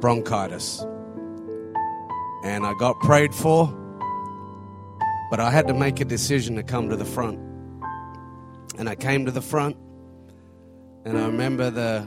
bronchitis. 0.00 0.84
And 2.44 2.66
I 2.66 2.74
got 2.78 3.00
prayed 3.00 3.34
for, 3.34 3.66
but 5.30 5.40
I 5.40 5.50
had 5.50 5.66
to 5.68 5.72
make 5.72 6.02
a 6.02 6.04
decision 6.04 6.56
to 6.56 6.62
come 6.62 6.90
to 6.90 6.96
the 6.96 7.06
front. 7.06 7.38
And 8.76 8.90
I 8.90 8.94
came 8.94 9.24
to 9.24 9.32
the 9.32 9.40
front, 9.40 9.78
and 11.06 11.16
I 11.16 11.24
remember 11.24 11.70
the 11.70 12.06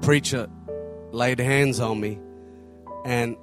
preacher 0.00 0.48
laid 1.12 1.38
hands 1.38 1.80
on 1.80 2.00
me, 2.00 2.18
and 3.04 3.36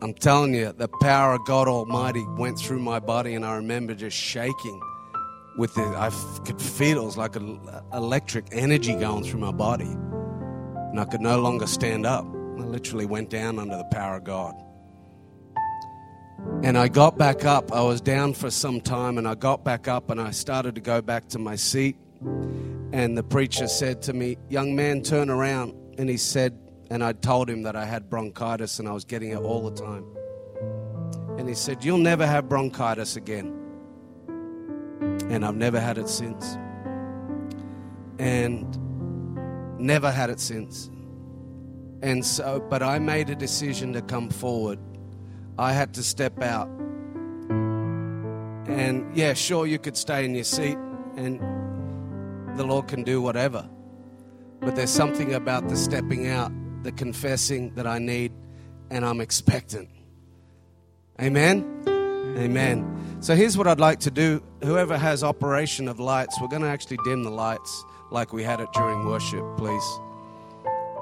I'm 0.00 0.14
telling 0.14 0.54
you, 0.54 0.72
the 0.72 0.88
power 1.02 1.34
of 1.34 1.44
God 1.44 1.68
Almighty 1.68 2.24
went 2.38 2.58
through 2.58 2.80
my 2.80 3.00
body, 3.00 3.34
and 3.34 3.44
I 3.44 3.56
remember 3.56 3.94
just 3.94 4.16
shaking 4.16 4.80
with 5.56 5.74
the, 5.74 5.82
I 5.82 6.10
could 6.44 6.60
feel 6.60 7.02
it 7.02 7.04
was 7.04 7.16
like 7.16 7.36
an 7.36 7.60
electric 7.92 8.46
energy 8.52 8.94
going 8.94 9.24
through 9.24 9.40
my 9.40 9.52
body, 9.52 9.90
and 9.90 11.00
I 11.00 11.04
could 11.04 11.20
no 11.20 11.40
longer 11.40 11.66
stand 11.66 12.06
up. 12.06 12.24
I 12.24 12.64
literally 12.64 13.06
went 13.06 13.30
down 13.30 13.58
under 13.58 13.76
the 13.76 13.84
power 13.84 14.16
of 14.16 14.24
God. 14.24 14.54
And 16.62 16.76
I 16.76 16.88
got 16.88 17.18
back 17.18 17.44
up. 17.44 17.72
I 17.72 17.82
was 17.82 18.00
down 18.00 18.34
for 18.34 18.50
some 18.50 18.80
time, 18.80 19.18
and 19.18 19.26
I 19.26 19.34
got 19.34 19.64
back 19.64 19.88
up 19.88 20.10
and 20.10 20.20
I 20.20 20.30
started 20.30 20.74
to 20.74 20.80
go 20.80 21.00
back 21.00 21.28
to 21.28 21.38
my 21.38 21.56
seat. 21.56 21.96
And 22.92 23.16
the 23.16 23.22
preacher 23.22 23.68
said 23.68 24.02
to 24.02 24.12
me, 24.12 24.36
Young 24.48 24.74
man, 24.74 25.02
turn 25.02 25.30
around. 25.30 25.74
And 25.98 26.08
he 26.08 26.16
said, 26.16 26.58
and 26.90 27.02
I 27.02 27.12
told 27.14 27.48
him 27.48 27.62
that 27.62 27.74
I 27.74 27.86
had 27.86 28.10
bronchitis 28.10 28.78
and 28.78 28.86
I 28.86 28.92
was 28.92 29.04
getting 29.04 29.30
it 29.30 29.38
all 29.38 29.68
the 29.68 29.74
time. 29.74 30.04
And 31.38 31.48
he 31.48 31.54
said, 31.54 31.84
You'll 31.84 31.98
never 31.98 32.26
have 32.26 32.48
bronchitis 32.48 33.16
again. 33.16 33.61
And 35.28 35.44
I've 35.44 35.56
never 35.56 35.80
had 35.80 35.98
it 35.98 36.08
since. 36.08 36.56
And 38.18 38.78
never 39.78 40.10
had 40.10 40.30
it 40.30 40.40
since. 40.40 40.90
And 42.02 42.24
so, 42.24 42.60
but 42.68 42.82
I 42.82 42.98
made 42.98 43.30
a 43.30 43.34
decision 43.34 43.92
to 43.92 44.02
come 44.02 44.28
forward. 44.28 44.78
I 45.58 45.72
had 45.72 45.94
to 45.94 46.02
step 46.02 46.42
out. 46.42 46.68
And 48.66 49.16
yeah, 49.16 49.34
sure, 49.34 49.66
you 49.66 49.78
could 49.78 49.96
stay 49.96 50.24
in 50.24 50.34
your 50.34 50.44
seat 50.44 50.78
and 51.16 51.40
the 52.56 52.64
Lord 52.64 52.88
can 52.88 53.02
do 53.02 53.20
whatever. 53.20 53.68
But 54.60 54.76
there's 54.76 54.90
something 54.90 55.34
about 55.34 55.68
the 55.68 55.76
stepping 55.76 56.28
out, 56.28 56.52
the 56.82 56.92
confessing 56.92 57.74
that 57.74 57.86
I 57.86 57.98
need, 57.98 58.32
and 58.90 59.04
I'm 59.04 59.20
expectant. 59.20 59.88
Amen? 61.20 61.91
Amen. 62.38 63.18
So 63.20 63.34
here's 63.34 63.56
what 63.56 63.66
I'd 63.66 63.80
like 63.80 64.00
to 64.00 64.10
do. 64.10 64.42
Whoever 64.64 64.96
has 64.96 65.22
operation 65.22 65.86
of 65.86 66.00
lights, 66.00 66.36
we're 66.40 66.48
going 66.48 66.62
to 66.62 66.68
actually 66.68 66.98
dim 67.04 67.22
the 67.22 67.30
lights 67.30 67.84
like 68.10 68.32
we 68.32 68.42
had 68.42 68.60
it 68.60 68.68
during 68.72 69.06
worship, 69.06 69.44
please. 69.56 70.00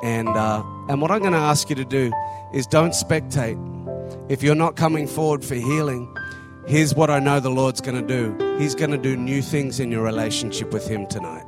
And, 0.02 0.28
uh, 0.28 0.62
and 0.88 1.00
what 1.00 1.10
I'm 1.10 1.20
going 1.20 1.32
to 1.32 1.38
ask 1.38 1.68
you 1.68 1.76
to 1.76 1.84
do 1.84 2.12
is 2.52 2.66
don't 2.66 2.92
spectate. 2.92 3.58
If 4.30 4.42
you're 4.42 4.54
not 4.54 4.76
coming 4.76 5.06
forward 5.06 5.44
for 5.44 5.54
healing, 5.54 6.14
here's 6.66 6.94
what 6.94 7.10
I 7.10 7.18
know 7.18 7.40
the 7.40 7.50
Lord's 7.50 7.80
going 7.80 8.06
to 8.06 8.06
do 8.06 8.58
He's 8.58 8.74
going 8.74 8.90
to 8.90 8.98
do 8.98 9.16
new 9.16 9.40
things 9.40 9.80
in 9.80 9.90
your 9.90 10.02
relationship 10.02 10.72
with 10.72 10.86
Him 10.86 11.06
tonight. 11.06 11.46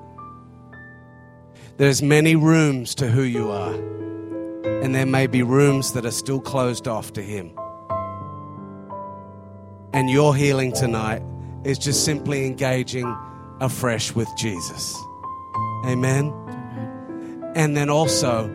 There's 1.77 2.03
many 2.03 2.37
rooms 2.37 2.95
to 2.97 3.09
who 3.09 3.23
you 3.23 3.51
are, 3.51 3.75
and 3.75 4.95
there 4.95 5.07
may 5.07 5.27
be 5.27 5.43
rooms 5.43 5.93
that 5.93 6.07
are 6.07 6.11
still 6.11 6.41
closed 6.41 6.89
off 6.89 7.13
to 7.15 7.23
Him. 7.23 7.53
And 9.93 10.09
your 10.09 10.35
healing 10.35 10.73
tonight 10.73 11.23
is 11.65 11.79
just 11.79 12.05
simply 12.05 12.47
engaging 12.47 13.07
afresh 13.61 14.15
with 14.15 14.29
Jesus. 14.37 14.97
Amen. 15.85 16.33
And 17.55 17.77
then 17.77 17.91
also 17.91 18.51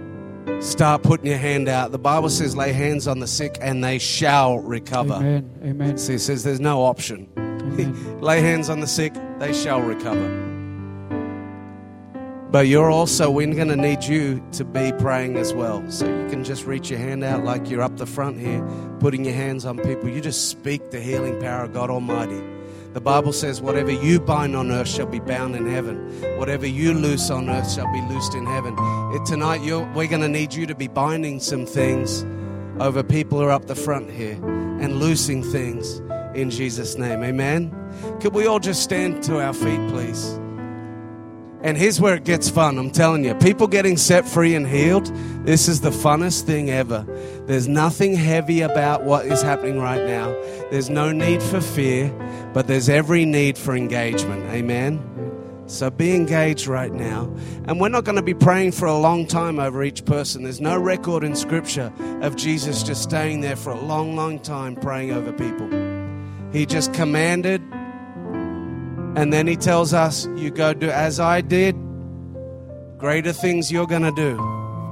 start 0.59 1.03
putting 1.03 1.27
your 1.27 1.37
hand 1.37 1.69
out. 1.69 1.91
The 1.91 1.99
Bible 1.99 2.29
says, 2.29 2.55
lay 2.55 2.73
hands 2.73 3.07
on 3.07 3.19
the 3.19 3.27
sick 3.27 3.57
and 3.61 3.83
they 3.83 3.99
shall 3.99 4.59
recover. 4.59 5.15
Amen. 5.15 5.59
Amen. 5.63 5.97
See, 5.97 6.15
it 6.15 6.19
says 6.19 6.43
there's 6.43 6.59
no 6.59 6.83
option. 6.83 7.29
Lay 8.21 8.41
hands 8.41 8.69
on 8.69 8.79
the 8.79 8.87
sick, 8.87 9.13
they 9.39 9.53
shall 9.53 9.81
recover. 9.81 10.56
But 12.49 12.67
you're 12.67 12.89
also, 12.89 13.29
we're 13.29 13.53
going 13.53 13.67
to 13.67 13.75
need 13.75 14.05
you 14.05 14.41
to 14.53 14.63
be 14.63 14.93
praying 14.99 15.35
as 15.35 15.53
well. 15.53 15.83
So 15.91 16.05
you 16.05 16.29
can 16.29 16.45
just 16.45 16.65
reach 16.65 16.89
your 16.89 16.99
hand 16.99 17.23
out 17.23 17.43
like 17.43 17.69
you're 17.69 17.81
up 17.81 17.97
the 17.97 18.05
front 18.05 18.39
here, 18.39 18.65
putting 18.99 19.25
your 19.25 19.33
hands 19.33 19.65
on 19.65 19.77
people. 19.77 20.07
You 20.07 20.21
just 20.21 20.49
speak 20.49 20.91
the 20.91 21.01
healing 21.01 21.41
power 21.41 21.65
of 21.65 21.73
God 21.73 21.89
Almighty. 21.89 22.41
The 22.93 23.01
Bible 23.01 23.33
says, 23.33 23.61
whatever 23.61 23.91
you 23.91 24.21
bind 24.21 24.55
on 24.55 24.71
earth 24.71 24.87
shall 24.87 25.05
be 25.05 25.19
bound 25.19 25.57
in 25.57 25.69
heaven. 25.69 25.97
Whatever 26.39 26.65
you 26.65 26.93
loose 26.93 27.29
on 27.29 27.49
earth 27.49 27.69
shall 27.69 27.91
be 27.91 28.01
loosed 28.03 28.33
in 28.33 28.45
heaven. 28.45 28.75
It, 29.13 29.25
tonight, 29.25 29.61
we're 29.93 30.07
going 30.07 30.21
to 30.21 30.29
need 30.29 30.53
you 30.53 30.65
to 30.67 30.73
be 30.73 30.87
binding 30.87 31.41
some 31.41 31.65
things 31.65 32.25
over 32.79 33.03
people 33.03 33.39
who 33.39 33.45
are 33.45 33.51
up 33.51 33.65
the 33.65 33.75
front 33.75 34.09
here 34.09 34.35
and 34.79 34.99
loosing 34.99 35.43
things 35.43 35.99
in 36.33 36.49
Jesus' 36.49 36.97
name. 36.97 37.23
Amen. 37.23 37.75
Could 38.21 38.33
we 38.33 38.47
all 38.47 38.59
just 38.59 38.83
stand 38.83 39.21
to 39.23 39.41
our 39.41 39.53
feet, 39.53 39.85
please? 39.89 40.39
And 41.63 41.75
here's 41.77 41.99
where 41.99 42.15
it 42.15 42.23
gets 42.23 42.49
fun. 42.49 42.77
I'm 42.77 42.91
telling 42.91 43.25
you, 43.25 43.33
people 43.35 43.67
getting 43.67 43.97
set 43.97 44.27
free 44.27 44.53
and 44.55 44.67
healed, 44.67 45.11
this 45.43 45.67
is 45.67 45.81
the 45.81 45.89
funnest 45.89 46.43
thing 46.43 46.69
ever. 46.69 47.05
There's 47.47 47.67
nothing 47.67 48.13
heavy 48.13 48.61
about 48.61 49.03
what 49.03 49.25
is 49.25 49.41
happening 49.41 49.79
right 49.79 50.05
now. 50.05 50.29
There's 50.69 50.89
no 50.89 51.11
need 51.11 51.41
for 51.41 51.59
fear, 51.59 52.13
but 52.53 52.67
there's 52.67 52.89
every 52.89 53.25
need 53.25 53.57
for 53.57 53.75
engagement. 53.75 54.45
Amen. 54.51 55.03
So 55.65 55.89
be 55.89 56.15
engaged 56.15 56.67
right 56.67 56.93
now. 56.93 57.23
And 57.65 57.81
we're 57.81 57.89
not 57.89 58.05
going 58.05 58.15
to 58.15 58.21
be 58.21 58.33
praying 58.33 58.71
for 58.71 58.85
a 58.85 58.97
long 58.97 59.27
time 59.27 59.59
over 59.59 59.83
each 59.83 60.05
person. 60.05 60.43
There's 60.43 60.61
no 60.61 60.77
record 60.77 61.23
in 61.23 61.35
Scripture 61.35 61.91
of 62.21 62.37
Jesus 62.37 62.83
just 62.83 63.03
staying 63.03 63.41
there 63.41 63.57
for 63.57 63.71
a 63.71 63.81
long, 63.81 64.15
long 64.15 64.39
time 64.39 64.75
praying 64.75 65.11
over 65.11 65.33
people. 65.33 65.67
He 66.53 66.65
just 66.65 66.93
commanded, 66.93 67.61
and 69.17 69.33
then 69.33 69.47
He 69.47 69.55
tells 69.55 69.93
us, 69.93 70.27
You 70.35 70.51
go 70.51 70.73
do 70.73 70.89
as 70.89 71.19
I 71.19 71.41
did, 71.41 71.75
greater 72.97 73.33
things 73.33 73.71
you're 73.71 73.87
going 73.87 74.03
to 74.03 74.11
do. 74.11 74.39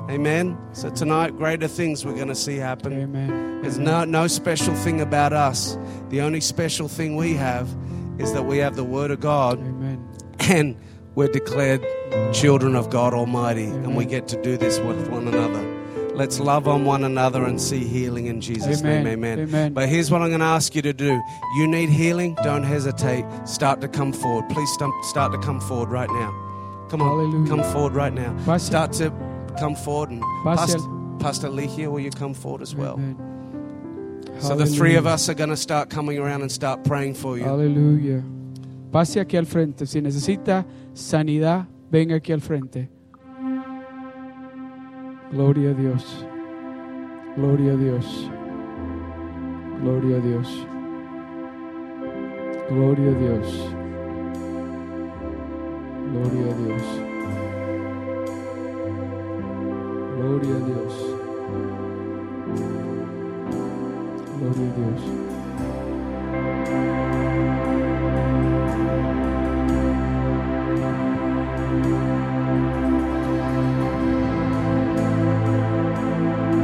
Amen. 0.10 0.58
So 0.74 0.90
tonight, 0.90 1.38
greater 1.38 1.68
things 1.68 2.04
we're 2.06 2.16
going 2.16 2.28
to 2.28 2.36
see 2.36 2.58
happen. 2.58 2.94
Amen. 2.94 3.62
There's 3.62 3.80
no, 3.80 4.04
no 4.04 4.28
special 4.28 4.76
thing 4.76 5.00
about 5.00 5.32
us. 5.32 5.78
The 6.10 6.22
only 6.22 6.42
special 6.42 6.88
thing 6.88 7.16
we 7.16 7.34
have 7.34 7.70
is 8.18 8.34
that 8.34 8.44
we 8.44 8.58
have 8.58 8.76
the 8.76 8.84
Word 8.84 9.12
of 9.12 9.20
God 9.20 9.60
Amen. 9.60 10.08
and 10.40 10.76
we're 11.16 11.28
declared 11.28 11.86
children 12.34 12.76
of 12.76 12.90
God 12.90 13.14
Almighty, 13.14 13.66
and 13.66 13.96
we 13.96 14.06
get 14.06 14.28
to 14.30 14.42
do 14.42 14.58
this 14.58 14.80
with 14.80 15.08
one 15.08 15.28
another. 15.28 15.75
Let's 16.16 16.40
love 16.40 16.68
on 16.68 16.86
one 16.86 17.04
another 17.04 17.44
and 17.44 17.60
see 17.62 17.84
healing 17.84 18.28
in 18.28 18.40
Jesus' 18.40 18.80
Amen. 18.82 19.04
name. 19.04 19.14
Amen. 19.14 19.40
Amen. 19.40 19.74
But 19.74 19.90
here's 19.90 20.10
what 20.10 20.22
I'm 20.22 20.30
going 20.30 20.40
to 20.40 20.46
ask 20.46 20.74
you 20.74 20.82
to 20.82 20.94
do. 20.94 21.22
You 21.58 21.68
need 21.68 21.90
healing? 21.90 22.36
Don't 22.44 22.64
hesitate. 22.64 23.26
Start 23.46 23.82
to 23.82 23.88
come 23.90 24.14
forward. 24.14 24.48
Please 24.50 24.72
start 25.04 25.32
to 25.34 25.38
come 25.40 25.60
forward 25.60 25.90
right 25.90 26.10
now. 26.10 26.32
Come 26.90 27.02
on, 27.02 27.08
Hallelujah. 27.10 27.50
come 27.50 27.64
forward 27.74 27.94
right 27.94 28.14
now. 28.14 28.34
Pastor- 28.46 28.66
Start 28.66 28.94
to 28.94 29.12
come 29.60 29.76
forward, 29.76 30.12
and 30.12 30.22
Pastor- 30.44 30.78
Pastor, 30.78 30.90
Pastor 31.20 31.48
Ligia, 31.50 31.92
will 31.92 32.00
you 32.00 32.12
come 32.12 32.34
forward 32.34 32.62
as 32.62 32.74
well? 32.76 32.94
Amen. 32.94 33.18
So 34.40 34.56
the 34.56 34.66
three 34.66 34.96
of 34.96 35.06
us 35.08 35.28
are 35.30 35.34
going 35.34 35.50
to 35.50 35.58
start 35.58 35.90
coming 35.90 36.18
around 36.18 36.42
and 36.42 36.52
start 36.52 36.84
praying 36.84 37.16
for 37.16 37.38
you. 37.38 37.44
Aleluya. 37.46 38.24
Pase 38.92 39.16
aquí 39.20 39.38
al 39.38 39.46
frente. 39.46 39.86
Si 39.86 40.00
necesita 40.02 40.64
sanidad, 40.94 41.66
venga 41.92 42.16
aquí 42.16 42.32
al 42.34 42.40
frente. 42.42 42.88
Gloria 45.36 45.72
a 45.72 45.74
Dios. 45.74 46.26
Gloria 47.36 47.74
a 47.74 47.76
Dios. 47.76 48.32
Gloria 49.82 50.18
a 50.18 50.22
Dios. 50.22 50.68
Gloria 52.70 53.12
a 53.12 53.20
Dios. 53.20 53.76
Gloria 56.14 56.52
a 56.52 56.56
Dios. 56.56 56.84
Gloria 60.16 60.56
a 60.56 60.60
Dios. 60.60 60.96
Gloria 64.40 64.68
a 64.68 64.74
Dios. 64.76 65.02
Gloria 71.60 72.72
Dios. 72.72 72.85